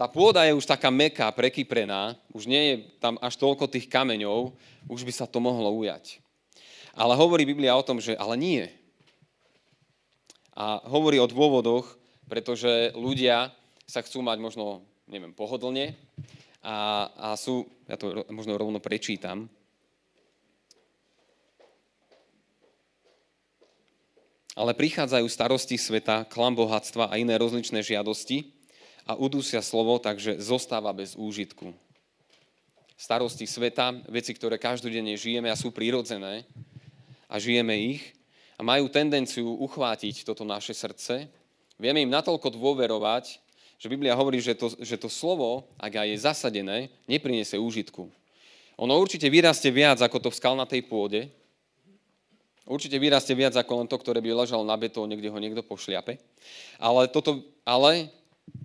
Tá 0.00 0.08
pôda 0.08 0.48
je 0.48 0.56
už 0.56 0.64
taká 0.64 0.88
meká, 0.88 1.28
prekyprená, 1.28 2.16
už 2.32 2.48
nie 2.48 2.62
je 2.72 2.74
tam 3.04 3.20
až 3.20 3.36
toľko 3.36 3.68
tých 3.68 3.84
kameňov, 3.84 4.56
už 4.88 5.04
by 5.04 5.12
sa 5.12 5.28
to 5.28 5.44
mohlo 5.44 5.68
ujať. 5.76 6.24
Ale 6.96 7.12
hovorí 7.14 7.44
Biblia 7.44 7.76
o 7.76 7.84
tom, 7.84 8.00
že 8.00 8.16
ale 8.16 8.34
nie. 8.40 8.64
A 10.60 10.84
hovorí 10.92 11.16
o 11.16 11.24
dôvodoch, 11.24 11.96
pretože 12.28 12.92
ľudia 12.92 13.48
sa 13.88 14.04
chcú 14.04 14.20
mať 14.20 14.44
možno, 14.44 14.84
neviem, 15.08 15.32
pohodlne 15.32 15.96
a, 16.60 17.08
a 17.16 17.28
sú, 17.32 17.64
ja 17.88 17.96
to 17.96 18.28
možno 18.28 18.60
rovno 18.60 18.76
prečítam, 18.76 19.48
ale 24.52 24.76
prichádzajú 24.76 25.24
starosti 25.32 25.80
sveta, 25.80 26.28
klam 26.28 26.52
bohatstva 26.52 27.08
a 27.08 27.16
iné 27.16 27.40
rozličné 27.40 27.80
žiadosti 27.80 28.52
a 29.08 29.16
udúsia 29.16 29.64
slovo, 29.64 29.96
takže 29.96 30.36
zostáva 30.44 30.92
bez 30.92 31.16
úžitku. 31.16 31.72
Starosti 33.00 33.48
sveta, 33.48 33.96
veci, 34.12 34.36
ktoré 34.36 34.60
každodenne 34.60 35.16
žijeme 35.16 35.48
a 35.48 35.56
sú 35.56 35.72
prírodzené, 35.72 36.44
a 37.30 37.40
žijeme 37.40 37.72
ich 37.96 38.19
a 38.60 38.62
majú 38.62 38.92
tendenciu 38.92 39.56
uchvátiť 39.56 40.28
toto 40.28 40.44
naše 40.44 40.76
srdce. 40.76 41.32
Vieme 41.80 42.04
im 42.04 42.12
natoľko 42.12 42.52
dôverovať, 42.52 43.40
že 43.80 43.88
Biblia 43.88 44.12
hovorí, 44.12 44.36
že 44.44 44.52
to, 44.52 44.76
že 44.76 45.00
to 45.00 45.08
slovo, 45.08 45.64
ak 45.80 45.96
aj 45.96 46.08
je 46.12 46.18
zasadené, 46.20 46.78
nepriniesie 47.08 47.56
úžitku. 47.56 48.12
Ono 48.76 48.92
určite 49.00 49.32
vyrastie 49.32 49.72
viac 49.72 49.96
ako 50.04 50.20
to 50.20 50.28
v 50.28 50.36
skalnatej 50.36 50.84
pôde, 50.84 51.32
Určite 52.70 53.02
vyrastie 53.02 53.34
viac 53.34 53.50
ako 53.58 53.82
len 53.82 53.90
to, 53.90 53.98
ktoré 53.98 54.22
by 54.22 54.46
ležalo 54.46 54.62
na 54.62 54.78
betóne, 54.78 55.18
kde 55.18 55.26
ho 55.26 55.42
niekto 55.42 55.58
pošliape. 55.66 56.22
Ale, 56.78 57.10
toto, 57.10 57.42
ale 57.66 58.14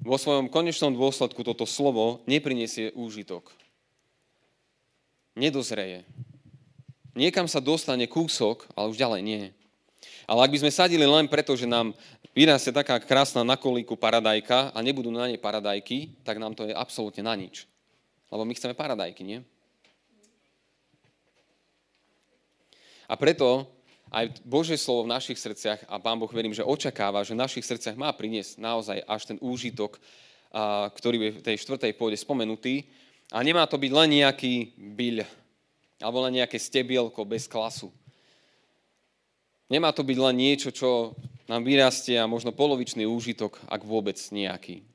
vo 0.05 0.21
svojom 0.21 0.45
konečnom 0.45 0.93
dôsledku 0.93 1.41
toto 1.41 1.65
slovo 1.65 2.21
nepriniesie 2.29 2.93
úžitok. 2.93 3.49
Nedozreje. 5.34 6.05
Niekam 7.17 7.49
sa 7.49 7.58
dostane 7.58 8.05
kúsok, 8.05 8.69
ale 8.77 8.93
už 8.93 9.01
ďalej 9.01 9.21
nie. 9.25 9.43
Ale 10.25 10.41
ak 10.41 10.53
by 10.53 10.61
sme 10.65 10.71
sadili 10.73 11.05
len 11.05 11.29
preto, 11.29 11.53
že 11.53 11.69
nám 11.69 11.93
vyrastie 12.33 12.73
taká 12.73 12.97
krásna 12.97 13.45
na 13.45 13.53
kolíku 13.53 13.93
paradajka 13.93 14.73
a 14.73 14.77
nebudú 14.81 15.13
na 15.13 15.29
nej 15.29 15.38
paradajky, 15.38 16.17
tak 16.25 16.41
nám 16.41 16.57
to 16.57 16.65
je 16.65 16.73
absolútne 16.73 17.21
na 17.21 17.38
nič. 17.38 17.69
Lebo 18.33 18.41
my 18.41 18.53
chceme 18.57 18.73
paradajky, 18.73 19.21
nie? 19.21 19.39
A 23.05 23.13
preto 23.13 23.69
aj 24.09 24.41
Božie 24.41 24.81
slovo 24.81 25.05
v 25.05 25.13
našich 25.13 25.38
srdciach 25.38 25.85
a 25.85 26.01
Pán 26.01 26.17
Boh 26.17 26.29
verím, 26.33 26.57
že 26.57 26.65
očakáva, 26.65 27.21
že 27.21 27.38
v 27.38 27.43
našich 27.45 27.61
srdciach 27.61 27.93
má 27.93 28.09
priniesť 28.09 28.57
naozaj 28.57 28.97
až 29.05 29.21
ten 29.29 29.38
úžitok, 29.38 30.01
ktorý 30.97 31.17
je 31.21 31.31
v 31.38 31.45
tej 31.45 31.55
štvrtej 31.61 31.93
pôde 31.93 32.17
spomenutý. 32.17 32.89
A 33.29 33.45
nemá 33.45 33.65
to 33.69 33.77
byť 33.77 33.91
len 33.93 34.21
nejaký 34.21 34.73
byľ, 34.77 35.17
alebo 36.01 36.17
len 36.25 36.41
nejaké 36.41 36.57
stebielko 36.57 37.21
bez 37.29 37.45
klasu. 37.45 37.93
Nemá 39.65 39.89
to 39.89 40.06
byť 40.06 40.17
len 40.21 40.36
niečo, 40.38 40.69
čo 40.69 41.17
nám 41.49 41.65
vyrastie 41.65 42.17
a 42.17 42.30
možno 42.30 42.54
polovičný 42.54 43.06
úžitok, 43.06 43.58
ak 43.65 43.82
vôbec 43.82 44.17
nejaký. 44.30 44.86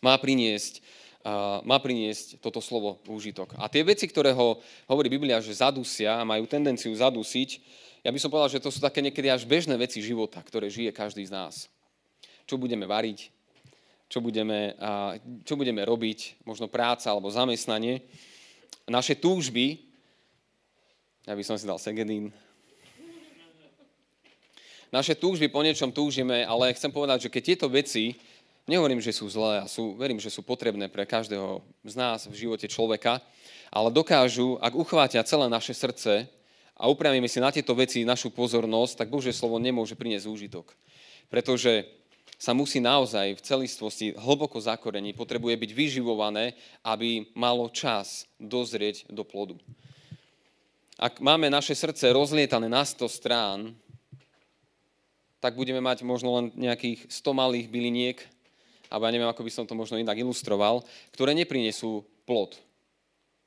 Má 0.00 0.16
priniesť, 0.20 0.84
má 1.64 1.80
priniesť 1.80 2.40
toto 2.40 2.60
slovo 2.60 3.00
úžitok. 3.08 3.56
A 3.56 3.68
tie 3.68 3.84
veci, 3.84 4.04
ktoré 4.04 4.32
ho 4.36 4.60
hovorí 4.88 5.08
Biblia, 5.08 5.40
že 5.40 5.56
zadusia 5.56 6.20
a 6.20 6.28
majú 6.28 6.44
tendenciu 6.44 6.92
zadusiť, 6.92 7.50
ja 8.04 8.12
by 8.12 8.20
som 8.20 8.28
povedal, 8.28 8.52
že 8.52 8.60
to 8.60 8.68
sú 8.68 8.84
také 8.84 9.00
niekedy 9.00 9.32
až 9.32 9.48
bežné 9.48 9.80
veci 9.80 10.04
života, 10.04 10.36
ktoré 10.44 10.68
žije 10.68 10.92
každý 10.92 11.24
z 11.24 11.32
nás. 11.32 11.72
Čo 12.44 12.60
budeme 12.60 12.84
variť, 12.84 13.32
čo 14.12 14.20
budeme, 14.20 14.76
čo 15.48 15.56
budeme 15.56 15.80
robiť, 15.80 16.44
možno 16.44 16.68
práca 16.68 17.08
alebo 17.08 17.32
zamestnanie 17.32 18.04
naše 18.84 19.16
túžby, 19.16 19.80
ja 21.24 21.32
by 21.32 21.40
som 21.40 21.56
si 21.56 21.64
dal 21.64 21.80
Segedín, 21.80 22.28
naše 24.94 25.18
túžby 25.18 25.50
po 25.50 25.58
niečom 25.66 25.90
túžime, 25.90 26.46
ale 26.46 26.70
chcem 26.78 26.94
povedať, 26.94 27.26
že 27.26 27.32
keď 27.34 27.42
tieto 27.42 27.66
veci, 27.66 28.14
nehovorím, 28.70 29.02
že 29.02 29.10
sú 29.10 29.26
zlé 29.26 29.58
a 29.58 29.66
sú, 29.66 29.98
verím, 29.98 30.22
že 30.22 30.30
sú 30.30 30.46
potrebné 30.46 30.86
pre 30.86 31.02
každého 31.02 31.66
z 31.82 31.94
nás 31.98 32.30
v 32.30 32.46
živote 32.46 32.70
človeka, 32.70 33.18
ale 33.74 33.90
dokážu, 33.90 34.54
ak 34.62 34.70
uchvátia 34.70 35.26
celé 35.26 35.50
naše 35.50 35.74
srdce 35.74 36.30
a 36.78 36.86
upriamíme 36.86 37.26
si 37.26 37.42
na 37.42 37.50
tieto 37.50 37.74
veci 37.74 38.06
našu 38.06 38.30
pozornosť, 38.30 39.02
tak 39.02 39.10
Božie 39.10 39.34
slovo 39.34 39.58
nemôže 39.58 39.98
priniesť 39.98 40.30
úžitok. 40.30 40.70
Pretože 41.26 41.90
sa 42.38 42.54
musí 42.54 42.78
naozaj 42.78 43.34
v 43.34 43.44
celistvosti 43.44 44.14
hlboko 44.14 44.62
zakorení, 44.62 45.10
potrebuje 45.10 45.58
byť 45.58 45.70
vyživované, 45.74 46.54
aby 46.86 47.34
malo 47.34 47.66
čas 47.70 48.30
dozrieť 48.38 49.10
do 49.10 49.26
plodu. 49.26 49.58
Ak 50.94 51.18
máme 51.18 51.50
naše 51.50 51.74
srdce 51.74 52.14
rozlietané 52.14 52.70
na 52.70 52.86
100 52.86 53.10
strán, 53.10 53.74
tak 55.44 55.60
budeme 55.60 55.84
mať 55.84 56.08
možno 56.08 56.32
len 56.40 56.56
nejakých 56.56 57.04
100 57.12 57.36
malých 57.36 57.68
byliniek, 57.68 58.16
alebo 58.88 59.04
ja 59.04 59.12
neviem, 59.12 59.28
ako 59.28 59.44
by 59.44 59.52
som 59.52 59.68
to 59.68 59.76
možno 59.76 60.00
inak 60.00 60.16
ilustroval, 60.16 60.80
ktoré 61.12 61.36
neprinesú 61.36 62.00
plod. 62.24 62.56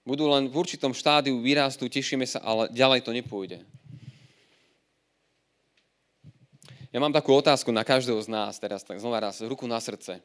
Budú 0.06 0.30
len 0.30 0.46
v 0.46 0.62
určitom 0.62 0.94
štádiu, 0.94 1.42
vyrastú, 1.42 1.90
tešíme 1.90 2.30
sa, 2.30 2.38
ale 2.46 2.70
ďalej 2.70 3.02
to 3.02 3.18
nepôjde. 3.18 3.66
Ja 6.94 7.02
mám 7.02 7.18
takú 7.18 7.34
otázku 7.34 7.74
na 7.74 7.82
každého 7.82 8.22
z 8.22 8.30
nás, 8.30 8.62
teraz 8.62 8.86
tak 8.86 9.02
znova 9.02 9.18
raz, 9.18 9.42
ruku 9.42 9.66
na 9.66 9.82
srdce. 9.82 10.22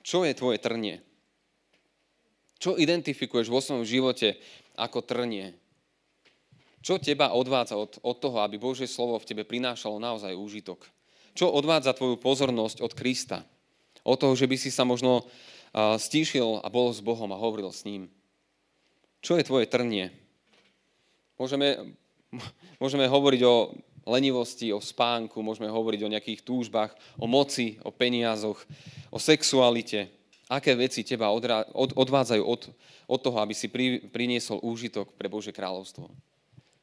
Čo 0.00 0.24
je 0.24 0.32
tvoje 0.32 0.56
trnie? 0.56 1.04
Čo 2.56 2.80
identifikuješ 2.80 3.52
vo 3.52 3.60
svojom 3.60 3.84
živote 3.84 4.40
ako 4.80 5.04
trnie? 5.04 5.52
Čo 6.82 6.98
teba 6.98 7.30
odvádza 7.30 7.78
od, 7.78 8.02
od 8.02 8.16
toho, 8.18 8.42
aby 8.42 8.58
Božie 8.58 8.90
slovo 8.90 9.14
v 9.22 9.28
tebe 9.30 9.46
prinášalo 9.46 10.02
naozaj 10.02 10.34
úžitok? 10.34 10.82
Čo 11.32 11.54
odvádza 11.54 11.94
tvoju 11.94 12.18
pozornosť 12.18 12.82
od 12.82 12.92
Krista? 12.92 13.46
Od 14.02 14.18
toho, 14.18 14.34
že 14.34 14.50
by 14.50 14.56
si 14.58 14.74
sa 14.74 14.82
možno 14.82 15.22
stíšil 15.72 16.60
a 16.60 16.68
bol 16.68 16.90
s 16.90 16.98
Bohom 16.98 17.30
a 17.30 17.38
hovoril 17.38 17.70
s 17.70 17.86
ním. 17.86 18.10
Čo 19.22 19.38
je 19.38 19.46
tvoje 19.46 19.70
trnie? 19.70 20.10
Môžeme, 21.38 21.94
môžeme 22.82 23.06
hovoriť 23.06 23.40
o 23.46 23.70
lenivosti, 24.02 24.74
o 24.74 24.82
spánku, 24.82 25.38
môžeme 25.40 25.70
hovoriť 25.70 26.00
o 26.02 26.12
nejakých 26.12 26.42
túžbách, 26.42 26.92
o 27.16 27.30
moci, 27.30 27.78
o 27.86 27.94
peniazoch, 27.94 28.58
o 29.14 29.22
sexualite. 29.22 30.10
Aké 30.50 30.74
veci 30.74 31.06
teba 31.06 31.30
odvádzajú 31.96 32.42
od, 32.42 32.62
od 33.06 33.20
toho, 33.22 33.38
aby 33.38 33.54
si 33.54 33.70
pri, 33.70 34.02
priniesol 34.10 34.60
úžitok 34.60 35.14
pre 35.14 35.30
Bože 35.30 35.54
kráľovstvo? 35.54 36.10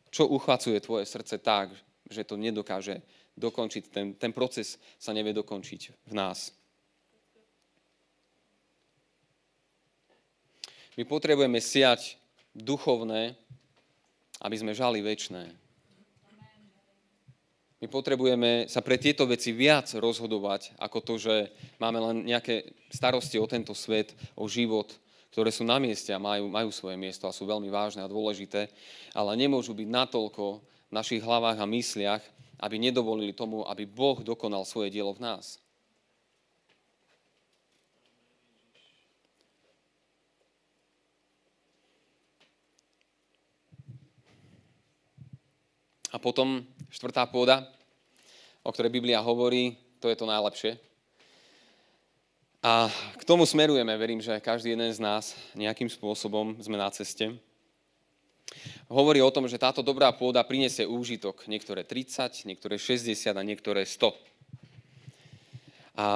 Čo 0.10 0.30
uchvacuje 0.30 0.82
tvoje 0.82 1.06
srdce 1.06 1.38
tak, 1.38 1.70
že 2.10 2.26
to 2.26 2.38
nedokáže 2.38 3.02
dokončiť, 3.38 3.84
ten, 3.94 4.08
ten 4.18 4.34
proces 4.34 4.82
sa 4.98 5.14
nevie 5.14 5.34
dokončiť 5.34 6.10
v 6.10 6.14
nás? 6.14 6.54
My 10.98 11.08
potrebujeme 11.08 11.64
siať 11.64 12.20
duchovné, 12.52 13.38
aby 14.44 14.56
sme 14.60 14.76
žali 14.76 15.00
väčšné. 15.00 15.44
My 17.80 17.88
potrebujeme 17.88 18.68
sa 18.68 18.84
pre 18.84 19.00
tieto 19.00 19.24
veci 19.24 19.56
viac 19.56 19.88
rozhodovať, 19.96 20.76
ako 20.76 21.00
to, 21.00 21.14
že 21.16 21.36
máme 21.80 22.00
len 22.04 22.28
nejaké 22.28 22.76
starosti 22.92 23.40
o 23.40 23.48
tento 23.48 23.72
svet, 23.72 24.12
o 24.36 24.52
život, 24.52 24.92
ktoré 25.30 25.54
sú 25.54 25.62
na 25.62 25.78
mieste 25.78 26.10
a 26.10 26.22
majú, 26.22 26.50
majú 26.50 26.74
svoje 26.74 26.98
miesto 26.98 27.30
a 27.30 27.36
sú 27.36 27.46
veľmi 27.46 27.70
vážne 27.70 28.02
a 28.02 28.10
dôležité, 28.10 28.70
ale 29.14 29.38
nemôžu 29.38 29.78
byť 29.78 29.88
natoľko 29.88 30.46
v 30.90 30.94
našich 30.94 31.22
hlavách 31.22 31.62
a 31.62 31.70
mysliach, 31.70 32.24
aby 32.60 32.76
nedovolili 32.82 33.32
tomu, 33.32 33.64
aby 33.64 33.86
Boh 33.86 34.20
dokonal 34.20 34.66
svoje 34.66 34.90
dielo 34.90 35.14
v 35.14 35.24
nás. 35.24 35.62
A 46.10 46.18
potom 46.18 46.66
štvrtá 46.90 47.30
pôda, 47.30 47.70
o 48.66 48.74
ktorej 48.74 48.90
Biblia 48.90 49.22
hovorí, 49.22 49.78
to 50.02 50.10
je 50.10 50.18
to 50.18 50.26
najlepšie. 50.26 50.89
A 52.60 52.92
k 53.16 53.24
tomu 53.24 53.48
smerujeme, 53.48 53.96
verím, 53.96 54.20
že 54.20 54.36
každý 54.44 54.76
jeden 54.76 54.92
z 54.92 55.00
nás 55.00 55.32
nejakým 55.56 55.88
spôsobom 55.88 56.60
sme 56.60 56.76
na 56.76 56.92
ceste. 56.92 57.40
Hovorí 58.92 59.24
o 59.24 59.32
tom, 59.32 59.48
že 59.48 59.56
táto 59.56 59.80
dobrá 59.80 60.12
pôda 60.12 60.44
prinesie 60.44 60.84
úžitok. 60.84 61.48
Niektoré 61.48 61.88
30, 61.88 62.44
niektoré 62.44 62.76
60 62.76 63.32
a 63.32 63.44
niektoré 63.48 63.88
100. 63.88 64.12
A 65.96 66.08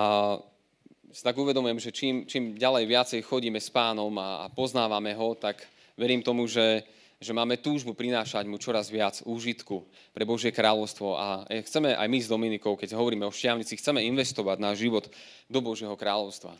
tak 1.23 1.35
uvedomujem, 1.39 1.79
že 1.79 1.95
čím, 1.95 2.27
čím 2.27 2.59
ďalej 2.59 2.91
viacej 2.91 3.21
chodíme 3.23 3.63
s 3.63 3.71
pánom 3.71 4.11
a, 4.19 4.43
a 4.43 4.45
poznávame 4.51 5.15
ho, 5.15 5.39
tak 5.39 5.63
verím 5.95 6.19
tomu, 6.19 6.43
že 6.43 6.83
že 7.23 7.31
máme 7.31 7.55
túžbu 7.57 7.95
prinášať 7.95 8.43
mu 8.45 8.59
čoraz 8.59 8.91
viac 8.91 9.23
úžitku 9.23 9.87
pre 10.11 10.27
Božie 10.27 10.51
kráľovstvo 10.51 11.15
a 11.15 11.47
chceme 11.63 11.95
aj 11.95 12.07
my 12.11 12.19
s 12.19 12.27
Dominikou, 12.27 12.75
keď 12.75 12.99
hovoríme 12.99 13.23
o 13.23 13.31
šťavnici, 13.31 13.79
chceme 13.79 14.03
investovať 14.03 14.59
náš 14.59 14.83
život 14.83 15.07
do 15.47 15.59
Božieho 15.63 15.95
kráľovstva. 15.95 16.51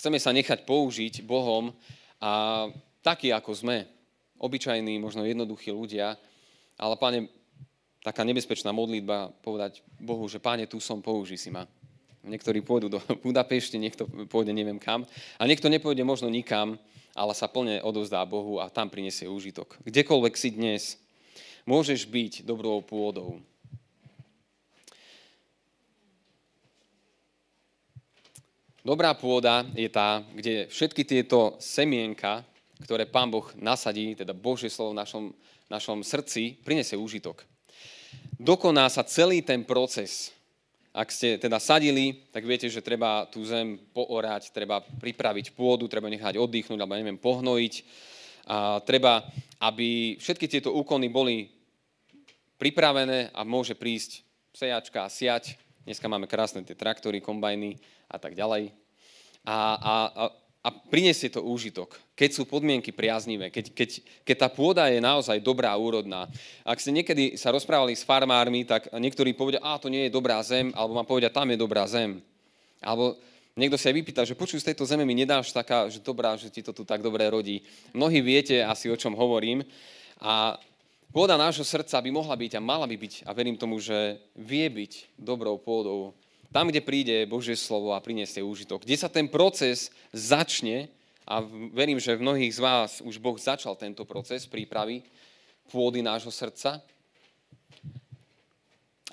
Chceme 0.00 0.16
sa 0.16 0.32
nechať 0.32 0.64
použiť 0.64 1.20
Bohom 1.28 1.76
a 2.16 2.64
taký, 3.04 3.36
ako 3.36 3.52
sme, 3.52 3.84
obyčajní, 4.40 4.96
možno 4.96 5.28
jednoduchí 5.28 5.68
ľudia, 5.68 6.16
ale 6.80 6.96
páne, 6.96 7.28
taká 8.00 8.24
nebezpečná 8.24 8.72
modlitba 8.72 9.36
povedať 9.44 9.84
Bohu, 10.00 10.24
že 10.24 10.40
páne, 10.40 10.64
tu 10.64 10.80
som, 10.80 11.04
použi 11.04 11.36
si 11.36 11.52
ma. 11.52 11.68
Niektorí 12.24 12.64
pôjdu 12.64 12.88
do 12.88 13.00
Budapešti, 13.28 13.76
niekto 13.76 14.08
pôjde 14.28 14.56
neviem 14.56 14.80
kam 14.80 15.04
a 15.36 15.42
niekto 15.44 15.68
nepôjde 15.68 16.04
možno 16.04 16.32
nikam, 16.32 16.80
ale 17.14 17.32
sa 17.34 17.50
plne 17.50 17.82
odovzdá 17.82 18.22
Bohu 18.26 18.62
a 18.62 18.70
tam 18.70 18.90
prinesie 18.90 19.26
úžitok. 19.26 19.78
Kdekoľvek 19.82 20.34
si 20.38 20.48
dnes, 20.54 20.82
môžeš 21.66 22.06
byť 22.06 22.32
dobrou 22.46 22.80
pôdou. 22.82 23.42
Dobrá 28.80 29.12
pôda 29.12 29.68
je 29.76 29.92
tá, 29.92 30.24
kde 30.32 30.64
všetky 30.72 31.04
tieto 31.04 31.60
semienka, 31.60 32.40
ktoré 32.80 33.04
Pán 33.04 33.28
Boh 33.28 33.44
nasadí, 33.60 34.16
teda 34.16 34.32
Božie 34.32 34.72
slovo 34.72 34.96
v 34.96 35.04
našom, 35.04 35.24
našom 35.68 36.00
srdci, 36.00 36.56
prinesie 36.64 36.96
úžitok. 36.96 37.44
Dokoná 38.40 38.88
sa 38.88 39.04
celý 39.04 39.44
ten 39.44 39.68
proces 39.68 40.32
ak 40.90 41.08
ste 41.14 41.38
teda 41.38 41.62
sadili, 41.62 42.26
tak 42.34 42.42
viete, 42.42 42.66
že 42.66 42.82
treba 42.82 43.22
tú 43.30 43.46
zem 43.46 43.78
poorať, 43.94 44.50
treba 44.50 44.82
pripraviť 44.82 45.54
pôdu, 45.54 45.86
treba 45.86 46.10
nechať 46.10 46.34
oddychnúť, 46.34 46.78
alebo 46.82 46.98
neviem, 46.98 47.18
pohnojiť. 47.18 47.74
A 48.50 48.82
treba, 48.82 49.22
aby 49.62 50.18
všetky 50.18 50.50
tieto 50.50 50.74
úkony 50.74 51.06
boli 51.06 51.46
pripravené 52.58 53.30
a 53.30 53.46
môže 53.46 53.78
prísť 53.78 54.26
sejačka 54.50 55.06
a 55.06 55.12
siať. 55.12 55.54
Dneska 55.86 56.10
máme 56.10 56.26
krásne 56.26 56.66
tie 56.66 56.74
traktory, 56.74 57.22
kombajny 57.22 57.78
a 58.10 58.18
tak 58.18 58.34
ďalej. 58.34 58.74
A, 59.46 59.56
a, 59.78 59.94
a 60.10 60.24
a 60.60 60.68
prinesie 60.68 61.32
to 61.32 61.40
úžitok, 61.40 61.96
keď 62.12 62.36
sú 62.36 62.42
podmienky 62.44 62.92
priaznivé, 62.92 63.48
keď, 63.48 63.72
keď, 63.72 63.90
keď 64.28 64.36
tá 64.36 64.48
pôda 64.52 64.92
je 64.92 65.00
naozaj 65.00 65.40
dobrá, 65.40 65.72
úrodná. 65.72 66.28
Ak 66.68 66.76
ste 66.76 66.92
niekedy 66.92 67.40
sa 67.40 67.48
rozprávali 67.48 67.96
s 67.96 68.04
farmármi, 68.04 68.68
tak 68.68 68.92
niektorí 68.92 69.32
povedia, 69.32 69.64
a 69.64 69.80
to 69.80 69.88
nie 69.88 70.04
je 70.08 70.12
dobrá 70.12 70.36
zem, 70.44 70.68
alebo 70.76 71.00
vám 71.00 71.08
povedia, 71.08 71.32
tam 71.32 71.48
je 71.48 71.56
dobrá 71.56 71.88
zem. 71.88 72.20
Alebo 72.84 73.16
niekto 73.56 73.80
si 73.80 73.88
aj 73.88 73.96
vypýta, 74.04 74.28
že 74.28 74.36
počuj, 74.36 74.60
z 74.60 74.68
tejto 74.72 74.84
zeme 74.84 75.08
mi 75.08 75.16
nedáš 75.16 75.48
taká, 75.48 75.88
že 75.88 76.04
dobrá, 76.04 76.36
že 76.36 76.52
ti 76.52 76.60
to 76.60 76.76
tu 76.76 76.84
tak 76.84 77.00
dobre 77.00 77.24
rodí. 77.32 77.64
Mnohí 77.96 78.20
viete 78.20 78.60
asi, 78.60 78.92
o 78.92 79.00
čom 79.00 79.16
hovorím. 79.16 79.64
A 80.20 80.60
pôda 81.08 81.40
nášho 81.40 81.64
srdca 81.64 81.96
by 82.04 82.12
mohla 82.12 82.36
byť 82.36 82.60
a 82.60 82.60
mala 82.60 82.84
by 82.84 83.00
byť, 83.00 83.24
a 83.24 83.32
verím 83.32 83.56
tomu, 83.56 83.80
že 83.80 84.20
vie 84.36 84.68
byť 84.68 85.16
dobrou 85.16 85.56
pôdou 85.56 86.12
tam, 86.50 86.68
kde 86.68 86.82
príde 86.82 87.16
Božie 87.30 87.54
slovo 87.54 87.94
a 87.94 88.02
priniesie 88.02 88.42
úžitok. 88.42 88.82
Kde 88.82 88.98
sa 88.98 89.06
ten 89.06 89.30
proces 89.30 89.94
začne, 90.10 90.90
a 91.30 91.38
verím, 91.70 92.02
že 92.02 92.18
v 92.18 92.26
mnohých 92.26 92.58
z 92.58 92.60
vás 92.60 92.90
už 92.98 93.22
Boh 93.22 93.38
začal 93.38 93.78
tento 93.78 94.02
proces 94.02 94.50
prípravy 94.50 95.06
pôdy 95.70 96.02
nášho 96.02 96.34
srdca, 96.34 96.82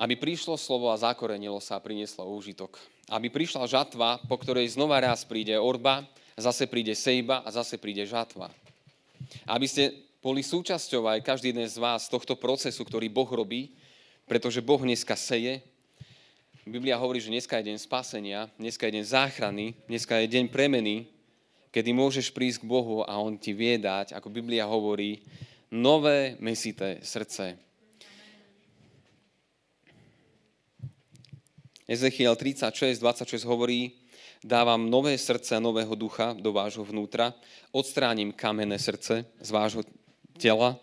aby 0.01 0.17
prišlo 0.17 0.57
slovo 0.57 0.89
a 0.89 0.97
zakorenilo 0.97 1.61
sa 1.61 1.77
a 1.77 1.83
prinieslo 1.83 2.25
úžitok. 2.25 2.77
Aby 3.09 3.29
prišla 3.29 3.69
žatva, 3.69 4.17
po 4.25 4.37
ktorej 4.37 4.73
znova 4.73 4.97
raz 5.01 5.25
príde 5.25 5.53
orba, 5.57 6.05
zase 6.37 6.65
príde 6.65 6.93
sejba 6.93 7.41
a 7.45 7.49
zase 7.53 7.77
príde 7.77 8.05
žatva. 8.05 8.49
Aby 9.49 9.65
ste 9.65 9.93
boli 10.21 10.41
súčasťou 10.41 11.05
aj 11.05 11.25
každý 11.25 11.53
jeden 11.53 11.69
z 11.69 11.77
vás 11.77 12.09
tohto 12.09 12.37
procesu, 12.37 12.81
ktorý 12.85 13.09
Boh 13.09 13.29
robí, 13.29 13.73
pretože 14.29 14.61
Boh 14.61 14.81
dneska 14.81 15.17
seje, 15.17 15.61
Biblia 16.67 16.99
hovorí, 16.99 17.23
že 17.23 17.31
dneska 17.31 17.63
je 17.63 17.71
deň 17.71 17.79
spasenia, 17.79 18.51
dneska 18.59 18.83
je 18.87 18.99
deň 18.99 19.05
záchrany, 19.07 19.71
dneska 19.87 20.19
je 20.19 20.27
deň 20.27 20.51
premeny, 20.51 21.07
kedy 21.71 21.95
môžeš 21.95 22.35
prísť 22.35 22.63
k 22.63 22.69
Bohu 22.69 23.07
a 23.07 23.15
On 23.23 23.31
ti 23.39 23.55
vie 23.55 23.79
dať, 23.79 24.11
ako 24.11 24.27
Biblia 24.27 24.67
hovorí, 24.67 25.23
nové 25.71 26.35
mesité 26.43 26.99
srdce. 26.99 27.55
Ezechiel 31.87 32.35
36, 32.35 32.99
26 32.99 33.47
hovorí, 33.47 33.95
dávam 34.43 34.91
nové 34.91 35.15
srdce 35.15 35.55
a 35.55 35.63
nového 35.63 35.95
ducha 35.95 36.35
do 36.35 36.51
vášho 36.51 36.83
vnútra, 36.83 37.31
odstránim 37.71 38.35
kamenné 38.35 38.75
srdce 38.75 39.23
z 39.23 39.49
vášho 39.55 39.87
tela 40.35 40.75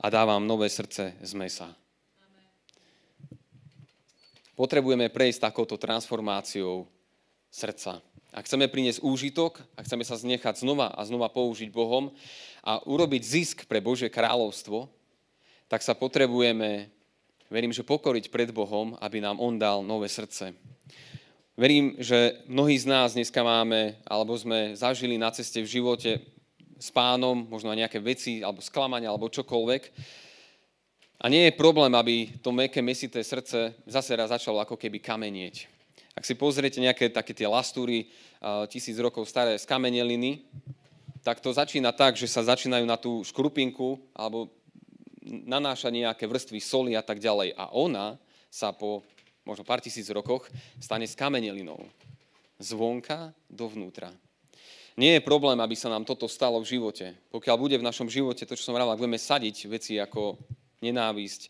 a 0.00 0.06
dávam 0.08 0.40
nové 0.40 0.72
srdce 0.72 1.12
z 1.20 1.32
mesa. 1.36 1.76
Potrebujeme 4.56 5.12
prejsť 5.12 5.52
takouto 5.52 5.76
transformáciou 5.76 6.88
srdca. 7.52 8.00
Ak 8.32 8.48
chceme 8.48 8.72
priniesť 8.72 9.04
úžitok, 9.04 9.60
a 9.76 9.84
chceme 9.84 10.00
sa 10.00 10.16
znechať 10.16 10.64
znova 10.64 10.96
a 10.96 11.04
znova 11.04 11.28
použiť 11.28 11.68
Bohom 11.68 12.08
a 12.64 12.80
urobiť 12.88 13.20
zisk 13.20 13.56
pre 13.68 13.84
Božie 13.84 14.08
kráľovstvo, 14.08 14.88
tak 15.68 15.84
sa 15.84 15.92
potrebujeme, 15.92 16.88
verím, 17.52 17.72
že 17.72 17.84
pokoriť 17.84 18.32
pred 18.32 18.48
Bohom, 18.48 18.96
aby 19.04 19.20
nám 19.20 19.36
On 19.44 19.60
dal 19.60 19.84
nové 19.84 20.08
srdce. 20.08 20.56
Verím, 21.56 21.96
že 22.00 22.40
mnohí 22.48 22.80
z 22.80 22.88
nás 22.88 23.12
dneska 23.12 23.44
máme, 23.44 24.00
alebo 24.08 24.36
sme 24.36 24.72
zažili 24.72 25.20
na 25.20 25.32
ceste 25.32 25.60
v 25.60 25.68
živote 25.68 26.20
s 26.76 26.88
pánom, 26.92 27.44
možno 27.48 27.72
aj 27.72 27.88
nejaké 27.88 27.98
veci, 28.00 28.44
alebo 28.44 28.60
sklamania, 28.60 29.08
alebo 29.12 29.32
čokoľvek, 29.32 29.82
a 31.26 31.32
nie 31.32 31.50
je 31.50 31.58
problém, 31.58 31.90
aby 31.98 32.38
to 32.38 32.54
meké, 32.54 32.78
mesité 32.78 33.18
srdce 33.18 33.74
zase 33.82 34.14
raz 34.14 34.30
začalo 34.30 34.62
ako 34.62 34.78
keby 34.78 35.02
kamenieť. 35.02 35.66
Ak 36.14 36.22
si 36.22 36.38
pozriete 36.38 36.78
nejaké 36.78 37.10
také 37.10 37.34
tie 37.34 37.50
lastúry 37.50 38.06
tisíc 38.70 38.94
rokov 39.02 39.26
staré 39.26 39.58
z 39.58 39.66
kameneliny, 39.66 40.46
tak 41.26 41.42
to 41.42 41.50
začína 41.50 41.90
tak, 41.90 42.14
že 42.14 42.30
sa 42.30 42.46
začínajú 42.46 42.86
na 42.86 42.94
tú 42.94 43.26
škrupinku 43.26 43.98
alebo 44.14 44.54
nanášať 45.26 45.90
nejaké 45.90 46.30
vrstvy 46.30 46.62
soli 46.62 46.92
a 46.94 47.02
tak 47.02 47.18
ďalej. 47.18 47.58
A 47.58 47.74
ona 47.74 48.22
sa 48.46 48.70
po 48.70 49.02
možno 49.42 49.66
pár 49.66 49.82
tisíc 49.82 50.06
rokoch 50.14 50.46
stane 50.78 51.10
s 51.10 51.18
kamenelinou. 51.18 51.82
Zvonka 52.62 53.34
dovnútra. 53.50 54.14
Nie 54.94 55.18
je 55.18 55.26
problém, 55.26 55.58
aby 55.58 55.74
sa 55.74 55.90
nám 55.90 56.06
toto 56.06 56.30
stalo 56.30 56.62
v 56.62 56.70
živote. 56.78 57.18
Pokiaľ 57.34 57.56
bude 57.58 57.76
v 57.82 57.84
našom 57.84 58.06
živote 58.06 58.46
to, 58.46 58.54
čo 58.54 58.70
som 58.70 58.78
hovoril, 58.78 58.94
budeme 58.94 59.18
sadiť 59.18 59.56
veci 59.66 59.98
ako 59.98 60.38
nenávisť, 60.80 61.48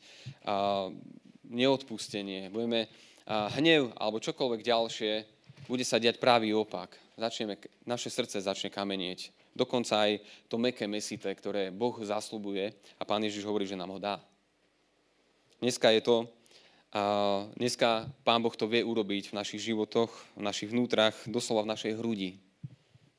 neodpustenie, 1.47 2.51
budeme 2.51 2.91
hnev 3.27 3.91
alebo 3.99 4.23
čokoľvek 4.23 4.61
ďalšie, 4.63 5.13
bude 5.67 5.83
sa 5.83 5.99
diať 5.99 6.23
pravý 6.23 6.55
opak. 6.55 6.95
Začneme, 7.17 7.57
naše 7.89 8.13
srdce 8.13 8.39
začne 8.39 8.71
kamenieť. 8.71 9.33
Dokonca 9.57 10.05
aj 10.05 10.21
to 10.53 10.61
meké 10.61 10.85
mesité, 10.85 11.33
ktoré 11.33 11.73
Boh 11.73 11.97
zaslubuje 12.05 12.77
a 13.01 13.03
Pán 13.09 13.25
Ježiš 13.25 13.49
hovorí, 13.49 13.65
že 13.65 13.75
nám 13.75 13.97
ho 13.97 13.99
dá. 13.99 14.21
Dneska 15.57 15.89
je 15.97 16.05
to, 16.05 16.17
dneska 17.57 18.05
Pán 18.21 18.45
Boh 18.45 18.53
to 18.53 18.69
vie 18.69 18.85
urobiť 18.85 19.33
v 19.33 19.37
našich 19.41 19.65
životoch, 19.65 20.13
v 20.37 20.43
našich 20.45 20.69
vnútrach, 20.69 21.17
doslova 21.25 21.65
v 21.65 21.73
našej 21.73 21.93
hrudi. 21.97 22.37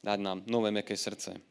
Dať 0.05 0.19
nám 0.21 0.45
nové 0.45 0.69
meké 0.69 0.93
srdce. 0.93 1.41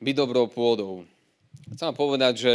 Byť 0.00 0.16
dobrou 0.16 0.48
pôdou. 0.48 1.04
Chcem 1.76 1.92
vám 1.92 1.98
povedať, 2.00 2.34
že 2.40 2.52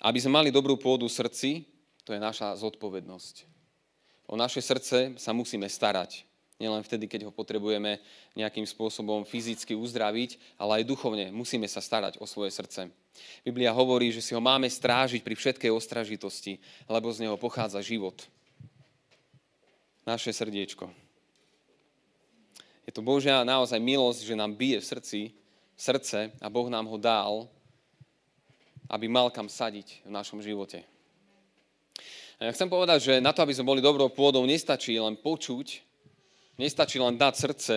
aby 0.00 0.16
sme 0.16 0.40
mali 0.40 0.48
dobrú 0.48 0.80
pôdu 0.80 1.04
v 1.04 1.12
srdci, 1.12 1.68
to 2.00 2.16
je 2.16 2.20
naša 2.20 2.56
zodpovednosť. 2.56 3.44
O 4.24 4.40
naše 4.40 4.64
srdce 4.64 5.20
sa 5.20 5.36
musíme 5.36 5.68
starať. 5.68 6.24
Nielen 6.56 6.80
vtedy, 6.80 7.12
keď 7.12 7.28
ho 7.28 7.32
potrebujeme 7.36 8.00
nejakým 8.32 8.64
spôsobom 8.64 9.28
fyzicky 9.28 9.76
uzdraviť, 9.76 10.56
ale 10.56 10.80
aj 10.80 10.88
duchovne 10.88 11.28
musíme 11.28 11.68
sa 11.68 11.84
starať 11.84 12.16
o 12.16 12.24
svoje 12.24 12.56
srdce. 12.56 12.88
Biblia 13.44 13.76
hovorí, 13.76 14.08
že 14.08 14.24
si 14.24 14.32
ho 14.32 14.40
máme 14.40 14.64
strážiť 14.64 15.20
pri 15.20 15.36
všetkej 15.36 15.68
ostražitosti, 15.68 16.56
lebo 16.88 17.12
z 17.12 17.28
neho 17.28 17.36
pochádza 17.36 17.84
život. 17.84 18.24
Naše 20.08 20.32
srdiečko. 20.32 20.88
Je 22.88 22.96
to 22.96 23.04
Božia 23.04 23.44
naozaj 23.44 23.76
milosť, 23.76 24.24
že 24.24 24.32
nám 24.32 24.56
bije 24.56 24.80
v 24.80 24.88
srdci, 24.88 25.20
srdce 25.76 26.32
a 26.40 26.46
Boh 26.50 26.66
nám 26.72 26.88
ho 26.88 26.98
dal, 26.98 27.46
aby 28.90 29.06
mal 29.06 29.30
kam 29.30 29.46
sadiť 29.46 30.02
v 30.02 30.10
našom 30.10 30.42
živote. 30.42 30.82
Ja 32.36 32.52
chcem 32.52 32.68
povedať, 32.68 32.98
že 33.00 33.14
na 33.24 33.32
to, 33.32 33.40
aby 33.44 33.56
sme 33.56 33.68
boli 33.68 33.80
dobrou 33.80 34.12
pôdou, 34.12 34.44
nestačí 34.44 34.92
len 34.96 35.16
počuť 35.16 35.86
Nestačí 36.56 36.96
len 36.96 37.20
dať 37.20 37.34
srdce 37.36 37.74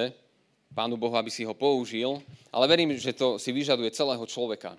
Pánu 0.72 0.96
Bohu, 0.96 1.12
aby 1.18 1.28
si 1.28 1.44
ho 1.44 1.52
použil, 1.52 2.24
ale 2.54 2.70
verím, 2.70 2.96
že 2.96 3.12
to 3.12 3.36
si 3.36 3.52
vyžaduje 3.52 3.92
celého 3.92 4.24
človeka. 4.24 4.78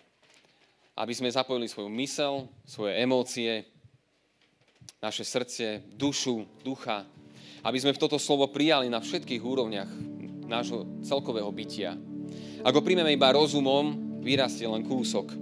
Aby 0.96 1.12
sme 1.12 1.28
zapojili 1.28 1.68
svoju 1.68 1.90
mysel, 2.00 2.48
svoje 2.64 2.96
emócie, 2.96 3.66
naše 5.02 5.26
srdce, 5.26 5.84
dušu, 5.98 6.48
ducha, 6.64 7.04
aby 7.60 7.76
sme 7.76 7.92
v 7.92 8.00
toto 8.00 8.16
slovo 8.16 8.48
prijali 8.48 8.88
na 8.88 9.04
všetkých 9.04 9.42
úrovniach 9.42 9.90
nášho 10.48 10.86
celkového 11.04 11.50
bytia. 11.52 11.98
Ak 12.60 12.76
ho 12.76 12.84
príjmeme 12.84 13.16
iba 13.16 13.32
rozumom, 13.32 14.20
vyrastie 14.20 14.68
len 14.68 14.84
kúsok. 14.84 15.32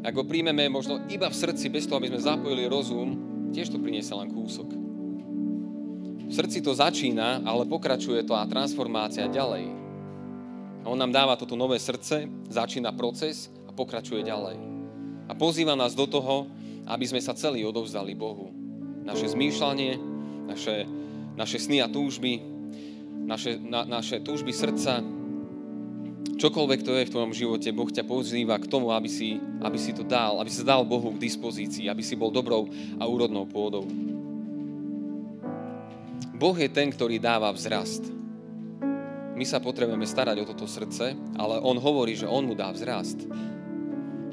Ak 0.00 0.16
ho 0.16 0.24
príjmeme 0.24 0.72
možno 0.72 1.04
iba 1.12 1.28
v 1.28 1.36
srdci, 1.36 1.68
bez 1.68 1.84
toho, 1.84 2.00
aby 2.00 2.08
sme 2.08 2.20
zapojili 2.24 2.64
rozum, 2.64 3.08
tiež 3.52 3.68
to 3.68 3.76
priniesie 3.76 4.16
len 4.16 4.32
kúsok. 4.32 4.68
V 6.30 6.32
srdci 6.32 6.64
to 6.64 6.72
začína, 6.72 7.44
ale 7.44 7.68
pokračuje 7.68 8.24
to 8.24 8.32
a 8.32 8.48
transformácia 8.48 9.28
ďalej. 9.28 9.68
On 10.88 10.96
nám 10.96 11.12
dáva 11.12 11.36
toto 11.36 11.58
nové 11.58 11.76
srdce, 11.76 12.24
začína 12.48 12.96
proces 12.96 13.52
a 13.68 13.74
pokračuje 13.76 14.24
ďalej. 14.24 14.56
A 15.28 15.32
pozýva 15.36 15.76
nás 15.76 15.92
do 15.92 16.08
toho, 16.08 16.48
aby 16.88 17.04
sme 17.04 17.20
sa 17.20 17.36
celý 17.36 17.68
odovzdali 17.68 18.16
Bohu. 18.16 18.48
Naše 19.04 19.36
zmýšľanie, 19.36 19.92
naše, 20.48 20.88
naše 21.36 21.58
sny 21.60 21.84
a 21.84 21.88
túžby, 21.92 22.40
naše, 23.28 23.60
na, 23.60 23.84
naše 23.84 24.24
túžby 24.24 24.56
srdca, 24.56 25.04
čokoľvek 26.40 26.80
to 26.80 26.96
je 26.96 27.06
v 27.06 27.12
tvojom 27.12 27.32
živote, 27.36 27.68
Boh 27.76 27.92
ťa 27.92 28.08
pozýva 28.08 28.56
k 28.56 28.66
tomu, 28.66 28.88
aby 28.96 29.12
si, 29.12 29.36
aby 29.60 29.76
si 29.76 29.92
to 29.92 30.00
dal, 30.00 30.40
aby 30.40 30.48
sa 30.48 30.64
dal 30.64 30.88
Bohu 30.88 31.12
k 31.12 31.20
dispozícii, 31.20 31.92
aby 31.92 32.00
si 32.00 32.16
bol 32.16 32.32
dobrou 32.32 32.72
a 32.96 33.04
úrodnou 33.04 33.44
pôdou. 33.44 33.84
Boh 36.40 36.56
je 36.56 36.72
ten, 36.72 36.88
ktorý 36.88 37.20
dáva 37.20 37.52
vzrast. 37.52 38.08
My 39.36 39.44
sa 39.44 39.60
potrebujeme 39.60 40.08
starať 40.08 40.40
o 40.40 40.48
toto 40.48 40.64
srdce, 40.64 41.12
ale 41.36 41.60
On 41.60 41.76
hovorí, 41.76 42.16
že 42.16 42.24
On 42.24 42.40
mu 42.40 42.56
dá 42.56 42.72
vzrast. 42.72 43.28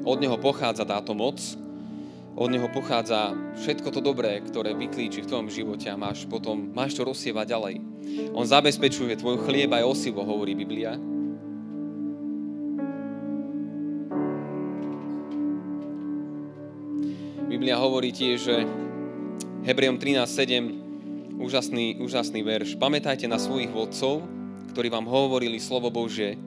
Od 0.08 0.16
Neho 0.16 0.40
pochádza 0.40 0.88
táto 0.88 1.12
moc, 1.12 1.36
od 2.32 2.48
Neho 2.48 2.72
pochádza 2.72 3.36
všetko 3.60 3.92
to 3.92 4.00
dobré, 4.00 4.40
ktoré 4.40 4.72
vyklíči 4.72 5.20
v 5.20 5.28
tvojom 5.28 5.48
živote 5.52 5.92
a 5.92 6.00
máš 6.00 6.24
potom, 6.24 6.72
máš 6.72 6.96
to 6.96 7.04
rozsievať 7.04 7.44
ďalej. 7.44 7.74
On 8.32 8.46
zabezpečuje 8.48 9.20
tvoj 9.20 9.44
chlieb 9.44 9.68
aj 9.68 9.84
osivo, 9.84 10.24
hovorí 10.24 10.56
Biblia. 10.56 10.96
Biblia 17.68 17.84
hovorí 17.84 18.16
tiež, 18.16 18.38
že 18.48 18.56
Hebrejom 19.68 20.00
13.7 20.00 21.36
úžasný, 21.36 22.00
úžasný 22.00 22.40
verš. 22.40 22.80
Pamätajte 22.80 23.28
na 23.28 23.36
svojich 23.36 23.68
vodcov, 23.68 24.24
ktorí 24.72 24.88
vám 24.88 25.04
hovorili 25.04 25.60
slovo 25.60 25.92
Bože 25.92 26.40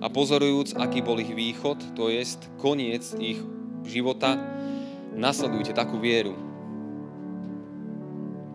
a 0.00 0.08
pozorujúc, 0.08 0.80
aký 0.80 1.04
bol 1.04 1.20
ich 1.20 1.28
východ, 1.28 1.92
to 1.92 2.08
jest 2.08 2.48
koniec 2.56 3.04
ich 3.20 3.36
života, 3.84 4.40
nasledujte 5.12 5.76
takú 5.76 6.00
vieru. 6.00 6.32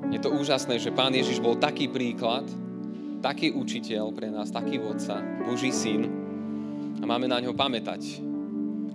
Je 0.09 0.18
to 0.18 0.34
úžasné, 0.34 0.82
že 0.82 0.89
Pán 0.89 1.13
Ježiš 1.13 1.38
bol 1.38 1.53
taký 1.53 1.86
príklad, 1.86 2.49
taký 3.22 3.53
učiteľ 3.53 4.09
pre 4.18 4.34
nás, 4.34 4.49
taký 4.49 4.82
vodca, 4.82 5.22
Boží 5.45 5.70
syn 5.70 6.09
a 6.97 7.05
máme 7.05 7.30
na 7.30 7.38
ňo 7.38 7.53
pamätať. 7.53 8.27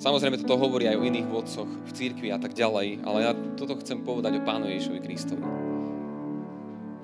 Samozrejme, 0.03 0.43
toto 0.43 0.59
hovorí 0.59 0.91
aj 0.91 0.99
o 0.99 1.07
iných 1.07 1.31
vodcoch 1.31 1.71
v 1.71 1.91
církvi 1.95 2.35
a 2.35 2.39
tak 2.43 2.59
ďalej, 2.59 3.07
ale 3.07 3.19
ja 3.23 3.33
toto 3.55 3.79
chcem 3.79 4.03
povedať 4.03 4.43
o 4.43 4.43
Pánu 4.43 4.67
Ježišovi 4.67 4.99
Kristovi 4.99 5.47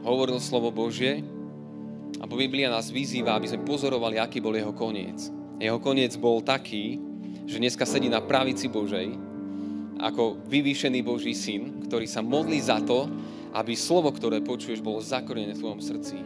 hovoril 0.08 0.40
slovo 0.40 0.72
Božie 0.72 1.20
a 2.16 2.24
Biblia 2.24 2.72
nás 2.72 2.88
vyzýva, 2.88 3.36
aby 3.36 3.52
sme 3.52 3.68
pozorovali, 3.68 4.16
aký 4.16 4.40
bol 4.40 4.56
jeho 4.56 4.72
koniec. 4.72 5.28
Jeho 5.60 5.76
koniec 5.82 6.16
bol 6.16 6.40
taký, 6.40 6.96
že 7.44 7.60
dneska 7.60 7.84
sedí 7.84 8.08
na 8.08 8.24
pravici 8.24 8.72
Božej 8.72 9.28
ako 9.98 10.40
vyvýšený 10.46 11.02
Boží 11.02 11.34
syn, 11.34 11.84
ktorý 11.90 12.06
sa 12.06 12.22
modlí 12.22 12.58
za 12.62 12.78
to, 12.80 13.10
aby 13.52 13.74
slovo, 13.74 14.14
ktoré 14.14 14.38
počuješ, 14.40 14.78
bolo 14.78 15.02
zakorenené 15.02 15.58
v 15.58 15.62
tvojom 15.66 15.80
srdci. 15.82 16.16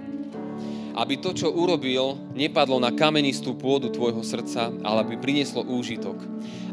Aby 0.92 1.20
to, 1.20 1.32
čo 1.32 1.48
urobil, 1.48 2.20
nepadlo 2.36 2.76
na 2.76 2.92
kamenistú 2.92 3.56
pôdu 3.56 3.88
tvojho 3.88 4.20
srdca, 4.20 4.68
ale 4.84 4.98
aby 5.04 5.16
prinieslo 5.16 5.64
úžitok. 5.64 6.20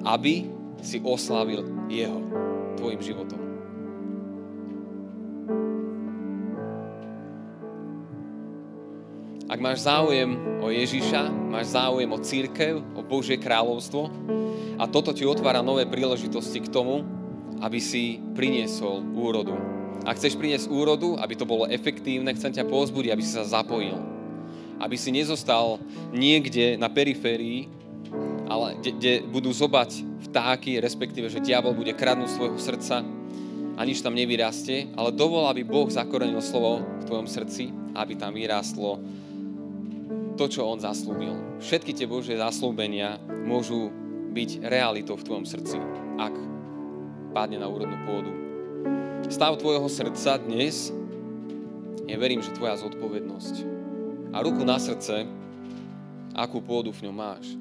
Aby 0.03 0.51
si 0.83 0.99
oslávil 1.03 1.63
jeho 1.87 2.19
tvojim 2.75 3.01
životom. 3.03 3.39
Ak 9.49 9.57
máš 9.57 9.81
záujem 9.81 10.61
o 10.61 10.69
Ježiša, 10.69 11.25
máš 11.49 11.73
záujem 11.73 12.05
o 12.13 12.21
církev, 12.21 12.85
o 12.93 13.01
Božie 13.01 13.41
kráľovstvo 13.41 14.05
a 14.77 14.85
toto 14.85 15.09
ti 15.09 15.25
otvára 15.25 15.65
nové 15.65 15.89
príležitosti 15.89 16.61
k 16.61 16.69
tomu, 16.69 17.01
aby 17.57 17.81
si 17.81 18.21
priniesol 18.37 19.01
úrodu. 19.17 19.78
Ak 20.07 20.17
chceš 20.17 20.39
priniesť 20.39 20.71
úrodu, 20.71 21.19
aby 21.19 21.35
to 21.35 21.45
bolo 21.45 21.69
efektívne, 21.69 22.33
chcem 22.33 22.55
ťa 22.55 22.65
pozbudiť, 22.65 23.11
aby 23.13 23.23
si 23.23 23.35
sa 23.35 23.45
zapojil. 23.45 23.99
Aby 24.79 24.95
si 24.95 25.11
nezostal 25.11 25.77
niekde 26.15 26.79
na 26.79 26.87
periférii, 26.87 27.67
ale 28.49 28.79
kde, 28.81 28.91
kde 28.97 29.13
budú 29.27 29.53
zobať 29.53 30.01
vtáky, 30.31 30.81
respektíve, 30.81 31.29
že 31.29 31.43
diabol 31.43 31.77
bude 31.77 31.93
kradnúť 31.93 32.33
svojho 32.33 32.57
srdca 32.57 33.05
a 33.77 33.81
nič 33.85 34.01
tam 34.01 34.17
nevyrastie, 34.17 34.91
ale 34.97 35.13
dovol, 35.13 35.45
aby 35.47 35.61
Boh 35.61 35.87
zakorenil 35.87 36.41
slovo 36.41 36.81
v 36.81 37.03
tvojom 37.05 37.27
srdci, 37.29 37.69
aby 37.93 38.17
tam 38.17 38.33
vyrástlo 38.33 38.97
to, 40.35 40.45
čo 40.47 40.65
On 40.65 40.79
zaslúbil. 40.79 41.61
Všetky 41.61 41.91
tie 41.93 42.07
Božie 42.07 42.39
zaslúbenia 42.39 43.19
môžu 43.45 43.91
byť 44.31 44.63
realitou 44.65 45.19
v 45.19 45.25
tvojom 45.27 45.45
srdci, 45.45 45.77
ak 46.17 46.33
padne 47.35 47.61
na 47.61 47.67
úrodnú 47.69 47.99
pôdu. 48.07 48.48
Stav 49.27 49.59
tvojho 49.59 49.91
srdca 49.91 50.39
dnes 50.39 50.95
je, 52.07 52.15
verím, 52.15 52.39
že 52.39 52.55
tvoja 52.55 52.79
zodpovednosť. 52.79 53.55
A 54.31 54.39
ruku 54.39 54.63
na 54.63 54.79
srdce, 54.79 55.27
akú 56.31 56.63
pôdu 56.63 56.95
v 56.95 57.11
ňom 57.11 57.15
máš. 57.19 57.59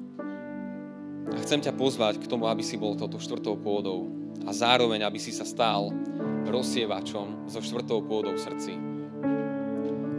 A 1.29 1.37
chcem 1.43 1.59
ťa 1.59 1.75
pozvať 1.75 2.23
k 2.23 2.29
tomu, 2.31 2.47
aby 2.47 2.63
si 2.63 2.79
bol 2.79 2.95
toto 2.95 3.19
štvrtou 3.19 3.59
pôdou 3.59 4.07
a 4.47 4.55
zároveň, 4.55 5.03
aby 5.03 5.19
si 5.19 5.35
sa 5.35 5.43
stal 5.43 5.91
rozsievačom 6.47 7.51
so 7.51 7.59
štvrtou 7.59 7.99
pôdou 8.07 8.33
v 8.33 8.41
srdci 8.41 8.73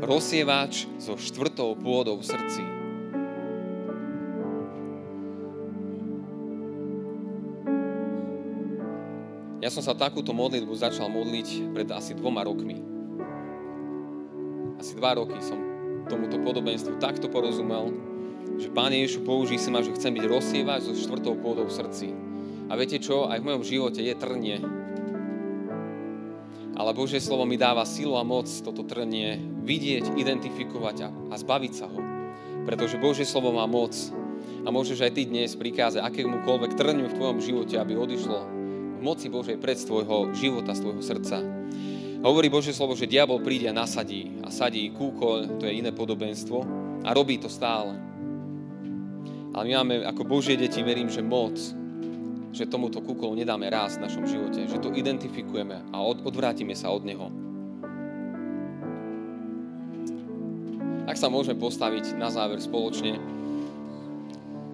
rozsievač 0.01 0.89
so 0.99 1.15
štvrtou 1.15 1.77
pôdou 1.77 2.19
v 2.19 2.25
srdci. 2.25 2.80
Ja 9.61 9.69
som 9.69 9.85
sa 9.85 9.93
takúto 9.93 10.33
modlitbu 10.33 10.73
začal 10.73 11.13
modliť 11.13 11.77
pred 11.77 11.89
asi 11.93 12.17
dvoma 12.17 12.41
rokmi. 12.41 12.81
asi 14.81 14.97
dva 14.97 15.21
roky 15.21 15.37
som 15.45 15.61
tomuto 16.09 16.41
podobenstvu 16.41 16.97
takto 16.97 17.29
porozumel, 17.29 17.93
že 18.57 18.73
Pán 18.73 18.89
Ježišu 18.89 19.21
použí 19.21 19.61
si 19.61 19.69
ma, 19.69 19.85
že 19.85 19.93
chcem 19.93 20.17
byť 20.17 20.25
rozsievať 20.25 20.81
so 20.89 20.97
štvrtou 20.97 21.37
pôdou 21.45 21.69
v 21.69 21.77
srdci. 21.77 22.09
A 22.73 22.81
viete 22.81 22.97
čo? 22.97 23.29
Aj 23.29 23.37
v 23.37 23.45
mojom 23.45 23.61
živote 23.61 24.01
je 24.01 24.17
trnie. 24.17 24.65
Ale 26.81 26.97
Božie 26.97 27.21
slovo 27.21 27.45
mi 27.45 27.61
dáva 27.61 27.85
silu 27.85 28.17
a 28.17 28.25
moc 28.25 28.49
toto 28.49 28.89
trnie 28.89 29.37
vidieť, 29.61 30.17
identifikovať 30.17 30.97
a, 31.05 31.09
a 31.13 31.35
zbaviť 31.37 31.73
sa 31.77 31.85
ho. 31.85 32.01
Pretože 32.65 32.97
Božie 32.97 33.29
slovo 33.29 33.53
má 33.53 33.69
moc 33.69 33.93
a 34.65 34.69
môžeš 34.73 35.05
aj 35.05 35.13
ty 35.13 35.29
dnes 35.29 35.53
prikázať 35.53 36.01
akémukoľvek 36.01 36.81
trňu 36.81 37.13
v 37.13 37.17
tvojom 37.21 37.39
živote, 37.45 37.77
aby 37.77 38.01
odišlo 38.01 38.60
moci 39.01 39.33
Božej 39.33 39.57
pred 39.57 39.77
z 39.81 39.89
tvojho 39.89 40.31
života, 40.37 40.77
z 40.77 40.85
tvojho 40.85 41.03
srdca. 41.03 41.41
Hovorí 42.21 42.53
Božie 42.53 42.77
slovo, 42.77 42.93
že 42.93 43.09
diabol 43.09 43.41
príde 43.41 43.73
a 43.73 43.75
nasadí. 43.75 44.39
A 44.45 44.53
sadí 44.53 44.93
kúkoľ, 44.93 45.57
to 45.57 45.65
je 45.65 45.81
iné 45.81 45.89
podobenstvo. 45.89 46.63
A 47.05 47.17
robí 47.17 47.41
to 47.41 47.49
stále. 47.49 47.97
Ale 49.51 49.63
my 49.67 49.73
máme 49.83 49.95
ako 50.05 50.23
Božie 50.29 50.55
deti, 50.55 50.85
verím, 50.85 51.09
že 51.09 51.25
moc, 51.25 51.57
že 52.53 52.69
tomuto 52.69 53.01
kúkolu 53.01 53.35
nedáme 53.35 53.67
raz 53.73 53.97
v 53.97 54.05
našom 54.07 54.29
živote, 54.29 54.69
že 54.69 54.79
to 54.79 54.95
identifikujeme 54.95 55.81
a 55.91 55.97
od, 56.03 56.23
odvrátime 56.23 56.77
sa 56.77 56.91
od 56.91 57.03
neho. 57.03 57.27
Tak 61.11 61.19
sa 61.19 61.27
môžeme 61.27 61.59
postaviť 61.59 62.15
na 62.15 62.31
záver 62.31 62.63
spoločne. 62.63 63.19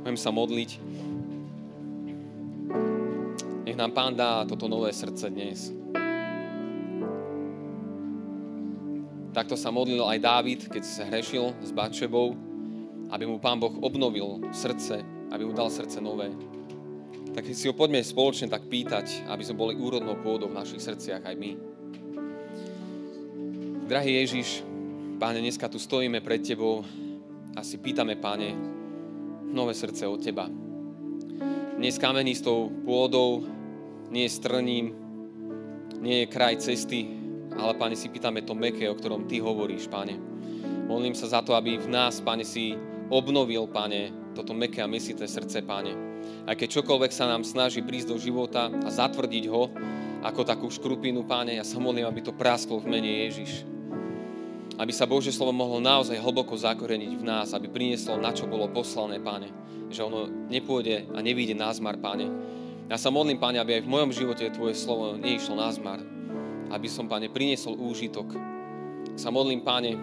Budem 0.05 0.20
sa 0.20 0.29
modliť. 0.29 0.70
Nech 3.66 3.74
nám 3.74 3.90
Pán 3.90 4.14
dá 4.14 4.46
toto 4.46 4.70
nové 4.70 4.94
srdce 4.94 5.26
dnes. 5.26 5.74
Takto 9.34 9.58
sa 9.58 9.74
modlil 9.74 10.06
aj 10.06 10.22
Dávid, 10.22 10.60
keď 10.70 10.82
sa 10.86 11.02
hrešil 11.10 11.50
s 11.66 11.74
Batšebou, 11.74 12.30
aby 13.10 13.26
mu 13.26 13.42
Pán 13.42 13.58
Boh 13.58 13.74
obnovil 13.82 14.38
srdce, 14.54 15.02
aby 15.34 15.42
mu 15.42 15.50
dal 15.50 15.66
srdce 15.66 15.98
nové. 15.98 16.30
Tak 17.34 17.42
si 17.50 17.66
ho 17.66 17.74
poďme 17.74 18.06
spoločne 18.06 18.46
tak 18.46 18.70
pýtať, 18.70 19.26
aby 19.26 19.42
sme 19.42 19.58
boli 19.58 19.74
úrodnou 19.74 20.14
pôdou 20.22 20.46
v 20.46 20.62
našich 20.62 20.86
srdciach 20.86 21.26
aj 21.26 21.34
my. 21.34 21.50
Drahý 23.90 24.22
Ježiš, 24.22 24.62
Páne, 25.18 25.42
dneska 25.42 25.66
tu 25.66 25.82
stojíme 25.82 26.22
pred 26.22 26.38
Tebou 26.38 26.86
a 27.58 27.66
si 27.66 27.82
pýtame, 27.82 28.14
Páne, 28.14 28.54
nové 29.50 29.74
srdce 29.74 30.06
od 30.06 30.22
Teba. 30.22 30.46
Nie 31.76 31.90
s 31.92 31.98
kamenistou 32.00 32.72
pôdou, 32.86 33.55
nie 34.11 34.26
s 34.28 34.38
trním, 34.38 34.94
nie 36.00 36.24
je 36.24 36.32
kraj 36.32 36.61
cesty, 36.62 37.09
ale, 37.57 37.72
Pane, 37.74 37.96
si 37.96 38.12
pýtame 38.12 38.44
to 38.44 38.52
meké, 38.52 38.86
o 38.90 38.98
ktorom 38.98 39.24
Ty 39.24 39.40
hovoríš, 39.40 39.88
Pane. 39.88 40.16
Modlím 40.86 41.16
sa 41.18 41.26
za 41.26 41.40
to, 41.42 41.57
aby 41.57 41.80
v 41.80 41.88
nás, 41.90 42.20
Pane, 42.20 42.44
si 42.44 42.76
obnovil, 43.09 43.66
Pane, 43.66 44.32
toto 44.36 44.52
meké 44.52 44.84
a 44.84 44.90
mesité 44.90 45.24
srdce, 45.24 45.64
Pane. 45.64 45.92
Aj 46.46 46.54
keď 46.54 46.82
čokoľvek 46.82 47.12
sa 47.14 47.26
nám 47.26 47.42
snaží 47.42 47.82
prísť 47.82 48.12
do 48.12 48.16
života 48.20 48.70
a 48.70 48.88
zatvrdiť 48.90 49.44
ho, 49.50 49.72
ako 50.22 50.40
takú 50.46 50.66
škrupinu, 50.68 51.24
Páne, 51.24 51.57
ja 51.59 51.64
sa 51.64 51.80
modlím, 51.82 52.07
aby 52.07 52.20
to 52.22 52.36
prasklo 52.36 52.78
v 52.82 52.90
mene 52.92 53.26
Ježiš 53.26 53.76
aby 54.76 54.92
sa 54.92 55.09
Božie 55.09 55.32
slovo 55.32 55.57
mohlo 55.57 55.80
naozaj 55.80 56.20
hlboko 56.20 56.52
zakoreniť 56.52 57.12
v 57.16 57.24
nás, 57.24 57.57
aby 57.57 57.72
prinieslo, 57.72 58.20
na 58.20 58.32
čo 58.36 58.44
bolo 58.44 58.68
poslané, 58.68 59.16
Páne. 59.16 59.48
Že 59.88 60.00
ono 60.04 60.20
nepôjde 60.52 61.16
a 61.16 61.18
nevíde 61.24 61.57
na 61.57 61.72
zmar, 61.72 61.96
Páne. 61.96 62.28
Ja 62.87 62.97
sa 62.97 63.11
modlím, 63.11 63.43
Páne, 63.43 63.59
aby 63.59 63.78
aj 63.78 63.82
v 63.82 63.93
mojom 63.93 64.11
živote 64.14 64.47
Tvoje 64.55 64.78
slovo 64.78 65.18
neišlo 65.18 65.59
na 65.59 65.70
zmar. 65.74 65.99
Aby 66.70 66.87
som, 66.87 67.11
Páne, 67.11 67.26
priniesol 67.26 67.74
úžitok. 67.74 68.34
Sa 69.18 69.34
modlím, 69.34 69.66
Páne, 69.66 69.99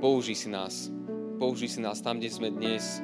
použij 0.00 0.36
si 0.36 0.48
nás. 0.52 0.92
Použij 1.40 1.76
si 1.76 1.80
nás 1.80 2.00
tam, 2.04 2.20
kde 2.20 2.32
sme 2.32 2.48
dnes, 2.52 3.00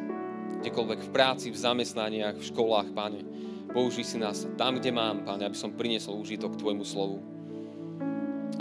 kdekoľvek 0.64 1.00
v 1.08 1.12
práci, 1.12 1.48
v 1.52 1.60
zamestnaniach, 1.60 2.36
v 2.36 2.48
školách, 2.52 2.92
Páne. 2.92 3.24
Použij 3.72 4.04
si 4.04 4.16
nás 4.20 4.44
tam, 4.60 4.76
kde 4.76 4.92
mám, 4.92 5.24
Páne, 5.24 5.48
aby 5.48 5.56
som 5.56 5.72
priniesol 5.72 6.20
úžitok 6.20 6.60
Tvojmu 6.60 6.84
slovu 6.84 7.32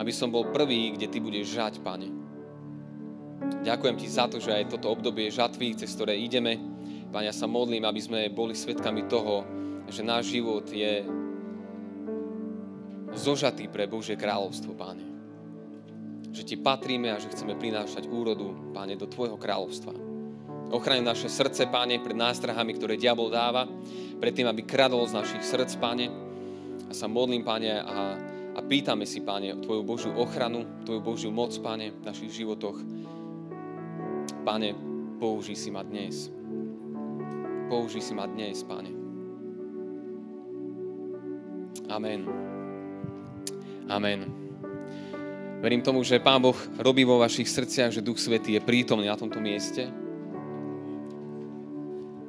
aby 0.01 0.09
som 0.09 0.33
bol 0.33 0.49
prvý, 0.49 0.97
kde 0.97 1.05
Ty 1.05 1.17
budeš 1.19 1.47
žať, 1.53 1.73
Pane. 1.85 2.09
Ďakujem 3.61 3.95
Ti 4.01 4.07
za 4.07 4.25
to, 4.25 4.41
že 4.41 4.49
aj 4.49 4.73
toto 4.77 4.89
obdobie 4.89 5.29
žatvy, 5.29 5.77
cez 5.77 5.93
ktoré 5.93 6.17
ideme, 6.17 6.57
Pane, 7.13 7.27
ja 7.27 7.35
sa 7.35 7.45
modlím, 7.45 7.83
aby 7.83 8.01
sme 8.01 8.19
boli 8.33 8.55
svetkami 8.55 9.05
toho, 9.05 9.43
že 9.91 10.01
náš 10.07 10.31
život 10.31 10.63
je 10.71 11.03
zožatý 13.11 13.67
pre 13.67 13.85
Božie 13.85 14.15
kráľovstvo, 14.15 14.71
Páne. 14.73 15.03
Že 16.31 16.43
Ti 16.47 16.55
patríme 16.63 17.11
a 17.11 17.19
že 17.19 17.27
chceme 17.29 17.59
prinášať 17.59 18.07
úrodu, 18.07 18.71
Páne, 18.71 18.95
do 18.95 19.05
Tvojho 19.05 19.35
kráľovstva. 19.35 19.93
Ochraň 20.71 21.03
naše 21.03 21.27
srdce, 21.27 21.67
Páne, 21.67 21.99
pred 21.99 22.15
nástrahami, 22.15 22.71
ktoré 22.79 22.95
diabol 22.95 23.27
dáva, 23.27 23.67
pred 24.17 24.31
tým, 24.31 24.47
aby 24.47 24.63
kradol 24.63 25.03
z 25.11 25.19
našich 25.19 25.43
srdc, 25.43 25.75
Páne. 25.77 26.07
A 26.87 26.95
sa 26.95 27.11
modlím, 27.11 27.43
Páne, 27.43 27.83
a 27.83 28.15
a 28.51 28.59
pýtame 28.59 29.07
si, 29.07 29.23
Páne, 29.23 29.55
Tvoju 29.63 29.83
Božiu 29.83 30.11
ochranu, 30.19 30.83
Tvoju 30.83 30.99
Božiu 30.99 31.31
moc, 31.31 31.55
Páne, 31.63 31.95
v 31.95 32.03
našich 32.03 32.43
životoch. 32.43 32.83
Páne, 34.43 34.75
použij 35.19 35.55
si 35.55 35.69
ma 35.71 35.87
dnes. 35.87 36.27
Použij 37.71 38.03
si 38.03 38.11
ma 38.11 38.27
dnes, 38.27 38.59
Páne. 38.67 39.00
Amen. 41.89 42.27
Amen. 43.91 44.19
Verím 45.61 45.85
tomu, 45.85 46.01
že 46.01 46.23
Pán 46.23 46.41
Boh 46.41 46.57
robí 46.81 47.05
vo 47.05 47.21
vašich 47.21 47.49
srdciach, 47.49 47.93
že 47.93 48.05
Duch 48.05 48.17
Svetý 48.17 48.57
je 48.57 48.65
prítomný 48.65 49.05
na 49.05 49.19
tomto 49.19 49.37
mieste. 49.37 49.91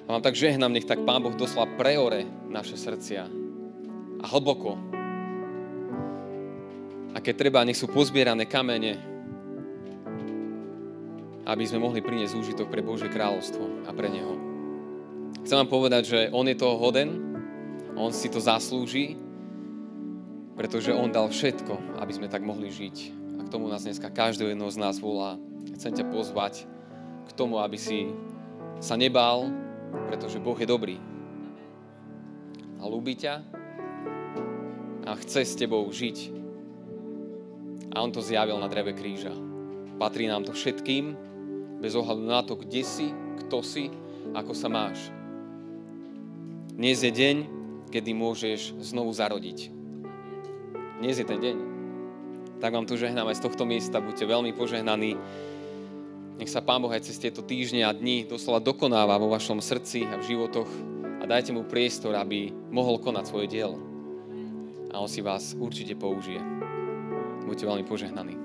A 0.04 0.08
vám 0.08 0.20
tak 0.20 0.36
žehnám, 0.36 0.72
nech 0.72 0.84
tak 0.84 1.00
Pán 1.06 1.24
Boh 1.24 1.32
doslova 1.32 1.70
preore 1.80 2.28
naše 2.52 2.76
srdcia 2.76 3.24
a 4.22 4.24
hlboko 4.28 4.92
a 7.12 7.20
keď 7.20 7.34
treba, 7.36 7.64
nech 7.64 7.76
sú 7.76 7.92
pozbierané 7.92 8.48
kamene, 8.48 8.96
aby 11.44 11.64
sme 11.68 11.84
mohli 11.84 12.00
priniesť 12.00 12.32
úžitok 12.32 12.72
pre 12.72 12.80
Božie 12.80 13.12
kráľovstvo 13.12 13.84
a 13.84 13.90
pre 13.92 14.08
Neho. 14.08 14.34
Chcem 15.44 15.58
vám 15.60 15.70
povedať, 15.70 16.02
že 16.08 16.18
On 16.32 16.46
je 16.48 16.56
toho 16.56 16.80
hoden, 16.80 17.20
On 17.98 18.08
si 18.14 18.32
to 18.32 18.40
zaslúži, 18.40 19.20
pretože 20.56 20.92
On 20.92 21.08
dal 21.08 21.28
všetko, 21.28 22.00
aby 22.00 22.12
sme 22.12 22.28
tak 22.28 22.44
mohli 22.44 22.68
žiť. 22.68 22.96
A 23.40 23.46
k 23.46 23.52
tomu 23.52 23.68
nás 23.68 23.84
dneska 23.84 24.12
každého 24.12 24.52
jedného 24.52 24.70
z 24.70 24.80
nás 24.80 25.00
volá. 25.00 25.40
Chcem 25.78 25.92
ťa 25.96 26.10
pozvať 26.12 26.68
k 27.26 27.30
tomu, 27.32 27.58
aby 27.60 27.78
si 27.80 28.12
sa 28.82 28.98
nebál, 28.98 29.48
pretože 30.10 30.42
Boh 30.42 30.56
je 30.58 30.68
dobrý. 30.68 30.96
A 32.82 32.88
ľúbi 32.90 33.14
ťa 33.14 33.40
a 35.02 35.12
chce 35.18 35.42
s 35.42 35.58
tebou 35.58 35.86
žiť 35.90 36.42
a 37.92 38.00
on 38.00 38.08
to 38.08 38.24
zjavil 38.24 38.56
na 38.56 38.70
dreve 38.72 38.96
kríža. 38.96 39.32
Patrí 40.00 40.24
nám 40.24 40.48
to 40.48 40.56
všetkým, 40.56 41.14
bez 41.78 41.92
ohľadu 41.92 42.24
na 42.24 42.40
to, 42.40 42.56
kde 42.56 42.82
si, 42.82 43.12
kto 43.44 43.60
si, 43.60 43.92
ako 44.32 44.56
sa 44.56 44.72
máš. 44.72 45.12
Dnes 46.72 47.04
je 47.04 47.12
deň, 47.12 47.36
kedy 47.92 48.10
môžeš 48.16 48.80
znovu 48.80 49.12
zarodiť. 49.12 49.81
Dnes 51.02 51.18
je 51.18 51.26
ten 51.26 51.42
deň. 51.42 51.56
Tak 52.62 52.70
vám 52.70 52.86
tu 52.86 52.94
žehnám 52.94 53.26
aj 53.26 53.42
z 53.42 53.50
tohto 53.50 53.66
miesta. 53.66 53.98
Buďte 53.98 54.22
veľmi 54.22 54.54
požehnaní. 54.54 55.18
Nech 56.38 56.46
sa 56.46 56.62
Pán 56.62 56.78
Boh 56.78 56.94
aj 56.94 57.10
cez 57.10 57.18
tieto 57.18 57.42
týždne 57.42 57.82
a 57.82 57.90
dni 57.90 58.22
doslova 58.22 58.62
dokonáva 58.62 59.18
vo 59.18 59.26
vašom 59.34 59.58
srdci 59.58 60.06
a 60.06 60.22
v 60.22 60.30
životoch 60.30 60.70
a 61.18 61.26
dajte 61.26 61.50
mu 61.50 61.66
priestor, 61.66 62.14
aby 62.14 62.54
mohol 62.70 63.02
konať 63.02 63.24
svoje 63.26 63.50
dielo. 63.50 63.82
A 64.94 65.02
on 65.02 65.10
si 65.10 65.26
vás 65.26 65.58
určite 65.58 65.98
použije. 65.98 66.38
Buďte 67.50 67.66
veľmi 67.66 67.82
požehnaní. 67.82 68.41